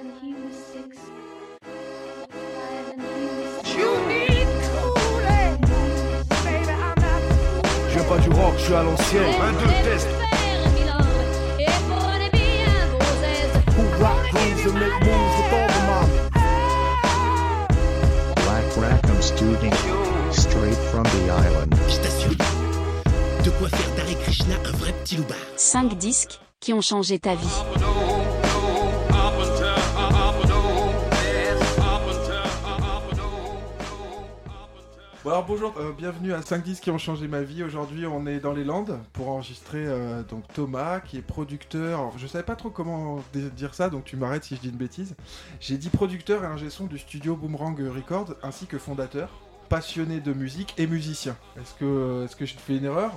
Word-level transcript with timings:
Je 0.00 0.04
viens 7.94 8.04
pas 8.04 8.18
du 8.18 8.28
rock, 8.30 8.54
je 8.58 8.64
suis 8.64 8.74
à 8.74 8.82
l'ancienne. 8.84 9.34
Un, 9.42 9.52
deux, 9.52 9.66
test. 9.84 10.08
Who 13.76 13.82
rock 14.00 14.30
grooves 14.30 14.66
and 14.66 14.74
make 14.74 15.00
moves 15.00 15.34
with 15.36 15.52
all 15.52 15.66
the. 15.66 15.82
Black 18.36 18.66
Rackham 18.76 19.20
Studio. 19.20 19.72
Straight 20.30 20.80
from 20.92 21.04
the 21.04 21.30
island. 21.30 21.74
Je 21.88 21.96
t'assure, 21.96 22.36
de 23.44 23.50
quoi 23.50 23.68
faire 23.68 23.94
d'Hare 23.96 24.18
Krishna 24.22 24.54
un 24.64 24.76
vrai 24.76 24.92
petit 24.92 25.16
loupard. 25.16 25.36
5 25.56 25.98
disques 25.98 26.38
qui 26.60 26.72
ont 26.72 26.82
changé 26.82 27.18
ta 27.18 27.34
vie. 27.34 27.87
Bon 35.28 35.34
alors 35.34 35.44
bonjour, 35.44 35.74
euh, 35.76 35.92
bienvenue 35.92 36.32
à 36.32 36.40
5 36.40 36.64
disques 36.64 36.84
qui 36.84 36.90
ont 36.90 36.96
changé 36.96 37.28
ma 37.28 37.42
vie. 37.42 37.62
Aujourd'hui 37.62 38.06
on 38.06 38.26
est 38.26 38.40
dans 38.40 38.54
les 38.54 38.64
Landes 38.64 38.98
pour 39.12 39.28
enregistrer 39.28 39.84
euh, 39.86 40.22
donc 40.22 40.44
Thomas 40.54 41.00
qui 41.00 41.18
est 41.18 41.22
producteur. 41.22 41.98
Alors, 41.98 42.14
je 42.16 42.26
savais 42.26 42.44
pas 42.44 42.56
trop 42.56 42.70
comment 42.70 43.22
dire 43.54 43.74
ça 43.74 43.90
donc 43.90 44.04
tu 44.04 44.16
m'arrêtes 44.16 44.44
si 44.44 44.56
je 44.56 44.62
dis 44.62 44.70
une 44.70 44.76
bêtise. 44.78 45.16
J'ai 45.60 45.76
dit 45.76 45.90
producteur 45.90 46.44
et 46.44 46.46
ingé 46.46 46.70
son 46.70 46.86
du 46.86 46.96
studio 46.96 47.36
Boomerang 47.36 47.78
Records 47.78 48.36
ainsi 48.42 48.64
que 48.64 48.78
fondateur, 48.78 49.28
passionné 49.68 50.20
de 50.20 50.32
musique 50.32 50.72
et 50.78 50.86
musicien. 50.86 51.36
Est-ce 51.60 51.74
que, 51.74 52.24
est-ce 52.24 52.34
que 52.34 52.46
je 52.46 52.54
fais 52.54 52.78
une 52.78 52.86
erreur? 52.86 53.12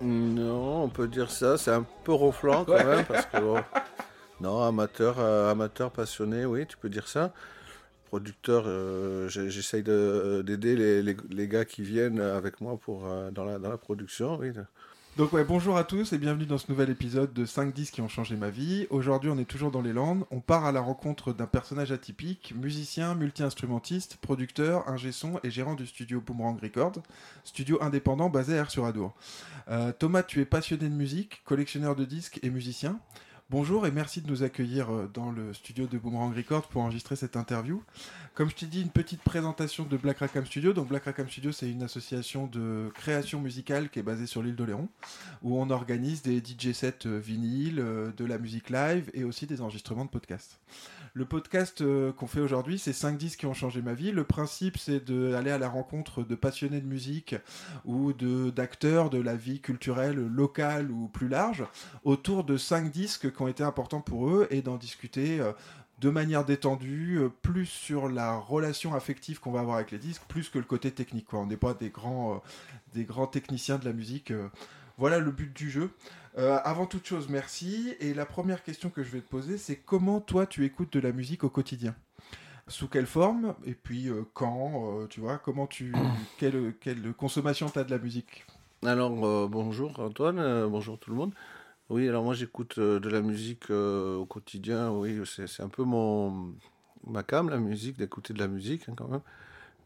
Non, 0.00 0.82
on 0.82 0.88
peut 0.88 1.06
dire 1.06 1.30
ça. 1.30 1.58
C'est 1.58 1.70
un 1.70 1.86
peu 2.02 2.12
ronflant 2.12 2.64
quand 2.66 2.72
Ouais. 2.72 2.84
même 2.84 3.04
parce 3.04 3.26
que 3.26 3.38
bon, 3.38 3.62
non, 4.40 4.60
amateur, 4.64 5.20
euh, 5.20 5.52
amateur 5.52 5.92
passionné, 5.92 6.44
oui, 6.44 6.66
tu 6.66 6.76
peux 6.76 6.88
dire 6.88 7.06
ça. 7.06 7.32
Producteur, 8.12 8.64
euh, 8.66 9.26
j'essaye 9.30 9.82
de- 9.82 10.42
d'aider 10.44 11.02
les, 11.02 11.48
gars 11.48 11.64
qui 11.64 11.80
viennent 11.80 12.20
avec 12.20 12.60
moi 12.60 12.76
pour 12.76 13.06
euh, 13.06 13.30
dans 13.30 13.46
la 13.46 13.58
dans 13.58 13.70
la 13.70 13.78
production, 13.78 14.36
oui. 14.38 14.50
Donc 15.16 15.32
ouais, 15.32 15.44
bonjour 15.44 15.78
à 15.78 15.84
tous 15.84 16.12
et 16.12 16.18
bienvenue 16.18 16.44
dans 16.44 16.58
ce 16.58 16.70
nouvel 16.70 16.90
épisode 16.90 17.32
de 17.32 17.46
5 17.46 17.72
disques 17.72 17.94
qui 17.94 18.00
ont 18.02 18.08
changé 18.08 18.36
ma 18.36 18.50
vie. 18.50 18.86
Aujourd'hui 18.90 19.30
on 19.30 19.38
est 19.38 19.46
toujours 19.46 19.70
dans 19.70 19.80
les 19.80 19.94
Landes, 19.94 20.26
on 20.30 20.40
part 20.40 20.66
à 20.66 20.72
la 20.72 20.82
rencontre 20.82 21.32
d'un 21.32 21.46
personnage 21.46 21.90
atypique, 21.90 22.52
musicien, 22.54 23.14
multi-instrumentiste, 23.14 24.18
producteur, 24.20 24.86
ingé 24.90 25.10
son 25.10 25.40
et 25.42 25.50
gérant 25.50 25.74
du 25.74 25.86
studio 25.86 26.20
Boomerang 26.20 26.60
Records, 26.62 27.00
studio 27.44 27.78
indépendant 27.80 28.28
basé 28.28 28.58
à 28.58 28.64
R-sur-Adour. 28.64 29.14
Euh, 29.70 29.90
Thomas, 29.98 30.22
tu 30.22 30.42
es 30.42 30.44
passionné 30.44 30.90
de 30.90 30.94
musique, 30.94 31.40
collectionneur 31.46 31.96
de 31.96 32.04
disques 32.04 32.40
et 32.42 32.50
musicien. 32.50 33.00
Bonjour 33.52 33.86
et 33.86 33.90
merci 33.90 34.22
de 34.22 34.30
nous 34.30 34.44
accueillir 34.44 34.90
euh, 34.90 35.10
dans 35.12 35.30
le 35.30 35.52
studio 35.52 35.86
de 35.86 35.98
Boomerang 35.98 36.34
Records 36.34 36.68
pour 36.68 36.80
enregistrer 36.80 37.16
cette 37.16 37.36
interview. 37.36 37.82
Comme 38.32 38.48
je 38.48 38.54
t'ai 38.54 38.64
dit, 38.64 38.80
une 38.80 38.88
petite 38.88 39.20
présentation 39.20 39.84
de 39.84 39.94
Black 39.98 40.20
Rackham 40.20 40.46
Studio. 40.46 40.72
Donc 40.72 40.88
Black 40.88 41.04
Rackham 41.04 41.28
Studio, 41.28 41.52
c'est 41.52 41.70
une 41.70 41.82
association 41.82 42.46
de 42.46 42.90
création 42.94 43.42
musicale 43.42 43.90
qui 43.90 43.98
est 43.98 44.02
basée 44.02 44.24
sur 44.24 44.42
l'île 44.42 44.56
d'Oléron 44.56 44.88
où 45.42 45.58
on 45.60 45.68
organise 45.68 46.22
des 46.22 46.38
DJ 46.38 46.72
sets 46.72 47.04
euh, 47.04 47.18
vinyles, 47.18 47.78
euh, 47.78 48.10
de 48.16 48.24
la 48.24 48.38
musique 48.38 48.70
live 48.70 49.10
et 49.12 49.22
aussi 49.22 49.46
des 49.46 49.60
enregistrements 49.60 50.06
de 50.06 50.10
podcasts. 50.10 50.58
Le 51.12 51.26
podcast 51.26 51.84
qu'on 52.16 52.26
fait 52.26 52.40
aujourd'hui, 52.40 52.78
c'est 52.78 52.94
5 52.94 53.18
disques 53.18 53.40
qui 53.40 53.46
ont 53.46 53.52
changé 53.52 53.82
ma 53.82 53.92
vie. 53.92 54.12
Le 54.12 54.24
principe, 54.24 54.78
c'est 54.78 55.04
d'aller 55.04 55.50
à 55.50 55.58
la 55.58 55.68
rencontre 55.68 56.22
de 56.22 56.34
passionnés 56.34 56.80
de 56.80 56.86
musique 56.86 57.34
ou 57.84 58.14
de 58.14 58.48
d'acteurs 58.48 59.10
de 59.10 59.18
la 59.18 59.36
vie 59.36 59.60
culturelle 59.60 60.16
locale 60.16 60.90
ou 60.90 61.08
plus 61.08 61.28
large 61.28 61.66
autour 62.04 62.44
de 62.44 62.56
5 62.56 62.90
disques 62.90 63.30
qui 63.42 63.44
ont 63.44 63.48
été 63.48 63.64
importants 63.64 64.00
pour 64.00 64.28
eux 64.28 64.46
et 64.50 64.62
d'en 64.62 64.76
discuter 64.76 65.40
euh, 65.40 65.52
de 66.00 66.10
manière 66.10 66.44
détendue, 66.44 67.18
euh, 67.18 67.28
plus 67.28 67.66
sur 67.66 68.08
la 68.08 68.36
relation 68.36 68.94
affective 68.94 69.40
qu'on 69.40 69.52
va 69.52 69.60
avoir 69.60 69.76
avec 69.76 69.90
les 69.90 69.98
disques, 69.98 70.22
plus 70.28 70.48
que 70.48 70.58
le 70.58 70.64
côté 70.64 70.90
technique. 70.90 71.26
Quoi. 71.26 71.40
On 71.40 71.46
n'est 71.46 71.56
pas 71.56 71.74
des 71.74 71.90
grands, 71.90 72.34
euh, 72.34 72.38
des 72.94 73.04
grands 73.04 73.26
techniciens 73.26 73.78
de 73.78 73.84
la 73.84 73.92
musique. 73.92 74.32
Voilà 74.98 75.18
le 75.18 75.30
but 75.30 75.52
du 75.52 75.70
jeu. 75.70 75.90
Euh, 76.38 76.58
avant 76.64 76.86
toute 76.86 77.06
chose, 77.06 77.28
merci. 77.28 77.94
Et 78.00 78.14
la 78.14 78.26
première 78.26 78.62
question 78.62 78.90
que 78.90 79.02
je 79.02 79.10
vais 79.10 79.20
te 79.20 79.28
poser, 79.28 79.58
c'est 79.58 79.76
comment 79.76 80.20
toi 80.20 80.46
tu 80.46 80.64
écoutes 80.64 80.92
de 80.92 81.00
la 81.00 81.12
musique 81.12 81.44
au 81.44 81.50
quotidien? 81.50 81.94
Sous 82.68 82.88
quelle 82.88 83.06
forme? 83.06 83.54
Et 83.64 83.74
puis 83.74 84.08
euh, 84.08 84.22
quand 84.32 85.00
euh, 85.00 85.06
Tu 85.08 85.20
vois 85.20 85.38
Comment 85.38 85.66
tu 85.66 85.92
quelle, 86.38 86.74
quelle 86.80 87.12
consommation 87.12 87.68
t'as 87.68 87.84
de 87.84 87.90
la 87.90 87.98
musique? 87.98 88.46
Alors 88.84 89.48
bonjour 89.48 90.00
Antoine, 90.00 90.66
bonjour 90.68 90.98
tout 90.98 91.10
le 91.10 91.16
monde. 91.16 91.32
Oui, 91.90 92.08
alors 92.08 92.24
moi 92.24 92.34
j'écoute 92.34 92.78
euh, 92.78 93.00
de 93.00 93.08
la 93.08 93.20
musique 93.20 93.70
euh, 93.70 94.16
au 94.16 94.26
quotidien. 94.26 94.90
Oui, 94.90 95.20
c'est 95.26 95.62
un 95.62 95.68
peu 95.68 95.84
mon 95.84 96.54
ma 97.06 97.22
cam 97.22 97.50
la 97.50 97.58
musique, 97.58 97.98
d'écouter 97.98 98.32
de 98.32 98.38
la 98.38 98.48
musique 98.48 98.88
hein, 98.88 98.94
quand 98.96 99.08
même 99.08 99.20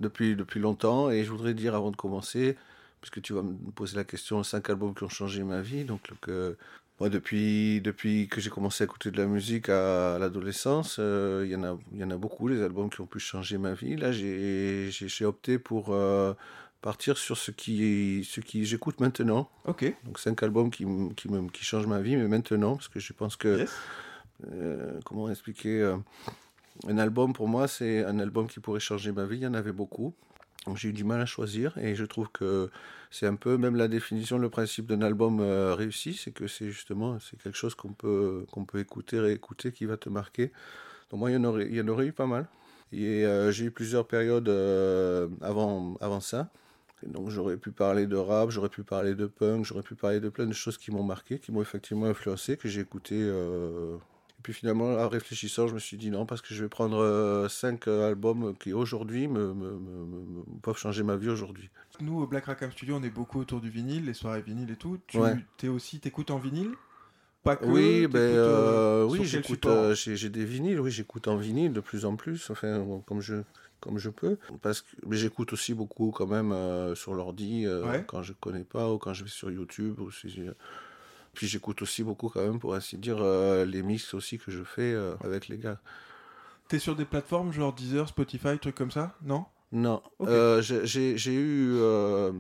depuis 0.01 0.37
depuis 0.37 0.61
longtemps. 0.61 1.11
Et 1.11 1.25
je 1.25 1.31
voudrais 1.31 1.55
dire 1.55 1.75
avant 1.75 1.91
de 1.91 1.97
commencer, 1.97 2.57
puisque 3.01 3.23
tu 3.23 3.33
vas 3.35 3.43
me 3.43 3.57
poser 3.73 3.97
la 3.97 4.05
question, 4.05 4.43
cinq 4.43 4.71
albums 4.71 4.95
qui 4.95 5.05
ont 5.05 5.09
changé 5.09 5.43
ma 5.43 5.63
vie. 5.63 5.85
Donc 5.85 6.11
moi 7.01 7.09
depuis 7.11 7.81
depuis 7.83 8.29
que 8.29 8.41
j'ai 8.41 8.51
commencé 8.51 8.85
à 8.85 8.87
écouter 8.87 9.11
de 9.11 9.19
la 9.19 9.27
musique 9.27 9.69
à, 9.69 10.19
l'adolescence, 10.19 10.97
euh, 11.01 11.43
il 11.47 11.51
y 11.53 11.57
en 11.57 11.65
a 11.65 11.79
y 11.95 12.05
en 12.05 12.11
a 12.11 12.17
beaucoup 12.17 12.49
les 12.49 12.63
albums 12.63 12.91
qui 12.91 13.01
ont 13.01 13.07
pu 13.07 13.19
changer 13.19 13.59
ma 13.59 13.75
vie. 13.75 13.97
Là 13.97 14.13
j'ai 14.13 15.25
opté 15.25 15.59
pour 15.59 15.95
partir 16.87 17.19
sur 17.19 17.37
ce 17.37 17.51
qui, 17.51 18.25
ce 18.25 18.41
qui 18.41 18.65
j'écoute 18.65 19.01
maintenant. 19.01 19.51
Ok. 19.65 19.93
Donc 20.05 20.21
cinq 20.21 20.41
albums 20.45 20.71
qui, 20.71 20.85
qui, 21.17 21.29
me, 21.29 21.49
qui 21.51 21.65
changent 21.65 21.89
ma 21.89 22.01
vie, 22.01 22.15
mais 22.17 22.29
maintenant, 22.29 22.77
parce 22.77 22.87
que 22.87 23.01
je 23.01 23.13
pense 23.13 23.35
que, 23.35 23.59
Yes. 23.59 23.71
euh, 24.53 25.01
comment 25.05 25.29
expliquer, 25.29 25.81
euh, 25.83 25.97
un 26.87 26.99
album 26.99 27.33
pour 27.33 27.49
moi, 27.49 27.67
c'est 27.67 28.05
un 28.05 28.21
album 28.21 28.47
qui 28.47 28.61
pourrait 28.61 28.79
changer 28.79 29.11
ma 29.11 29.25
vie, 29.25 29.39
il 29.39 29.43
y 29.43 29.47
en 29.49 29.55
avait 29.55 29.73
beaucoup. 29.73 30.15
J'ai 30.77 30.91
eu 30.91 30.93
du 30.93 31.03
mal 31.03 31.21
à 31.21 31.27
choisir 31.27 31.77
et 31.77 31.97
je 31.97 32.05
trouve 32.05 32.29
que 32.31 32.71
c'est 33.11 33.27
un 33.27 33.35
peu 33.35 33.57
même 33.57 33.75
la 33.75 33.89
définition, 33.89 34.39
le 34.39 34.49
principe 34.49 34.87
d'un 34.87 35.03
album 35.03 35.41
euh, 35.41 35.75
réussi, 35.75 36.15
c'est 36.15 36.31
que 36.31 36.47
c'est 36.47 36.71
justement 36.71 37.19
c'est 37.19 37.37
quelque 37.43 37.59
chose 37.59 37.75
qu'on 37.75 37.95
peut 37.95 38.47
qu'on 38.53 38.65
peut 38.65 38.79
écouter, 38.79 39.19
réécouter, 39.19 39.73
qui 39.73 39.87
va 39.87 39.97
te 39.97 40.09
marquer. 40.09 40.53
Donc 41.11 41.19
moi 41.19 41.33
il 41.33 41.35
y 41.35 41.37
en 41.37 41.43
aurait, 41.43 41.67
il 41.69 41.75
y 41.75 41.81
en 41.81 41.89
aurait 41.89 42.07
eu 42.07 42.13
pas 42.13 42.27
mal. 42.27 42.47
Et 42.93 43.25
j'ai 43.51 43.65
eu 43.65 43.73
plusieurs 43.73 44.07
périodes 44.07 44.49
avant 45.41 45.97
avant 46.01 46.21
ça. 46.21 46.49
Donc 47.09 47.31
j'aurais 47.31 47.57
pu 47.57 47.71
parler 47.71 48.07
de 48.07 48.17
rap, 48.17 48.51
j'aurais 48.51 48.69
pu 48.69 48.83
parler 48.83 49.15
de 49.15 49.27
punk, 49.27 49.65
j'aurais 49.65 49.83
pu 49.83 49.95
parler 49.95 50.21
de 50.21 50.29
plein 50.29 50.47
de 50.47 50.53
choses 50.53 50.79
qui 50.79 50.91
m'ont 50.91 51.03
marqué, 51.03 51.39
qui 51.39 51.53
m'ont 51.53 51.63
effectivement 51.63 52.07
influencé, 52.07 52.57
que 52.57 52.69
j'ai 52.69 52.81
écouté. 52.81 53.15
euh, 53.19 53.97
Et 53.97 54.43
puis 54.43 54.53
finalement, 54.53 54.95
en 54.97 55.09
réfléchissant, 55.09 55.67
je 55.69 55.75
me 55.75 55.79
suis 55.79 55.97
dit 55.97 56.11
non, 56.11 56.27
parce 56.27 56.43
que 56.43 56.55
je 56.55 56.63
vais 56.63 56.69
prendre 56.69 56.99
euh, 56.99 57.49
cinq 57.49 57.89
euh, 57.89 58.09
albums 58.09 58.55
qui 58.59 58.73
aujourd'hui 58.73 59.29
me, 59.29 59.55
me- 59.55 59.71
me- 59.79 60.05
me- 60.07 60.25
me- 60.55 60.61
peuvent 60.63 60.77
changer 60.79 61.03
ma 61.03 61.17
vie 61.17 61.29
aujourd'hui. 61.29 61.71
Nous, 62.01 62.21
au 62.21 62.27
Black 62.27 62.45
Rackham 62.45 62.71
Studio, 62.71 62.97
on 62.97 63.03
est 63.03 63.11
beaucoup 63.11 63.41
autour 63.41 63.61
du 63.61 63.71
vinyle, 63.71 64.05
les 64.05 64.15
soirées 64.15 64.43
vinyle 64.43 64.71
et 64.71 64.77
tout. 64.77 64.99
Tu 65.07 65.19
Ouais. 65.19 65.37
t'es 65.57 65.69
aussi, 65.69 65.99
t'écoutes 66.01 66.31
en 66.31 66.39
vinyle? 66.39 66.73
Pas 67.43 67.57
que 67.57 67.65
Oui, 67.67 68.09
ben, 68.09 68.19
euh, 68.21 69.05
oui, 69.05 69.25
j'écoute, 69.25 69.67
j'ai 69.95 70.29
des 70.29 70.45
vinyles, 70.45 70.81
oui, 70.81 70.91
j'écoute 70.91 71.29
en 71.29 71.37
vinyle 71.37 71.73
de 71.73 71.81
plus 71.81 72.05
en 72.05 72.17
plus, 72.17 72.51
enfin, 72.51 72.85
comme 73.07 73.21
je, 73.21 73.37
comme 73.81 73.99
je 73.99 74.11
peux. 74.11 74.39
Parce 74.63 74.83
que, 74.83 74.89
mais 75.07 75.17
j'écoute 75.17 75.53
aussi 75.53 75.75
beaucoup 75.75 76.11
quand 76.11 76.27
même 76.27 76.53
euh, 76.53 76.95
sur 76.95 77.15
l'ordi, 77.15 77.67
euh, 77.67 77.87
Ouais. 77.87 78.05
quand 78.07 78.23
je 78.23 78.33
connais 78.33 78.65
pas, 78.65 78.91
ou 78.93 78.99
quand 78.99 79.13
je 79.15 79.25
vais 79.25 79.31
sur 79.31 79.51
YouTube. 79.51 80.01
Ou 80.01 80.11
si 80.11 80.29
j'ai- 80.29 80.51
puis 81.35 81.47
j'écoute 81.47 81.83
aussi 81.83 82.03
beaucoup 82.03 82.29
quand 82.31 82.43
même, 82.43 82.59
pour 82.59 82.75
ainsi 82.75 82.97
dire, 82.99 83.19
euh, 83.21 83.65
les 83.65 83.83
mix 83.83 84.15
aussi 84.15 84.39
que 84.39 84.51
je 84.51 84.63
fais 84.65 84.95
avec 85.23 85.49
les 85.49 85.59
gars. 85.59 85.79
T'es 86.69 86.79
sur 86.79 86.97
des 86.97 87.05
plateformes 87.05 87.53
genre 87.53 87.73
Deezer, 87.73 88.09
Spotify, 88.09 88.59
trucs 88.59 88.75
comme 88.75 88.91
ça? 88.91 89.15
Non? 89.23 89.45
Non. 89.73 90.01
Euh, 90.23 90.63
j'ai- 90.63 90.87
eu, 91.35 91.73
euh, 91.75 92.33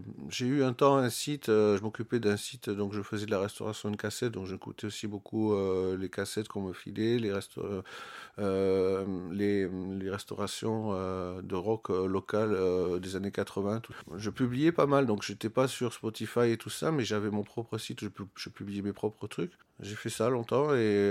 eu 0.47 0.62
un 0.62 0.72
temps 0.72 0.97
un 0.97 1.10
site, 1.10 1.48
euh, 1.48 1.76
je 1.76 1.82
m'occupais 1.82 2.20
d'un 2.20 2.37
site, 2.37 2.70
donc 2.70 2.92
je 2.92 3.03
faisais 3.03 3.26
de 3.26 3.31
la 3.32 3.41
restauration 3.41 3.91
de 3.91 3.97
cassettes, 3.97 4.32
donc 4.32 4.47
j'écoutais 4.47 4.87
aussi 4.87 5.09
beaucoup 5.09 5.53
euh, 5.53 5.97
les 5.98 6.09
cassettes 6.09 6.47
qu'on 6.48 6.62
me 6.62 6.72
filait, 6.72 7.19
les, 7.19 7.32
les, 9.32 9.69
les 9.69 10.11
restaurations 10.11 10.93
de 11.43 11.55
rock 11.55 11.88
local 11.88 12.56
des 13.00 13.17
années 13.17 13.32
80. 13.32 13.81
tout. 13.81 13.93
Je 14.17 14.31
publiais 14.31 14.73
pas 14.73 14.87
mal, 14.87 15.06
donc 15.06 15.23
j'étais 15.23 15.50
pas 15.50 15.69
sur 15.69 15.93
Spotify 15.93 16.50
et 16.52 16.56
tout 16.56 16.70
ça, 16.70 16.93
mais 16.93 17.05
j'avais 17.05 17.31
mon 17.31 17.43
propre 17.43 17.76
site, 17.78 18.00
je, 18.02 18.08
pu- 18.08 18.23
je 18.37 18.49
publiais 18.50 18.82
mes 18.82 18.93
propres 18.93 19.26
trucs. 19.26 19.52
J'ai 19.81 19.96
fait 19.96 20.11
ça 20.11 20.31
longtemps 20.31 20.75
et, 20.75 21.11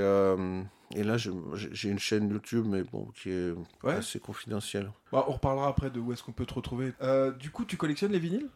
et 0.94 1.04
là 1.04 1.18
j'ai 1.18 1.90
une 1.90 2.00
chaîne 2.00 2.30
YouTube, 2.30 2.66
mais 2.68 2.84
bon, 2.84 3.08
qui 3.16 3.30
est 3.32 3.52
Ouais. 3.84 3.96
assez 3.96 4.20
confidentielle. 4.20 4.92
Bah, 5.12 5.26
On 5.28 5.34
reparlera 5.34 5.68
après 5.68 5.90
de 5.90 6.00
où 6.00 6.12
est-ce 6.14 6.24
qu'on 6.24 6.32
peut 6.34 6.46
te 6.46 6.54
retrouver. 6.54 6.94
Euh, 7.02 7.32
du 7.32 7.50
coup, 7.50 7.66
tu 7.66 7.78
collectionnes 7.78 8.12
les 8.12 8.20
vinyles? 8.20 8.48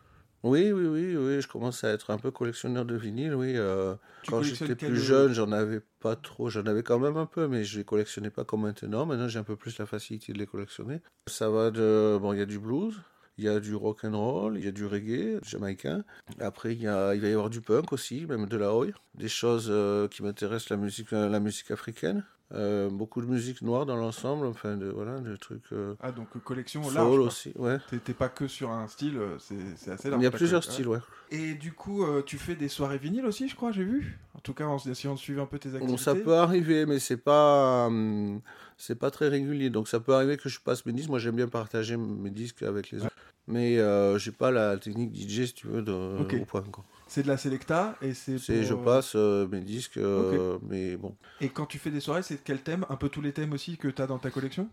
Oui, 0.42 0.72
oui, 0.72 0.86
oui, 0.88 1.18
oui, 1.18 1.42
je 1.42 1.48
commence 1.50 1.84
à 1.84 1.90
être 1.90 2.12
un 2.12 2.18
peu 2.18 2.32
collectionneur 2.32 2.86
de 2.86 2.96
vinyle, 2.96 3.36
oui. 3.36 3.54
euh, 3.58 3.96
quand 4.30 4.42
j'étais 4.42 4.74
plus 4.74 4.96
jeune, 4.96 5.34
j'en 5.34 5.52
avais 5.52 5.82
pas 6.00 6.16
trop, 6.16 6.50
j'en 6.50 6.66
avais 6.66 6.82
quand 6.82 6.98
même 6.98 7.18
un 7.18 7.26
peu, 7.26 7.48
mais 7.48 7.66
je 7.66 7.78
les 7.80 7.84
collectionnais 7.84 8.30
pas 8.30 8.46
comme 8.46 8.62
maintenant. 8.62 9.06
Maintenant, 9.06 9.28
j'ai 9.28 9.40
un 9.40 9.44
peu 9.44 9.58
plus 9.58 9.78
la 9.80 9.86
facilité 9.86 10.32
de 10.32 10.38
les 10.38 10.46
collectionner. 10.48 11.02
Ça 11.28 11.50
va 11.50 11.72
de, 11.72 12.18
bon, 12.22 12.32
il 12.32 12.40
y 12.40 12.42
a 12.42 12.46
du 12.46 12.58
blues, 12.58 12.96
il 13.40 13.46
y 13.46 13.48
a 13.48 13.62
du 13.62 13.74
rock 13.74 14.04
and 14.04 14.18
roll, 14.18 14.58
il 14.58 14.66
y 14.66 14.68
a 14.68 14.72
du 14.72 14.86
reggae 14.86 15.40
jamaïcain. 15.44 16.04
Après, 16.40 16.74
il 16.74 16.82
y 16.82 16.88
a, 16.88 17.16
il 17.16 17.22
va 17.22 17.30
y 17.30 17.32
avoir 17.32 17.50
du 17.50 17.62
punk 17.62 17.94
aussi, 17.94 18.26
même 18.26 18.48
de 18.48 18.58
la 18.58 18.76
oi. 18.76 18.88
Des 19.16 19.30
choses 19.30 19.68
euh, 19.70 20.10
qui 20.10 20.24
m'intéressent, 20.24 20.70
la 20.72 20.78
musique, 20.78 21.12
la 21.12 21.40
musique 21.40 21.72
africaine. 21.72 22.26
Euh, 22.52 22.90
beaucoup 22.90 23.22
de 23.22 23.28
musique 23.28 23.62
noire 23.62 23.86
dans 23.86 23.96
l'ensemble, 23.96 24.48
enfin, 24.48 24.76
de, 24.76 24.88
voilà, 24.88 25.20
des 25.20 25.38
trucs. 25.38 25.72
euh, 25.72 25.94
Ah, 26.00 26.12
donc 26.12 26.30
euh, 26.36 26.40
collection 26.40 26.82
soul 26.84 26.94
large. 26.96 27.18
aussi, 27.20 27.54
ouais. 27.58 27.78
T'es 28.04 28.14
pas 28.14 28.28
que 28.28 28.48
sur 28.48 28.72
un 28.72 28.88
style, 28.88 29.20
c'est 29.38 29.92
assez 29.92 30.08
Il 30.08 30.12
large. 30.12 30.24
y 30.24 30.26
a 30.26 30.32
plusieurs 30.32 30.64
styles, 30.64 30.88
ouais. 30.88 30.98
Et 31.30 31.54
du 31.54 31.74
coup, 31.74 32.04
euh, 32.04 32.24
tu 32.26 32.40
fais 32.40 32.56
des 32.56 32.68
soirées 32.68 32.98
vinyles 32.98 33.28
aussi, 33.28 33.48
je 33.50 33.56
crois, 33.56 33.72
j'ai 33.72 33.84
vu. 33.84 34.18
En 34.34 34.40
tout 34.40 34.56
cas, 34.56 34.66
en 34.66 34.78
essayant 34.78 35.14
de 35.14 35.20
suivre 35.20 35.44
un 35.44 35.46
peu 35.46 35.60
tes 35.60 35.70
activités. 35.70 35.92
Bon, 35.92 35.98
ça 35.98 36.16
peut 36.16 36.34
arriver, 36.34 36.88
mais 36.88 36.98
c'est 36.98 37.18
pas, 37.18 37.86
hum, 37.86 38.42
c'est 38.78 38.96
pas 38.98 39.12
très 39.12 39.28
régulier. 39.28 39.70
Donc 39.70 39.88
ça 39.88 40.00
peut 40.00 40.16
arriver 40.16 40.38
que 40.38 40.50
je 40.50 40.60
passe 40.60 40.84
mes 40.88 40.92
disques. 40.94 41.10
Moi, 41.10 41.20
j'aime 41.20 41.36
bien 41.36 41.48
partager 41.50 41.98
mes 41.98 42.32
disques 42.32 42.64
avec 42.64 42.90
les 42.90 43.04
autres. 43.04 43.16
Mais 43.48 43.78
euh, 43.78 44.18
j'ai 44.18 44.32
pas 44.32 44.50
la 44.50 44.78
technique 44.78 45.14
DJ, 45.14 45.46
si 45.48 45.54
tu 45.54 45.68
veux, 45.68 45.82
de, 45.84 45.92
Ok. 46.22 46.34
au 46.42 46.46
point. 46.46 46.64
quoi. 46.64 46.84
C'est 47.10 47.24
de 47.24 47.28
la 47.28 47.38
Selecta 47.38 47.96
et 48.02 48.14
c'est. 48.14 48.38
C'est, 48.38 48.54
pour, 48.60 48.64
je 48.64 48.74
euh, 48.76 48.78
passe 48.86 49.14
euh, 49.16 49.48
mes 49.52 49.62
disques, 49.62 49.98
euh, 49.98 50.58
mais 50.70 50.96
bon, 50.96 51.16
Et 51.42 51.50
quand 51.50 51.66
tu 51.66 51.78
fais 51.80 51.90
des 51.92 52.00
soirées, 52.00 52.22
c'est 52.24 52.42
quel 52.44 52.60
thème? 52.62 52.86
Un 52.90 52.96
peu 52.96 53.10
tous 53.10 53.22
les 53.22 53.34
thèmes 53.34 53.52
aussi 53.52 53.78
que 53.78 53.88
tu 53.88 54.02
as 54.02 54.08
dans 54.08 54.20
ta 54.20 54.30
collection? 54.30 54.70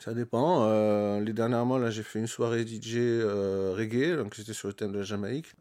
Ça 0.00 0.14
dépend. 0.14 0.62
Euh, 0.62 1.18
les 1.20 1.32
dernièrement, 1.32 1.76
là, 1.76 1.90
j'ai 1.90 2.04
fait 2.04 2.20
une 2.20 2.28
soirée 2.28 2.64
DJ 2.64 2.98
reggae, 3.76 4.16
donc 4.16 4.36
c'était 4.36 4.52
sur 4.52 4.68
le 4.68 4.74
thème 4.74 4.92
de 4.92 4.98
la 4.98 5.02
Jamaïque. 5.02 5.52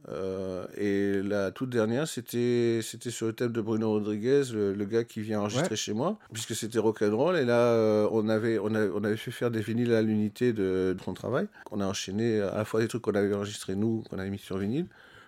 Et 0.77 1.21
la 1.23 1.49
toute 1.51 1.71
dernière, 1.71 2.07
c'était, 2.07 2.81
c'était 2.83 3.09
sur 3.09 3.25
le 3.25 3.33
thème 3.33 3.51
de 3.51 3.61
Bruno 3.61 3.89
Rodriguez, 3.89 4.44
le, 4.53 4.73
le 4.73 4.85
gars 4.85 5.03
qui 5.03 5.21
vient 5.21 5.39
enregistrer 5.39 5.69
Ouais. 5.71 5.75
chez 5.75 5.94
moi, 5.94 6.19
puisque 6.31 6.53
c'était 6.53 6.77
rock'n'roll. 6.77 7.35
Et 7.38 7.45
là, 7.45 8.07
on, 8.11 8.29
avait, 8.29 8.59
on 8.59 8.73
avait 8.75 9.17
fait 9.17 9.31
faire 9.31 9.49
des 9.49 9.61
vinyles 9.61 9.94
à 9.94 10.03
l'unité 10.03 10.53
de, 10.53 10.95
de 10.95 11.01
son 11.03 11.15
travail. 11.15 11.47
On 11.71 11.81
a 11.81 11.85
enchaîné 11.88 12.39
à 12.39 12.57
la 12.57 12.65
fois 12.65 12.79
des 12.81 12.88
trucs 12.88 13.01
qu'on 13.01 13.15
avait 13.15 13.33
enregistrés 13.33 13.75
nous, 13.75 14.03
qu'on 14.09 14.19
avait 14.19 14.29
mis 14.29 14.38
sur 14.38 14.59
vinyle, 14.59 14.85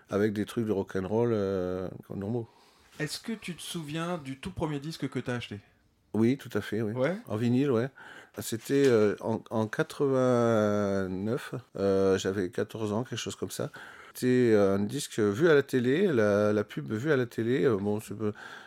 avec 0.09 0.33
des 0.33 0.45
trucs 0.45 0.65
de 0.65 0.71
rock'n'roll 0.71 1.31
euh, 1.33 1.87
normaux. 2.15 2.47
Est-ce 2.99 3.19
que 3.19 3.31
tu 3.31 3.55
te 3.55 3.61
souviens 3.61 4.17
du 4.17 4.37
tout 4.37 4.51
premier 4.51 4.79
disque 4.79 5.09
que 5.09 5.19
tu 5.19 5.31
as 5.31 5.35
acheté? 5.35 5.59
Oui, 6.13 6.37
tout 6.37 6.49
à 6.53 6.61
fait, 6.61 6.81
oui. 6.81 6.93
Ouais? 6.93 7.15
En 7.27 7.37
vinyle, 7.37 7.71
ouais. 7.71 7.89
C'était 8.41 8.87
euh, 8.87 9.15
en, 9.21 9.41
en 9.49 9.67
89, 9.67 11.55
euh, 11.77 12.17
j'avais 12.17 12.49
14 12.49 12.93
ans, 12.93 13.03
quelque 13.03 13.19
chose 13.19 13.35
comme 13.35 13.51
ça. 13.51 13.71
C'était 14.13 14.55
un 14.57 14.79
disque 14.79 15.19
vu 15.19 15.49
à 15.49 15.53
la 15.53 15.63
télé, 15.63 16.07
la, 16.07 16.51
la 16.51 16.63
pub 16.63 16.91
vue 16.91 17.11
à 17.11 17.17
la 17.17 17.25
télé. 17.25 17.63
euh, 17.65 17.77
bon, 17.77 17.99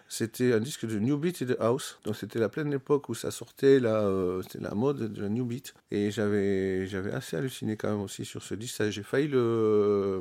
c'était 0.09 0.53
un 0.53 0.61
disque 0.61 0.87
de 0.87 0.99
New 0.99 1.17
Beat 1.19 1.41
et 1.43 1.47
de 1.47 1.57
House. 1.59 1.99
Donc 2.05 2.17
c'était 2.17 2.39
la 2.39 2.49
pleine 2.49 2.73
époque 2.73 3.09
où 3.09 3.15
ça 3.15 3.31
sortait, 3.31 3.81
là, 3.81 4.03
euh, 4.03 4.43
c'était 4.43 4.61
la 4.63 4.75
mode 4.75 5.13
de 5.13 5.23
la 5.23 5.29
New 5.31 5.45
Beat. 5.45 5.75
Et 5.91 6.11
j'avais, 6.11 6.87
j'avais 6.87 7.13
assez 7.13 7.37
halluciné 7.37 7.77
quand 7.77 7.89
même 7.91 8.03
aussi 8.03 8.25
sur 8.27 8.43
ce 8.43 8.55
disque. 8.55 8.89
J'ai 8.91 9.03
failli 9.03 9.29
le, 9.29 10.21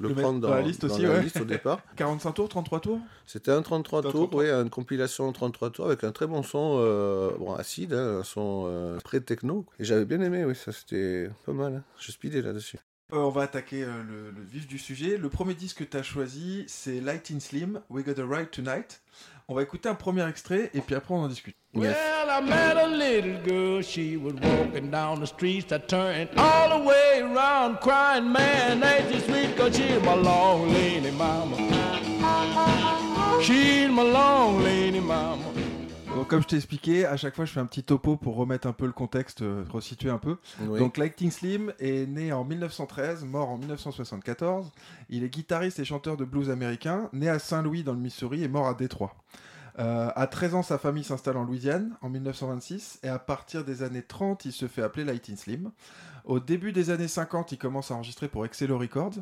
le, 0.00 0.14
prendre 0.14 0.40
dans 0.40 0.48
dans, 0.48 0.54
la 0.54 0.62
liste 0.62 0.84
dans 0.86 0.92
aussi, 0.92 1.02
la 1.02 1.10
ouais. 1.10 1.22
liste 1.22 1.40
au 1.40 1.44
départ. 1.44 1.80
45 1.96 2.32
tours, 2.32 2.48
33 2.48 2.80
tours? 2.80 3.00
C'était 3.26 3.52
un 3.52 3.60
33 3.62 3.98
Un 3.98 4.02
tours, 4.02 4.12
33. 4.30 4.42
oui, 4.42 4.50
une 4.50 4.70
compilation 4.70 5.28
en 5.28 5.32
33 5.32 5.70
tours 5.70 5.86
avec 5.86 6.04
un 6.04 6.12
très 6.12 6.26
bon 6.26 6.42
son, 6.42 6.78
euh, 6.80 7.30
bon, 7.38 7.54
acide, 7.54 7.92
hein, 7.92 8.20
un 8.20 8.24
son 8.24 8.64
euh, 8.78 9.00
très 9.00 9.20
techno. 9.20 9.66
Et 9.78 9.84
j'avais 9.84 10.04
bien 10.04 10.20
aimé, 10.20 10.44
oui, 10.44 10.54
ça 10.54 10.72
c'était 10.72 11.28
pas 11.44 11.52
mal. 11.52 11.74
hein. 11.76 11.82
Je 11.98 12.12
speedais 12.12 12.42
là-dessus. 12.42 12.78
Euh, 13.12 13.16
on 13.16 13.30
va 13.30 13.42
attaquer 13.42 13.82
euh, 13.84 14.02
le, 14.06 14.30
le 14.30 14.42
vif 14.44 14.66
du 14.66 14.78
sujet. 14.78 15.16
Le 15.16 15.28
premier 15.30 15.54
disque 15.54 15.78
que 15.78 15.84
tu 15.84 15.96
as 15.96 16.02
choisi, 16.02 16.64
c'est 16.68 17.00
Light 17.00 17.30
in 17.34 17.40
Slim, 17.40 17.80
We 17.90 18.04
Got 18.04 18.20
a 18.22 18.26
Ride 18.26 18.50
Tonight. 18.50 19.00
On 19.50 19.54
va 19.54 19.62
écouter 19.62 19.88
un 19.88 19.94
premier 19.94 20.28
extrait 20.28 20.70
et 20.74 20.80
puis 20.82 20.94
après 20.94 21.14
on 21.14 21.22
en 21.22 21.28
discute. 21.28 21.56
Yes. 21.74 21.94
Well, 21.94 22.28
I 22.28 22.42
met 22.46 22.76
a 22.76 22.86
little 22.86 23.40
girl, 23.46 23.82
she 23.82 24.16
was 24.16 24.34
walking 24.42 24.90
down 24.90 25.20
the 25.20 25.26
streets. 25.26 25.72
I 25.72 25.78
turned 25.78 26.28
all 26.36 26.68
the 26.78 26.84
way 26.86 27.22
around 27.22 27.78
crying, 27.80 28.30
man, 28.30 28.82
ain't 28.82 29.10
you 29.10 29.20
sweet, 29.20 29.56
cause 29.56 29.74
she's 29.74 30.02
my 30.02 30.14
long 30.14 30.68
lady 30.72 31.10
mama. 31.12 31.56
She's 33.42 33.88
my 33.88 34.02
long 34.02 34.62
lady 34.62 35.00
mama. 35.00 35.44
Comme 36.26 36.42
je 36.42 36.48
t'ai 36.48 36.56
expliqué, 36.56 37.04
à 37.04 37.16
chaque 37.16 37.34
fois 37.34 37.44
je 37.44 37.52
fais 37.52 37.60
un 37.60 37.66
petit 37.66 37.82
topo 37.82 38.16
pour 38.16 38.36
remettre 38.36 38.66
un 38.66 38.72
peu 38.72 38.86
le 38.86 38.92
contexte, 38.92 39.42
euh, 39.42 39.64
resituer 39.70 40.10
un 40.10 40.18
peu. 40.18 40.36
Oui. 40.60 40.78
Donc 40.78 40.96
Lightning 40.96 41.30
Slim 41.30 41.72
est 41.78 42.06
né 42.06 42.32
en 42.32 42.44
1913, 42.44 43.24
mort 43.24 43.50
en 43.50 43.58
1974. 43.58 44.70
Il 45.10 45.24
est 45.24 45.28
guitariste 45.28 45.78
et 45.78 45.84
chanteur 45.84 46.16
de 46.16 46.24
blues 46.24 46.50
américain, 46.50 47.08
né 47.12 47.28
à 47.28 47.38
Saint-Louis 47.38 47.82
dans 47.82 47.92
le 47.92 48.00
Missouri 48.00 48.42
et 48.42 48.48
mort 48.48 48.66
à 48.66 48.74
Détroit. 48.74 49.14
Euh, 49.78 50.10
à 50.16 50.26
13 50.26 50.54
ans, 50.54 50.62
sa 50.62 50.76
famille 50.76 51.04
s'installe 51.04 51.36
en 51.36 51.44
Louisiane 51.44 51.96
en 52.02 52.08
1926 52.08 53.00
et 53.04 53.08
à 53.08 53.18
partir 53.18 53.64
des 53.64 53.82
années 53.82 54.02
30, 54.02 54.44
il 54.44 54.52
se 54.52 54.66
fait 54.66 54.82
appeler 54.82 55.04
Lightning 55.04 55.36
Slim. 55.36 55.70
Au 56.24 56.40
début 56.40 56.72
des 56.72 56.90
années 56.90 57.08
50, 57.08 57.52
il 57.52 57.58
commence 57.58 57.90
à 57.90 57.94
enregistrer 57.94 58.28
pour 58.28 58.44
Excello 58.44 58.76
Records. 58.76 59.14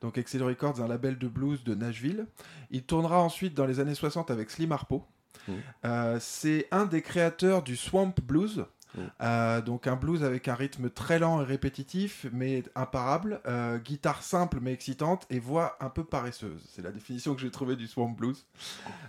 Donc 0.00 0.16
Excello 0.16 0.46
Records, 0.46 0.80
un 0.80 0.88
label 0.88 1.18
de 1.18 1.28
blues 1.28 1.64
de 1.64 1.74
Nashville. 1.74 2.26
Il 2.70 2.84
tournera 2.84 3.20
ensuite 3.20 3.54
dans 3.54 3.66
les 3.66 3.80
années 3.80 3.94
60 3.94 4.30
avec 4.30 4.50
Slim 4.50 4.72
Harpo. 4.72 5.04
Mm. 5.48 5.52
Euh, 5.84 6.18
c'est 6.20 6.68
un 6.70 6.86
des 6.86 7.02
créateurs 7.02 7.62
du 7.62 7.76
Swamp 7.76 8.14
Blues. 8.22 8.66
Mm. 8.96 9.00
Euh, 9.20 9.60
donc 9.60 9.86
un 9.86 9.96
blues 9.96 10.24
avec 10.24 10.48
un 10.48 10.54
rythme 10.54 10.90
très 10.90 11.18
lent 11.18 11.42
et 11.42 11.44
répétitif, 11.44 12.26
mais 12.32 12.62
imparable, 12.74 13.40
euh, 13.46 13.78
guitare 13.78 14.22
simple 14.22 14.58
mais 14.60 14.72
excitante 14.72 15.26
et 15.30 15.38
voix 15.38 15.76
un 15.80 15.90
peu 15.90 16.04
paresseuse. 16.04 16.62
C'est 16.74 16.82
la 16.82 16.90
définition 16.90 17.34
que 17.34 17.40
j'ai 17.40 17.50
trouvée 17.50 17.76
du 17.76 17.86
Swamp 17.86 18.10
Blues. 18.10 18.46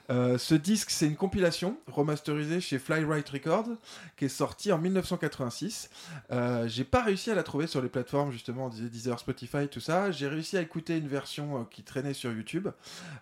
Euh, 0.10 0.38
ce 0.38 0.56
disque, 0.56 0.89
c'est 0.89 1.07
une 1.07 1.16
compilation 1.16 1.78
remasterisée 1.88 2.62
chez 2.62 2.80
Flyright 2.80 3.28
Records 3.30 3.69
qui 4.16 4.25
est 4.25 4.30
sortie 4.30 4.72
en 4.72 4.78
1986. 4.78 5.89
Euh, 6.31 6.68
j'ai 6.68 6.84
pas 6.84 7.04
réussi 7.04 7.31
à 7.31 7.36
la 7.36 7.44
trouver 7.44 7.68
sur 7.68 7.81
les 7.81 7.89
plateformes 7.89 8.31
justement, 8.31 8.66
on 8.66 8.69
disait 8.69 8.89
Deezer, 8.89 9.19
Spotify, 9.19 9.68
tout 9.68 9.80
ça. 9.80 10.12
J'ai 10.12 10.28
réussi 10.28 10.57
à 10.57 10.62
écouter 10.62 10.98
une 10.98 11.07
version 11.07 11.66
qui 11.66 11.84
traînait 11.84 12.13
sur 12.13 12.31
YouTube. 12.31 12.69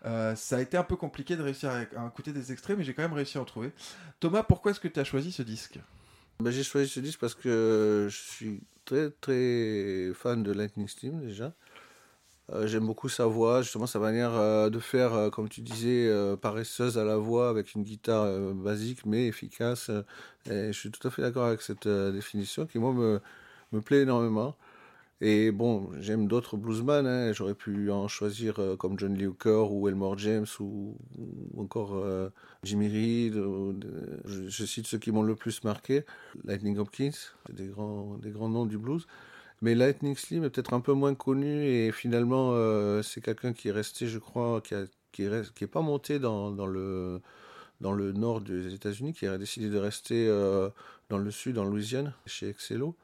Ça 0.03 0.57
a 0.57 0.61
été 0.61 0.77
un 0.77 0.83
peu 0.83 0.95
compliqué 0.95 1.35
de 1.35 1.41
réussir 1.41 1.69
à 1.69 2.07
écouter 2.07 2.31
des 2.31 2.51
extraits, 2.51 2.77
mais 2.77 2.83
j'ai 2.83 2.93
quand 2.93 3.03
même 3.03 3.13
réussi 3.13 3.37
à 3.37 3.41
en 3.41 3.45
trouver. 3.45 3.71
Thomas, 4.19 4.43
pourquoi 4.43 4.71
est-ce 4.71 4.79
que 4.79 4.87
tu 4.87 4.99
as 4.99 5.03
choisi 5.03 5.31
ce 5.31 5.41
disque? 5.41 5.79
Ben, 6.39 6.51
j'ai 6.51 6.63
choisi 6.63 6.89
ce 6.89 6.99
disque 6.99 7.19
parce 7.19 7.33
que 7.33 8.07
je 8.09 8.15
suis 8.15 8.61
très 8.83 9.09
très 9.09 10.11
fan 10.13 10.43
de 10.43 10.51
Lightning 10.51 10.87
Steam 10.87 11.19
déjà. 11.25 11.53
Euh, 12.51 12.67
J'aime 12.67 12.85
beaucoup 12.85 13.09
sa 13.09 13.25
voix, 13.25 13.61
justement 13.61 13.87
sa 13.87 13.99
manière 13.99 14.33
euh, 14.33 14.69
de 14.69 14.79
faire, 14.79 15.13
euh, 15.13 15.29
comme 15.29 15.49
tu 15.49 15.61
disais, 15.61 16.11
paresseuse 16.41 16.97
à 16.97 17.03
la 17.03 17.17
voix 17.17 17.49
avec 17.49 17.73
une 17.73 17.83
guitare 17.83 18.53
basique 18.53 19.05
mais 19.05 19.27
efficace. 19.27 19.89
je 20.45 20.71
suis 20.71 20.91
tout 20.91 21.07
à 21.07 21.11
fait 21.11 21.21
d'accord 21.21 21.45
avec 21.45 21.61
cette 21.61 21.87
définition 21.87 22.65
qui, 22.65 22.79
moi, 22.79 22.93
me, 22.93 23.21
me 23.71 23.81
plaît 23.81 24.01
énormément. 24.01 24.55
Et 25.21 25.51
bon, 25.51 25.89
j'aime 25.99 26.27
d'autres 26.27 26.57
bluesman, 26.57 27.07
hein, 27.07 27.31
j'aurais 27.31 27.55
pu 27.55 27.89
en 27.89 28.07
choisir 28.09 28.59
euh, 28.59 28.75
comme 28.75 28.99
John 28.99 29.13
Lee 29.15 29.27
Hooker 29.27 29.71
ou 29.71 29.87
Elmore 29.87 30.17
James 30.17 30.45
ou, 30.59 30.97
encore 31.57 31.95
euh, 31.95 32.29
Jimmy 32.63 32.87
Reed. 32.89 33.41
je, 34.25 34.65
cite 34.65 34.87
ceux 34.87 34.97
qui 34.97 35.11
m'ont 35.11 35.23
le 35.23 35.35
plus 35.35 35.63
marqué. 35.63 36.03
Lightning 36.43 36.77
Hopkins, 36.77 37.11
des 37.49 37.67
grands, 37.67 38.17
des 38.17 38.31
grands 38.31 38.49
noms 38.49 38.65
du 38.65 38.77
blues. 38.77 39.07
Mais 39.61 39.73
Lightning 39.73 40.15
Slim 40.15 40.43
est 40.43 40.49
peut-être 40.49 40.73
un 40.73 40.81
peu 40.81 40.93
moins 40.93 41.15
connu 41.15 41.65
et 41.65 41.91
finalement 41.91 42.51
euh, 42.53 43.01
c'est 43.01 43.21
quelqu'un 43.21 43.53
qui 43.53 43.69
est 43.69 43.71
resté, 43.71 44.07
je 44.07 44.19
crois, 44.19 44.61
qui, 44.61 44.75
a, 44.75 45.67
pas 45.67 45.81
monté 45.81 46.19
dans, 46.19 46.51
dans, 46.51 46.67
le, 46.67 47.21
dans 47.81 47.93
le 47.93 48.11
nord 48.11 48.41
des 48.41 48.73
États-Unis, 48.73 49.13
qui 49.13 49.27
a 49.27 49.37
décidé 49.37 49.69
de 49.69 49.77
rester 49.77 50.27
euh, 50.27 50.69
dans 51.09 51.17
le 51.17 51.31
sud, 51.31 51.57
en 51.57 51.63
Louisiane, 51.63 52.13
chez 52.25 52.49
Excello. 52.49 52.95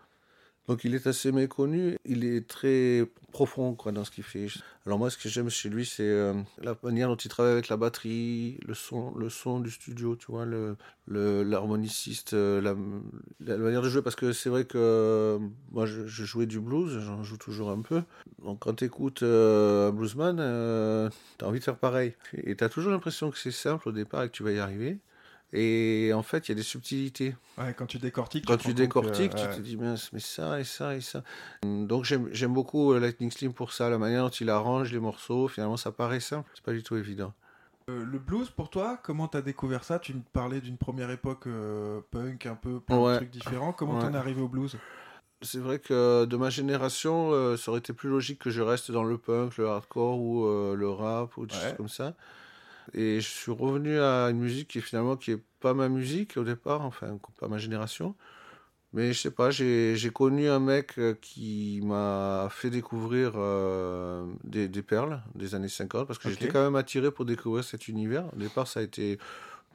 Donc 0.67 0.83
il 0.83 0.93
est 0.95 1.07
assez 1.07 1.31
méconnu, 1.31 1.97
il 2.05 2.23
est 2.23 2.47
très 2.47 3.05
profond 3.31 3.75
dans 3.93 4.03
ce 4.03 4.11
qu'il 4.11 4.23
fait. 4.23 4.47
Alors 4.85 4.99
moi 4.99 5.09
ce 5.09 5.17
que 5.17 5.27
j'aime 5.27 5.49
chez 5.49 5.69
lui 5.69 5.85
c'est 5.85 6.03
euh, 6.03 6.33
la 6.61 6.75
manière 6.83 7.07
dont 7.07 7.15
il 7.15 7.29
travaille 7.29 7.53
avec 7.53 7.67
la 7.67 7.77
batterie, 7.77 8.59
le 8.65 8.73
son, 8.73 9.13
le 9.15 9.29
son 9.29 9.59
du 9.59 9.71
studio, 9.71 10.15
tu 10.15 10.27
vois, 10.31 10.45
le, 10.45 10.75
l'harmoniciste, 11.07 12.33
euh, 12.33 12.61
la, 12.61 13.57
manière 13.57 13.81
de 13.81 13.89
jouer 13.89 14.01
parce 14.01 14.15
que 14.15 14.33
c'est 14.33 14.49
vrai 14.49 14.65
que 14.65 14.77
euh, 14.77 15.39
moi 15.71 15.85
je, 15.85 16.05
je 16.05 16.25
jouais 16.25 16.45
du 16.45 16.59
blues, 16.59 16.99
j'en 16.99 17.23
joue 17.23 17.37
toujours 17.37 17.71
un 17.71 17.81
peu. 17.81 18.03
Donc 18.43 18.59
quand 18.59 18.75
tu 18.75 18.85
écoutes 18.85 19.23
un 19.23 19.91
bluesman, 19.91 20.37
euh, 20.39 21.09
tu 21.37 21.45
as 21.45 21.47
envie 21.47 21.59
de 21.59 21.63
faire 21.63 21.77
pareil. 21.77 22.13
Et 22.33 22.55
tu 22.55 22.63
as 22.63 22.69
toujours 22.69 22.91
l'impression 22.91 23.31
que 23.31 23.37
c'est 23.37 23.51
simple 23.51 23.89
au 23.89 23.91
départ 23.91 24.23
et 24.23 24.27
que 24.27 24.33
tu 24.33 24.43
vas 24.43 24.51
y 24.51 24.59
arriver. 24.59 24.99
Et 25.53 26.11
en 26.13 26.23
fait, 26.23 26.47
il 26.47 26.51
y 26.51 26.53
a 26.53 26.55
des 26.55 26.63
subtilités. 26.63 27.35
Ouais, 27.57 27.73
quand 27.73 27.85
tu 27.85 27.99
décortiques. 27.99 28.45
Quand 28.45 28.57
tu 28.57 28.73
décortiques, 28.73 29.33
que, 29.33 29.37
tu 29.37 29.45
ouais. 29.47 29.55
te 29.55 29.61
dis, 29.61 29.75
mince, 29.75 30.11
mais 30.13 30.19
ça 30.19 30.59
et 30.59 30.63
ça 30.63 30.95
et 30.95 31.01
ça. 31.01 31.23
Donc 31.63 32.05
j'aime 32.05 32.53
beaucoup 32.53 32.93
euh, 32.93 32.99
Lightning 32.99 33.31
Slim 33.31 33.53
pour 33.53 33.73
ça, 33.73 33.89
la 33.89 33.97
manière 33.97 34.23
dont 34.23 34.29
il 34.29 34.49
arrange 34.49 34.91
les 34.91 34.99
morceaux. 34.99 35.47
Finalement, 35.47 35.77
ça 35.77 35.91
paraît 35.91 36.21
simple, 36.21 36.49
c'est 36.53 36.63
pas 36.63 36.71
du 36.71 36.83
tout 36.83 36.95
évident. 36.95 37.33
Euh, 37.89 38.05
le 38.05 38.19
blues, 38.19 38.49
pour 38.49 38.69
toi, 38.69 38.99
comment 39.03 39.27
t'as 39.27 39.41
découvert 39.41 39.83
ça? 39.83 39.99
Tu 39.99 40.13
me 40.13 40.21
parlais 40.33 40.61
d'une 40.61 40.77
première 40.77 41.09
époque 41.09 41.47
euh, 41.47 41.99
punk, 42.11 42.45
un 42.45 42.55
peu 42.55 42.79
plein 42.79 43.11
de 43.11 43.15
trucs 43.17 43.31
différents. 43.31 43.73
Comment 43.73 43.99
t'en 43.99 44.13
es 44.13 44.17
arrivé 44.17 44.41
au 44.41 44.47
blues? 44.47 44.77
C'est 45.43 45.57
vrai 45.57 45.79
que 45.79 46.25
de 46.25 46.37
ma 46.37 46.51
génération, 46.51 47.31
euh, 47.31 47.57
ça 47.57 47.71
aurait 47.71 47.79
été 47.79 47.93
plus 47.93 48.09
logique 48.09 48.37
que 48.37 48.51
je 48.51 48.61
reste 48.61 48.91
dans 48.91 49.03
le 49.03 49.17
punk, 49.17 49.57
le 49.57 49.67
hardcore 49.67 50.19
ou 50.19 50.45
euh, 50.45 50.75
le 50.75 50.89
rap 50.89 51.35
ou 51.35 51.47
des 51.47 51.55
Ouais. 51.55 51.61
choses 51.61 51.77
comme 51.77 51.89
ça. 51.89 52.13
Et 52.93 53.21
je 53.21 53.27
suis 53.27 53.51
revenu 53.51 53.99
à 53.99 54.27
une 54.29 54.39
musique 54.39 54.67
qui 54.69 54.81
finalement 54.81 55.15
qui 55.17 55.31
est 55.31 55.41
pas 55.59 55.73
ma 55.73 55.89
musique 55.89 56.37
au 56.37 56.43
départ, 56.43 56.81
enfin 56.81 57.17
pas 57.37 57.47
ma 57.47 57.57
génération. 57.57 58.15
Mais 58.93 59.13
je 59.13 59.21
sais 59.21 59.31
pas, 59.31 59.51
j'ai 59.51 60.11
connu 60.13 60.49
un 60.49 60.59
mec 60.59 60.95
euh, 60.97 61.13
qui 61.21 61.79
m'a 61.81 62.49
fait 62.51 62.69
découvrir 62.69 63.31
euh, 63.37 64.25
des, 64.43 64.67
des 64.67 64.81
perles 64.81 65.21
des 65.33 65.55
années 65.55 65.69
50 65.69 66.07
parce 66.07 66.19
que 66.19 66.29
j'étais 66.29 66.47
quand 66.51 66.61
même 66.63 66.75
attiré 66.75 67.09
pour 67.09 67.23
découvrir 67.23 67.63
cet 67.63 67.87
univers. 67.87 68.25
Au 68.33 68.37
départ, 68.37 68.67
ça 68.67 68.81
a 68.81 68.83
été 68.83 69.17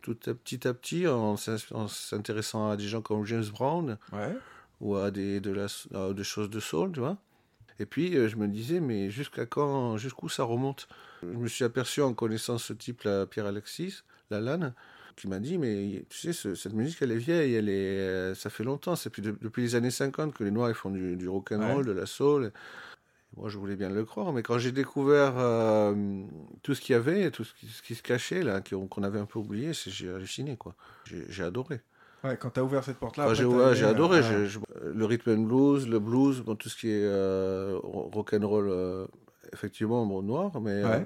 tout 0.03 0.19
à- 0.27 0.35
petit 0.35 0.69
à 0.69 0.75
petit 0.75 1.09
en 1.09 1.37
s'in- 1.39 1.57
en 1.73 1.89
s'intéressant 1.89 2.69
à 2.71 2.77
des 2.77 2.87
gens 2.89 3.01
comme 3.01 3.25
James 3.25 3.47
Brown 3.51 3.97
Ouais. 4.13 4.37
ou 4.83 4.97
à 4.97 5.11
des, 5.11 5.41
de 5.41 5.51
la, 5.51 5.67
à 5.95 6.13
des 6.13 6.25
choses 6.25 6.51
de 6.51 6.61
soul, 6.61 6.93
tu 6.93 7.01
vois. 7.01 7.17
Et 7.79 7.87
puis 7.87 8.15
euh, 8.19 8.29
je 8.29 8.37
me 8.37 8.49
disais, 8.49 8.81
mais 8.81 9.09
jusqu'à 9.11 9.47
quand, 9.47 9.97
jusqu'où 9.97 10.29
ça 10.29 10.45
remonte? 10.45 10.89
Je 11.23 11.37
me 11.38 11.49
suis 11.49 11.64
aperçu 11.64 12.02
en 12.02 12.14
connaissant 12.14 12.58
ce 12.58 12.73
type-là, 12.73 13.26
Pierre 13.26 13.46
Alexis, 13.46 14.02
Lalanne, 14.30 14.75
qui 15.16 15.28
m'a 15.28 15.38
dit, 15.38 15.56
mais 15.58 16.04
tu 16.11 16.18
sais, 16.18 16.32
ce- 16.32 16.54
cette 16.54 16.75
musique, 16.75 17.00
elle 17.00 17.12
est 17.12 17.16
vieille, 17.16 17.54
elle 17.54 17.68
est, 17.68 17.99
euh, 18.00 18.35
ça 18.35 18.50
fait 18.50 18.64
longtemps, 18.64 18.96
c'est 18.96 19.08
depuis, 19.08 19.23
depuis 19.40 19.62
les 19.62 19.75
années 19.75 19.90
50 19.90 20.35
que 20.35 20.44
les 20.44 20.50
Noirs 20.50 20.68
ils 20.70 20.75
font 20.75 20.90
du, 20.90 21.16
du 21.16 21.28
rock 21.28 21.52
and 21.52 21.61
roll, 21.75 21.87
de 21.87 21.92
la 21.92 22.06
soul. 22.06 22.52
Moi, 23.37 23.49
je 23.50 23.58
voulais 23.58 23.76
bien 23.76 23.90
le 23.90 24.04
croire, 24.04 24.32
mais 24.32 24.42
quand 24.42 24.58
j'ai 24.58 24.73
découvert 24.73 25.35
euh, 25.37 26.23
tout 26.62 26.75
ce 26.75 26.80
qu'il 26.80 26.94
y 26.94 26.96
avait, 26.96 27.30
tout 27.30 27.44
ce 27.44 27.52
qui, 27.54 27.66
ce 27.66 27.82
qui 27.82 27.94
se 27.94 28.02
cachait, 28.02 28.42
là, 28.42 28.61
qu'on 28.62 29.02
avait 29.02 29.18
un 29.18 29.26
peu 29.26 29.38
oublié, 29.38 29.75
c'est- 29.75 29.90
j'ai 29.90 30.11
halluciné, 30.11 30.56
quoi. 30.56 30.75
J'ai 31.04 31.25
j'ai 31.28 31.42
adoré. 31.44 31.80
Ouais, 32.25 32.37
quand 32.38 32.50
t'as 32.50 32.62
ouvert 32.62 32.82
cette 32.82 32.96
porte-là. 32.99 33.32
J'ai 33.35 33.44
ouais, 33.44 33.54
euh, 33.82 33.90
adoré. 33.90 34.20
ouais. 34.20 34.46
j'ai- 34.49 34.58
le 34.92 35.04
rhythm 35.04 35.30
and 35.32 35.42
blues, 35.42 35.87
le 35.87 35.99
blues, 35.99 36.40
bon, 36.40 36.56
tout 36.56 36.68
ce 36.70 36.76
qui 36.76 36.88
est 36.88 37.04
euh, 37.04 37.78
rock 37.82 38.32
and 38.32 38.46
roll, 38.49 38.68
euh, 38.70 39.06
effectivement, 39.57 40.05
bon, 40.07 40.23
noir, 40.23 40.61
mais 40.61 40.83
euh, 41.01 41.05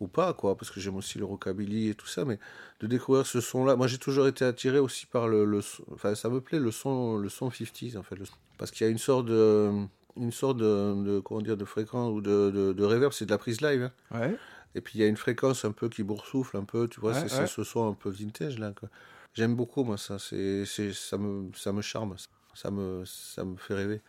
ou 0.00 0.06
pas, 0.06 0.32
quoi, 0.32 0.56
parce 0.56 0.70
que 0.70 0.78
j'aime 0.80 0.96
aussi 0.96 1.18
le 1.18 1.24
rockabilly 1.24 1.88
et 1.90 1.94
tout 1.94 2.06
ça, 2.06 2.24
mais 2.24 2.38
de 2.80 2.86
découvrir 2.86 3.26
ce 3.26 3.40
son-là, 3.40 3.74
moi 3.76 3.88
j'ai 3.88 3.98
toujours 3.98 4.28
été 4.28 4.44
attiré 4.44 4.78
aussi 4.78 5.06
par 5.06 5.26
le, 5.26 5.60
enfin 5.92 6.14
ça 6.14 6.28
me 6.28 6.40
plaît 6.40 6.60
le 6.60 6.70
son, 6.70 7.16
le 7.18 7.28
son 7.28 7.50
50s 7.50 7.96
en 7.96 8.02
fait, 8.04 8.14
le- 8.16 8.24
parce 8.58 8.70
qu'il 8.70 8.86
y 8.86 8.88
a 8.88 8.92
une 8.92 8.98
sorte 8.98 9.26
de, 9.26 9.70
une 10.16 10.30
sorte 10.32 10.56
de, 10.58 11.04
de- 11.04 11.18
comment 11.20 11.42
dire, 11.42 11.56
de 11.56 11.64
fréquence 11.64 12.12
ou 12.14 12.20
de, 12.20 12.50
de, 12.54 12.72
de 12.72 12.84
reverb, 12.84 13.12
c'est 13.12 13.26
de 13.26 13.30
la 13.32 13.38
prise 13.38 13.60
live. 13.60 13.90
hein. 14.12 14.18
Ouais. 14.20 14.36
Et 14.76 14.80
puis 14.80 14.98
il 14.98 15.00
y 15.00 15.04
a 15.04 15.08
une 15.08 15.16
fréquence 15.16 15.64
un 15.64 15.72
peu 15.72 15.88
qui 15.88 16.02
boursoufle 16.04 16.56
un 16.56 16.64
peu, 16.64 16.86
tu 16.88 17.00
vois, 17.00 17.12
Ouais, 17.12 17.28
c'est 17.28 17.46
ce 17.46 17.64
son 17.64 17.88
un 17.88 17.94
peu 17.94 18.10
vintage 18.10 18.58
là. 18.60 18.72
quoi. 18.78 18.88
J'aime 19.34 19.56
beaucoup 19.56 19.82
moi 19.82 19.98
ça, 19.98 20.18
c'est 20.20 20.64
c'est- 20.64 20.92
ça 20.92 21.18
me 21.18 21.50
ça 21.54 21.72
me 21.72 21.82
charme, 21.82 22.14
ça 22.54 22.70
me 22.70 23.02
ça 23.04 23.44
me 23.44 23.56
fait 23.56 23.74
rêver. 23.74 24.00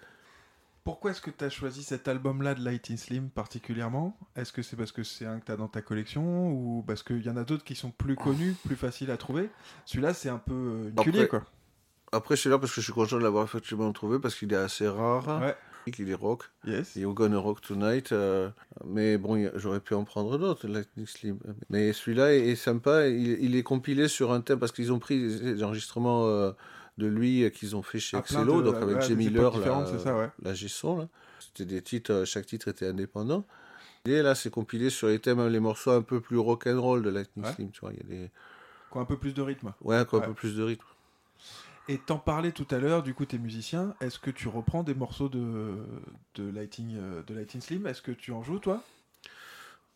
Pourquoi 0.90 1.12
est-ce 1.12 1.22
que 1.22 1.30
tu 1.30 1.46
as 1.46 1.52
choisi 1.52 1.84
cet 1.84 2.08
album-là 2.08 2.56
de 2.56 2.64
Lighting 2.66 2.98
Slim 2.98 3.30
particulièrement? 3.30 4.18
Est-ce 4.36 4.52
que 4.52 4.64
c'est 4.64 4.76
parce 4.76 4.92
que 4.92 5.04
c'est 5.04 5.26
un 5.28 5.40
que 5.40 5.46
tu 5.46 5.52
as 5.52 5.56
dans 5.56 5.68
ta 5.68 5.84
collection 5.84 6.50
ou 6.52 6.84
parce 6.88 7.04
qu'il 7.04 7.24
y 7.24 7.30
en 7.30 7.38
a 7.38 7.44
d'autres 7.44 7.64
qui 7.64 7.76
sont 7.76 7.92
plus 7.92 8.16
connus, 8.16 8.56
plus 8.66 8.76
faciles 8.76 9.12
à 9.12 9.18
trouver? 9.18 9.52
Celui-là, 9.86 10.16
c'est 10.16 10.30
un 10.30 10.40
peu 10.40 10.54
euh, 10.54 10.84
une 10.90 10.94
Après- 10.98 11.04
culier, 11.12 11.28
quoi. 11.28 11.44
Après 12.12 12.36
suis 12.36 12.50
là 12.50 12.58
parce 12.58 12.72
que 12.74 12.82
je 12.82 12.86
suis 12.86 12.94
content 12.94 13.18
de 13.18 13.22
l'avoir 13.22 13.44
effectivement 13.44 13.92
trouvé 13.94 14.18
parce 14.18 14.34
qu'il 14.34 14.52
est 14.52 14.56
assez 14.56 14.88
rare, 14.88 15.28
Ouais. 15.44 15.56
qu'il 15.92 16.10
est 16.10 16.16
rock. 16.16 16.46
Yes. 16.66 16.96
We're 16.96 17.14
Gonna 17.14 17.38
Rock 17.38 17.62
Tonight, 17.62 18.12
euh, 18.12 18.50
mais 18.84 19.20
bon, 19.20 19.36
il 19.36 19.52
j'aurais 19.58 19.80
pu 19.82 19.94
en 19.94 20.06
prendre 20.06 20.40
d'autres, 20.40 20.68
Lightning 20.68 21.06
Slim. 21.06 21.38
Mais 21.70 21.94
celui-là 21.94 22.34
est, 22.34 22.48
est 22.48 22.56
sympa, 22.56 23.06
il, 23.08 23.38
il 23.44 23.56
est 23.56 23.62
compilé 23.62 24.08
sur 24.08 24.32
un 24.32 24.42
thème 24.42 24.58
parce 24.58 24.72
qu'ils 24.72 24.92
ont 24.92 24.98
pris 24.98 25.20
des 25.20 25.54
des 25.54 25.64
enregistrements 25.64 26.26
euh, 26.26 26.52
de 27.00 27.08
lui 27.08 27.44
euh, 27.44 27.50
qu'ils 27.50 27.76
ont 27.76 27.82
fait 27.82 28.00
chez 28.00 28.18
Ah, 28.18 28.20
Excello, 28.20 28.62
de- 28.62 28.72
donc 28.72 28.76
avec 28.76 28.98
époques 29.10 29.18
Miller, 29.18 29.58
la, 29.58 30.34
la 30.44 30.54
G-son. 30.54 31.10
C'était 31.40 31.66
des 31.66 31.82
titres, 31.82 32.12
euh, 32.12 32.26
chaque 32.26 32.46
titre 32.46 32.68
était 32.68 32.88
indépendant. 32.88 33.46
Et 34.06 34.22
là, 34.22 34.36
c'est 34.36 34.50
compilé 34.50 34.90
sur 34.90 35.08
les 35.08 35.20
thèmes, 35.20 35.46
les 35.48 35.60
morceaux 35.60 35.92
un 35.92 36.02
peu 36.02 36.22
plus 36.22 36.38
rock'n'roll 36.38 37.02
de 37.02 37.10
Lightning 37.10 37.46
Ouais. 37.46 37.52
Slim, 37.52 37.72
tu 37.72 37.80
vois. 37.82 37.92
Il 37.94 37.98
y 37.98 38.02
a 38.02 38.04
des. 38.04 38.32
Qui 38.92 38.98
ont 38.98 39.02
un 39.02 39.06
peu 39.06 39.18
plus 39.18 39.34
de 39.34 39.42
rythme. 39.42 39.74
Ouais, 39.82 40.06
quoi, 40.06 40.20
un 40.20 40.28
peu 40.28 40.34
plus 40.34 40.56
de 40.56 40.64
rythme. 40.64 40.86
Et 41.88 41.98
t'en 41.98 42.20
parlais 42.20 42.52
tout 42.52 42.68
à 42.70 42.78
l'heure, 42.78 43.02
du 43.02 43.14
coup, 43.16 43.26
t'es 43.26 43.40
musicien. 43.40 43.96
Est-ce 44.00 44.20
que 44.20 44.30
tu 44.30 44.48
reprends 44.48 44.84
des 44.84 44.94
morceaux 44.94 45.28
de, 45.28 45.76
de, 46.36 46.50
Lighting, 46.50 46.96
euh, 46.96 47.24
de 47.24 47.34
Lighting 47.34 47.62
Slim? 47.62 47.88
Est-ce 47.88 48.02
que 48.04 48.12
tu 48.12 48.32
en 48.32 48.44
joues, 48.44 48.60
toi? 48.60 48.84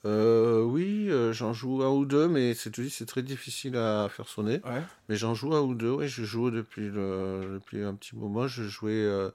Euh, 0.06 0.64
oui, 0.64 1.08
euh, 1.10 1.32
j'en 1.32 1.54
joue 1.54 1.82
un 1.82 1.90
ou 1.90 2.06
deux, 2.06 2.28
mais 2.28 2.54
c'est, 2.56 2.72
tu 2.72 2.90
c'est 2.90 3.06
très 3.06 3.24
difficile 3.24 3.78
à 3.78 4.10
faire 4.10 4.28
sonner. 4.28 4.62
Ouais. 4.66 4.82
Mais 5.08 5.16
j'en 5.16 5.34
joue 5.34 5.54
un 5.56 5.62
ou 5.62 5.76
deux, 5.76 5.92
oui, 5.92 6.08
je 6.10 6.24
joue 6.24 6.52
depuis, 6.52 6.90
le- 6.90 7.52
depuis 7.54 7.82
un 7.84 7.96
petit 7.96 8.16
moment. 8.16 8.48
Je 8.48 8.64
jouais 8.64 8.92
euh, 8.92 9.30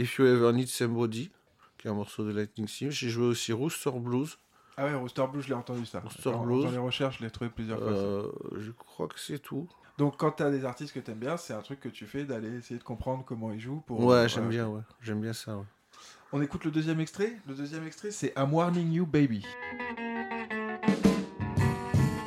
If 0.00 0.18
You 0.18 0.26
Ever 0.26 0.52
Need 0.52 0.68
Somebody, 0.68 1.30
qui 1.78 1.86
est 1.86 1.90
un 1.90 1.94
morceau 1.94 2.24
de 2.24 2.32
Lightning 2.32 2.66
Sim. 2.66 2.90
J'ai 2.90 3.10
joué 3.10 3.26
aussi 3.26 3.52
Rooster 3.52 3.92
Blues. 3.94 4.38
Ah 4.76 4.84
ouais, 4.86 4.94
Rooster 4.94 5.24
Blues, 5.30 5.44
je 5.44 5.48
l'ai 5.48 5.54
entendu 5.54 5.86
ça. 5.86 6.00
Rooster 6.00 6.32
Blues. 6.42 6.64
Dans 6.64 6.70
les 6.70 6.78
recherches, 6.78 7.18
je 7.18 7.24
l'ai 7.24 7.30
trouvé 7.30 7.50
plusieurs 7.50 7.78
fois. 7.78 7.88
Euh, 7.88 8.28
je 8.56 8.70
crois 8.72 9.06
que 9.08 9.18
c'est 9.20 9.38
tout. 9.38 9.68
Donc, 9.98 10.16
quand 10.16 10.30
t'as 10.32 10.50
des 10.50 10.64
artistes 10.64 10.94
que 10.94 11.00
t'aimes 11.00 11.18
bien, 11.18 11.36
c'est 11.36 11.52
un 11.52 11.62
truc 11.62 11.80
que 11.80 11.88
tu 11.88 12.06
fais 12.06 12.24
d'aller 12.24 12.56
essayer 12.58 12.78
de 12.78 12.84
comprendre 12.84 13.24
comment 13.24 13.50
ils 13.52 13.58
jouent. 13.60 13.82
Pour... 13.86 13.98
Ouais, 14.00 14.28
j'aime 14.28 14.48
bien, 14.48 14.68
ouais. 14.68 14.82
J'aime 15.00 15.20
bien 15.20 15.32
ça, 15.32 15.56
ouais. 15.56 15.64
On 16.30 16.42
écoute 16.42 16.66
le 16.66 16.70
deuxième 16.70 17.00
extrait. 17.00 17.32
Le 17.48 17.54
deuxième 17.54 17.86
extrait, 17.86 18.10
c'est 18.10 18.34
I'm 18.36 18.52
Warning 18.52 18.92
You 18.92 19.06
Baby. 19.06 19.46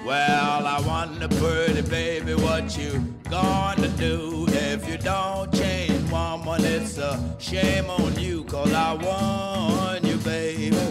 Well, 0.03 0.65
I 0.65 0.81
wonder, 0.87 1.27
pretty 1.27 1.83
baby, 1.83 2.33
what 2.33 2.75
you 2.75 2.99
gonna 3.29 3.87
do? 3.99 4.47
If 4.47 4.89
you 4.89 4.97
don't 4.97 5.53
change, 5.53 6.11
woman? 6.11 6.65
It's 6.65 6.97
a 6.97 7.19
shame 7.37 7.91
on 7.91 8.19
you, 8.19 8.43
cause 8.45 8.73
I 8.73 8.93
want 8.93 10.03
you, 10.03 10.17
baby. 10.17 10.90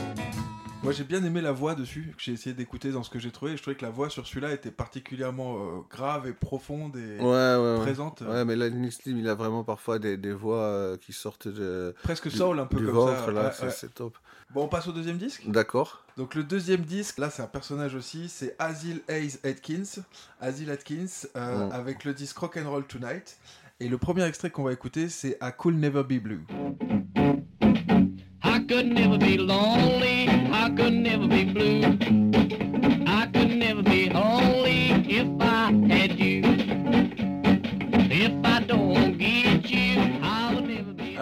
Moi, 0.91 0.97
j'ai 0.97 1.05
bien 1.05 1.23
aimé 1.25 1.41
la 1.41 1.53
voix 1.53 1.77
dessus, 1.77 2.13
que 2.17 2.21
j'ai 2.23 2.33
essayé 2.33 2.53
d'écouter 2.53 2.91
dans 2.91 3.05
ce 3.05 3.11
que 3.11 3.21
j'ai 3.21 3.31
trouvé. 3.31 3.53
et 3.53 3.57
Je 3.57 3.63
trouvais 3.63 3.77
que 3.77 3.85
la 3.85 3.93
voix 3.93 4.11
sur 4.11 4.27
celui-là 4.27 4.53
était 4.53 4.73
particulièrement 4.73 5.55
euh, 5.57 5.81
grave 5.89 6.27
et 6.27 6.33
profonde 6.33 6.97
et 6.97 7.21
Ouais, 7.21 7.25
ouais, 7.25 7.75
ouais. 7.75 7.81
présente. 7.81 8.23
Ouais, 8.23 8.45
mais 8.45 8.57
Lightning 8.57 8.91
Slim, 8.91 9.19
il 9.19 9.29
a 9.29 9.35
vraiment 9.37 9.63
parfois 9.63 10.01
des, 10.01 10.17
des 10.17 10.33
voix 10.33 10.57
euh, 10.65 10.97
qui 10.97 11.13
sortent 11.13 11.47
de, 11.47 11.95
Presque 12.03 12.29
soul, 12.29 12.59
un 12.59 12.67
peu 12.67 12.79
du 12.79 12.87
comme 12.87 12.95
ventre, 12.95 13.27
ça. 13.27 13.31
là. 13.31 13.43
Ouais, 13.45 13.51
c'est, 13.55 13.67
ouais. 13.67 13.71
c'est 13.71 13.95
top. 13.95 14.19
Bon, 14.53 14.65
on 14.65 14.69
passe 14.69 14.89
au 14.89 14.93
deuxième 14.93 15.17
disque. 15.19 15.43
D'accord. 15.47 16.03
Donc, 16.17 16.35
le 16.35 16.43
deuxième 16.43 16.81
disque, 16.81 17.19
là, 17.19 17.31
c'est 17.31 17.43
un 17.43 17.47
personnage 17.47 17.95
aussi. 17.95 18.29
C'est 18.29 18.57
Asil 18.59 19.01
Hayes 19.09 19.39
Atkins. 19.45 20.03
Asil 20.41 20.69
Atkins, 20.73 21.07
euh, 21.37 21.69
Mm. 21.69 21.73
avec 21.73 22.05
le 22.05 22.15
disque 22.15 22.37
Rock'n'Roll 22.39 22.85
Tonight. 22.89 23.39
Et 23.79 23.89
le 23.89 23.97
premier 23.97 24.25
extrait 24.25 24.51
qu'on 24.51 24.65
va 24.65 24.73
écouter, 24.73 25.09
c'est 25.09 25.39
I 25.41 25.51
Could 25.57 25.77
Never 25.77 26.03
Be 26.03 26.21
Blue. 26.21 26.45
I 28.43 28.67
could 28.67 28.87
never 28.93 29.19
be 29.19 29.37
lonely. 29.39 30.00
I 30.61 30.69
could 30.69 30.93
never 30.93 31.27
be 31.27 31.45
blue. 31.45 31.81
I 33.07 33.27
could 33.33 33.51
never 33.57 33.83
be 33.83 34.09
holy 34.09 34.91
if 35.09 35.27
I 35.41 35.50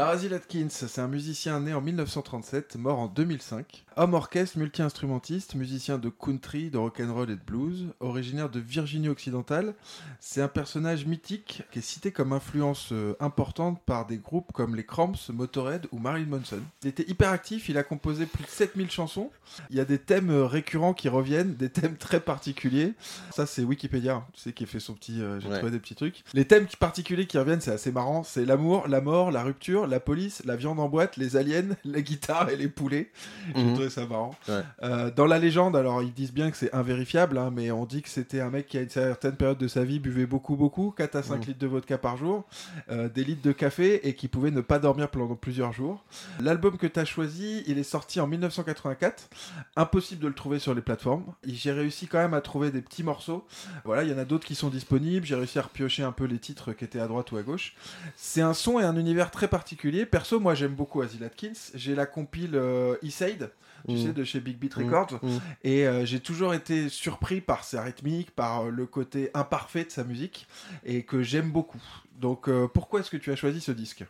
Asil 0.07 0.33
Atkins, 0.33 0.69
c'est 0.71 1.01
un 1.01 1.09
musicien 1.09 1.59
né 1.61 1.75
en 1.75 1.81
1937, 1.81 2.77
mort 2.77 2.99
en 3.01 3.07
2005. 3.09 3.85
Homme 3.97 4.15
orchestre, 4.15 4.57
multi-instrumentiste, 4.59 5.57
musicien 5.57 5.99
de 5.99 6.09
country, 6.09 6.71
de 6.71 6.79
rock'n'roll 6.79 7.31
et 7.31 7.35
de 7.35 7.41
blues, 7.45 7.87
originaire 7.99 8.49
de 8.49 8.61
Virginie 8.61 9.09
occidentale. 9.09 9.75
C'est 10.21 10.41
un 10.41 10.47
personnage 10.47 11.05
mythique 11.05 11.63
qui 11.73 11.81
est 11.81 11.83
cité 11.83 12.13
comme 12.13 12.33
influence 12.33 12.91
euh, 12.93 13.17
importante 13.19 13.83
par 13.85 14.07
des 14.07 14.19
groupes 14.19 14.53
comme 14.53 14.77
les 14.77 14.85
Cramps, 14.87 15.31
Motorhead 15.33 15.89
ou 15.91 15.99
Marilyn 15.99 16.29
Manson. 16.29 16.61
Il 16.85 16.89
était 16.89 17.09
hyper 17.11 17.31
actif, 17.31 17.69
il 17.69 17.77
a 17.77 17.83
composé 17.83 18.27
plus 18.27 18.45
de 18.45 18.49
7000 18.51 18.91
chansons. 18.93 19.31
Il 19.71 19.77
y 19.77 19.81
a 19.81 19.85
des 19.85 19.99
thèmes 19.99 20.31
euh, 20.31 20.47
récurrents 20.47 20.95
qui 20.95 21.09
reviennent, 21.09 21.55
des 21.57 21.71
thèmes 21.71 21.97
très 21.97 22.21
particuliers. 22.21 22.95
Ça, 23.35 23.47
c'est 23.47 23.65
Wikipédia, 23.65 24.25
tu 24.33 24.41
sais, 24.43 24.53
qui 24.53 24.63
a 24.63 24.67
fait 24.69 24.81
son 24.81 24.95
petit. 24.95 25.21
euh, 25.21 25.41
J'ai 25.41 25.49
Ouais. 25.49 25.57
trouvé 25.57 25.73
des 25.73 25.81
petits 25.81 25.97
trucs. 25.97 26.23
Les 26.35 26.45
thèmes 26.45 26.67
particuliers 26.79 27.27
qui 27.27 27.37
reviennent, 27.39 27.61
c'est 27.61 27.73
assez 27.73 27.91
marrant. 27.91 28.23
C'est 28.23 28.45
l'amour, 28.45 28.87
la 28.87 29.01
mort, 29.01 29.33
la 29.33 29.43
rupture, 29.43 29.88
la 29.89 30.01
police, 30.01 30.43
la 30.45 30.57
viande 30.57 30.79
en 30.81 30.89
boîte, 30.89 31.17
les 31.17 31.37
aliens, 31.37 31.69
la 31.85 32.01
guitare 32.01 32.51
et 32.51 32.57
les 32.57 32.69
poulets. 32.69 33.11
J'ai 33.55 33.73
trouvé 33.73 33.91
ça 33.91 34.07
marrant. 34.07 34.35
Ouais. 34.49 34.63
Euh, 34.83 35.11
dans 35.11 35.27
la 35.27 35.39
légende, 35.39 35.77
alors 35.77 36.03
ils 36.03 36.13
disent 36.13 36.33
bien 36.33 36.51
que 36.51 36.57
c'est 36.57 36.75
invérifiable, 36.75 37.39
hein, 37.39 37.51
mais 37.55 37.71
on 37.71 37.87
dit 37.87 38.03
que 38.03 38.09
c'était 38.09 38.41
un 38.41 38.51
mec 38.51 38.69
qui 38.69 38.79
à 38.79 38.83
une 38.83 38.89
certaine 38.91 39.37
période 39.37 39.59
de 39.59 39.69
sa 39.69 39.85
vie 39.85 39.99
buvait 39.99 40.27
beaucoup, 40.27 40.57
beaucoup, 40.57 40.91
4 40.97 41.17
à 41.17 41.23
5 41.23 41.37
Mhm. 41.41 41.45
litres 41.47 41.59
de 41.59 41.67
vodka 41.67 41.99
par 41.99 42.17
jour, 42.17 42.45
euh, 42.91 43.09
des 43.09 43.25
litres 43.25 43.43
de 43.43 43.53
café 43.53 44.07
et 44.09 44.15
qui 44.15 44.29
pouvait 44.29 44.51
ne 44.51 44.61
pas 44.61 44.79
dormir 44.79 45.09
pendant 45.09 45.35
plusieurs 45.35 45.73
jours. 45.73 46.05
L'album 46.41 46.77
que 46.77 46.87
tu 46.87 46.99
as 47.01 47.05
choisi, 47.05 47.63
il 47.67 47.79
est 47.79 47.83
sorti 47.83 48.21
en 48.21 48.27
1984. 48.27 49.29
Impossible 49.77 50.23
de 50.23 50.29
le 50.29 50.35
trouver 50.35 50.59
sur 50.59 50.75
les 50.75 50.83
plateformes. 50.83 51.25
J'ai 51.47 51.73
réussi 51.73 52.07
quand 52.07 52.19
même 52.19 52.35
à 52.35 52.41
trouver 52.41 52.71
des 52.71 52.81
petits 52.83 53.03
morceaux. 53.03 53.47
Voilà, 53.85 54.03
il 54.05 54.11
y 54.11 54.15
en 54.15 54.19
a 54.19 54.25
d'autres 54.25 54.47
qui 54.47 54.55
sont 54.55 54.69
disponibles. 54.69 55.25
J'ai 55.27 55.35
réussi 55.35 55.59
à 55.59 55.63
repiocher 55.63 56.03
un 56.03 56.13
peu 56.13 56.25
les 56.25 56.39
titres 56.39 56.73
qui 56.73 56.85
étaient 56.85 57.01
à 57.01 57.07
droite 57.07 57.31
ou 57.33 57.37
à 57.37 57.43
gauche. 57.43 57.75
C'est 58.17 58.41
un 58.43 58.55
son 58.55 58.79
et 58.79 58.85
un 58.85 58.97
univers 58.97 59.31
très 59.31 59.49
particulier. 59.49 59.78
Perso, 60.11 60.41
moi 60.41 60.55
j'aime 60.55 60.75
beaucoup 60.75 61.01
Asil 61.03 61.23
Atkins. 61.25 61.53
J'ai 61.75 61.95
la 61.95 62.07
compile 62.07 62.55
euh, 62.55 62.97
Eastside, 63.03 63.51
tu 63.87 63.95
Mhm. 63.95 63.99
sais, 64.07 64.13
de 64.13 64.25
chez 64.25 64.41
Big 64.41 64.59
Beat 64.59 64.77
Mhm. 64.77 64.85
Records. 64.85 65.21
Mhm. 65.23 65.41
Et 65.63 65.87
euh, 65.87 66.05
j'ai 66.05 66.21
toujours 66.21 66.55
été 66.55 66.89
surpris 66.89 67.41
par 67.41 67.65
sa 67.65 67.83
rythmique, 67.83 68.31
par 68.33 68.67
euh, 68.67 68.71
le 68.71 68.87
côté 68.87 69.31
imparfait 69.35 69.85
de 69.85 69.91
sa 69.91 70.05
musique, 70.05 70.47
et 70.85 71.05
que 71.05 71.23
j'aime 71.23 71.51
beaucoup. 71.51 71.83
Donc 72.21 72.49
euh, 72.49 72.67
pourquoi 72.67 73.01
est-ce 73.01 73.11
que 73.11 73.17
tu 73.17 73.31
as 73.31 73.37
choisi 73.37 73.61
ce 73.61 73.73
disque? 73.73 74.05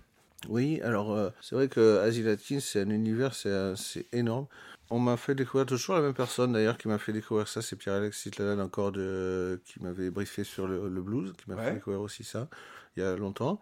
Oui, 0.49 0.81
alors 0.83 1.13
euh, 1.13 1.31
c'est 1.41 1.55
vrai 1.57 1.69
que 1.69 1.99
Asil 1.99 2.29
Atkins, 2.29 2.61
c'est 2.61 2.81
un 2.83 2.91
univers, 2.91 3.35
c'est 3.35 4.07
énorme. 4.13 4.47
On 4.91 4.99
m'a 5.01 5.19
fait 5.19 5.35
découvrir 5.35 5.67
toujours 5.67 5.97
la 5.97 6.01
même 6.01 6.15
personne 6.15 6.53
d'ailleurs 6.53 6.79
qui 6.79 6.89
m'a 6.89 6.97
fait 6.97 7.13
découvrir 7.13 7.47
ça, 7.47 7.61
c'est 7.61 7.77
Pierre-Alexis 7.77 8.31
Lalanne 8.39 8.61
encore 8.61 8.91
de, 8.91 9.61
qui 9.67 9.83
m'avait 9.83 10.09
briefé 10.11 10.45
sur 10.45 10.67
le, 10.67 10.89
le 10.89 11.03
blues, 11.03 11.33
qui 11.37 11.51
m'a 11.51 11.57
Ouais. 11.57 11.65
fait 11.69 11.75
découvrir 11.75 12.01
aussi 12.01 12.25
ça 12.25 12.49
il 12.97 13.03
y 13.03 13.07
a 13.07 13.15
longtemps. 13.17 13.61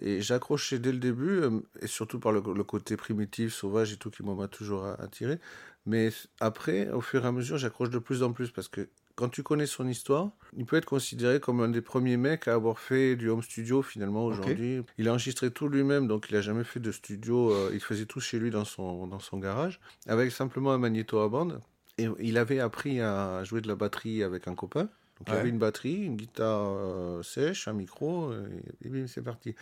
Et 0.00 0.20
j'accrochais 0.20 0.78
dès 0.78 0.92
le 0.92 0.98
début, 0.98 1.38
euh, 1.40 1.60
et 1.80 1.86
surtout 1.86 2.18
par 2.18 2.32
le, 2.32 2.42
le 2.54 2.64
côté 2.64 2.96
primitif, 2.96 3.52
sauvage 3.54 3.92
et 3.92 3.96
tout 3.96 4.10
qui 4.10 4.22
m'a 4.22 4.48
toujours 4.48 4.84
attiré. 4.98 5.38
Mais 5.86 6.10
après, 6.40 6.90
au 6.90 7.00
fur 7.00 7.24
et 7.24 7.28
à 7.28 7.32
mesure, 7.32 7.58
j'accroche 7.58 7.90
de 7.90 7.98
plus 7.98 8.22
en 8.22 8.32
plus 8.32 8.50
parce 8.50 8.68
que 8.68 8.88
quand 9.16 9.28
tu 9.28 9.42
connais 9.44 9.66
son 9.66 9.86
histoire, 9.86 10.30
il 10.56 10.64
peut 10.64 10.76
être 10.76 10.86
considéré 10.86 11.38
comme 11.38 11.60
un 11.60 11.68
des 11.68 11.82
premiers 11.82 12.16
mecs 12.16 12.48
à 12.48 12.54
avoir 12.54 12.78
fait 12.80 13.14
du 13.14 13.28
home 13.28 13.42
studio 13.42 13.80
finalement 13.82 14.24
aujourd'hui. 14.24 14.82
Il 14.98 15.08
a 15.08 15.12
enregistré 15.12 15.50
tout 15.52 15.68
lui-même, 15.68 16.08
donc 16.08 16.26
il 16.30 16.36
a 16.36 16.40
jamais 16.40 16.64
fait 16.64 16.80
de 16.80 16.90
studio. 16.90 17.52
euh, 17.52 17.70
il 17.72 17.80
faisait 17.80 18.06
tout 18.06 18.18
chez 18.20 18.38
lui 18.40 18.50
dans 18.50 18.64
son, 18.64 19.06
dans 19.06 19.20
son 19.20 19.38
garage, 19.38 19.78
avec 20.06 20.32
simplement 20.32 20.72
un 20.72 20.78
magnéto 20.78 21.20
à 21.20 21.28
bande. 21.28 21.60
Et 21.96 22.08
il 22.18 22.38
avait 22.38 22.58
appris 22.58 23.00
à 23.00 23.44
jouer 23.44 23.60
de 23.60 23.68
la 23.68 23.76
batterie 23.76 24.24
avec 24.24 24.48
un 24.48 24.56
copain. 24.56 24.88
Donc 25.18 25.28
il 25.28 25.32
Ouais. 25.34 25.40
avait 25.40 25.48
une 25.48 25.58
batterie, 25.58 25.94
une 25.94 26.16
guitare 26.16 26.66
euh, 26.66 27.22
sèche, 27.22 27.68
un 27.68 27.72
micro, 27.72 28.32
et, 28.32 28.86
et 28.86 28.88
bim, 28.88 29.06
c'est 29.06 29.22
parti. 29.22 29.54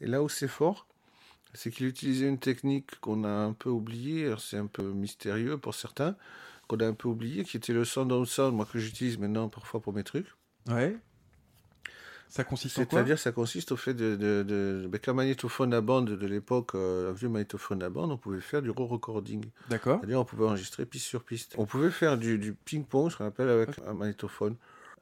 Et 0.00 0.06
là 0.06 0.22
où 0.22 0.28
c'est 0.28 0.48
fort, 0.48 0.86
c'est 1.54 1.70
qu'il 1.70 1.86
utilisait 1.86 2.28
une 2.28 2.38
technique 2.38 2.98
qu'on 3.00 3.24
a 3.24 3.28
un 3.30 3.52
peu 3.52 3.70
oubliée, 3.70 4.34
c'est 4.38 4.58
un 4.58 4.66
peu 4.66 4.82
mystérieux 4.82 5.58
pour 5.58 5.74
certains, 5.74 6.16
qu'on 6.66 6.78
a 6.78 6.86
un 6.86 6.92
peu 6.94 7.08
oublié, 7.08 7.44
qui 7.44 7.56
était 7.56 7.72
le 7.72 7.84
sound 7.84 8.10
on 8.12 8.24
sound, 8.24 8.54
moi 8.54 8.66
que 8.70 8.78
j'utilise 8.78 9.18
maintenant 9.18 9.48
parfois 9.48 9.80
pour 9.80 9.92
mes 9.92 10.04
trucs. 10.04 10.26
Ouais. 10.68 10.96
Ça 12.28 12.42
consiste 12.42 12.78
en 12.78 12.84
quoi? 12.84 12.98
C'est-à-dire, 12.98 13.18
ça 13.18 13.30
consiste 13.32 13.70
au 13.72 13.76
fait 13.76 13.94
de, 13.94 14.16
de, 14.16 14.42
de- 14.42 14.82
avec 14.86 15.06
un 15.08 15.12
magnétophone 15.12 15.72
à 15.72 15.80
bande 15.80 16.10
de 16.10 16.26
l'époque, 16.26 16.74
euh, 16.74 17.10
un 17.10 17.12
vieux 17.12 17.28
magnétophone 17.28 17.82
à 17.84 17.88
bande, 17.88 18.10
on 18.10 18.16
pouvait 18.18 18.40
faire 18.40 18.62
du 18.62 18.70
raw 18.70 18.86
recording. 18.86 19.44
D'accord. 19.68 19.98
C'est-à-dire, 20.00 20.20
on 20.20 20.24
pouvait 20.24 20.44
enregistrer 20.44 20.84
piste 20.86 21.06
sur 21.06 21.22
piste. 21.22 21.54
On 21.56 21.66
pouvait 21.66 21.92
faire 21.92 22.18
du, 22.18 22.36
du 22.38 22.52
ping-pong, 22.52 23.12
ce 23.12 23.16
qu'on 23.16 23.26
appelle 23.26 23.48
avec 23.48 23.78
un 23.86 23.94
magnétophone. 23.94 24.56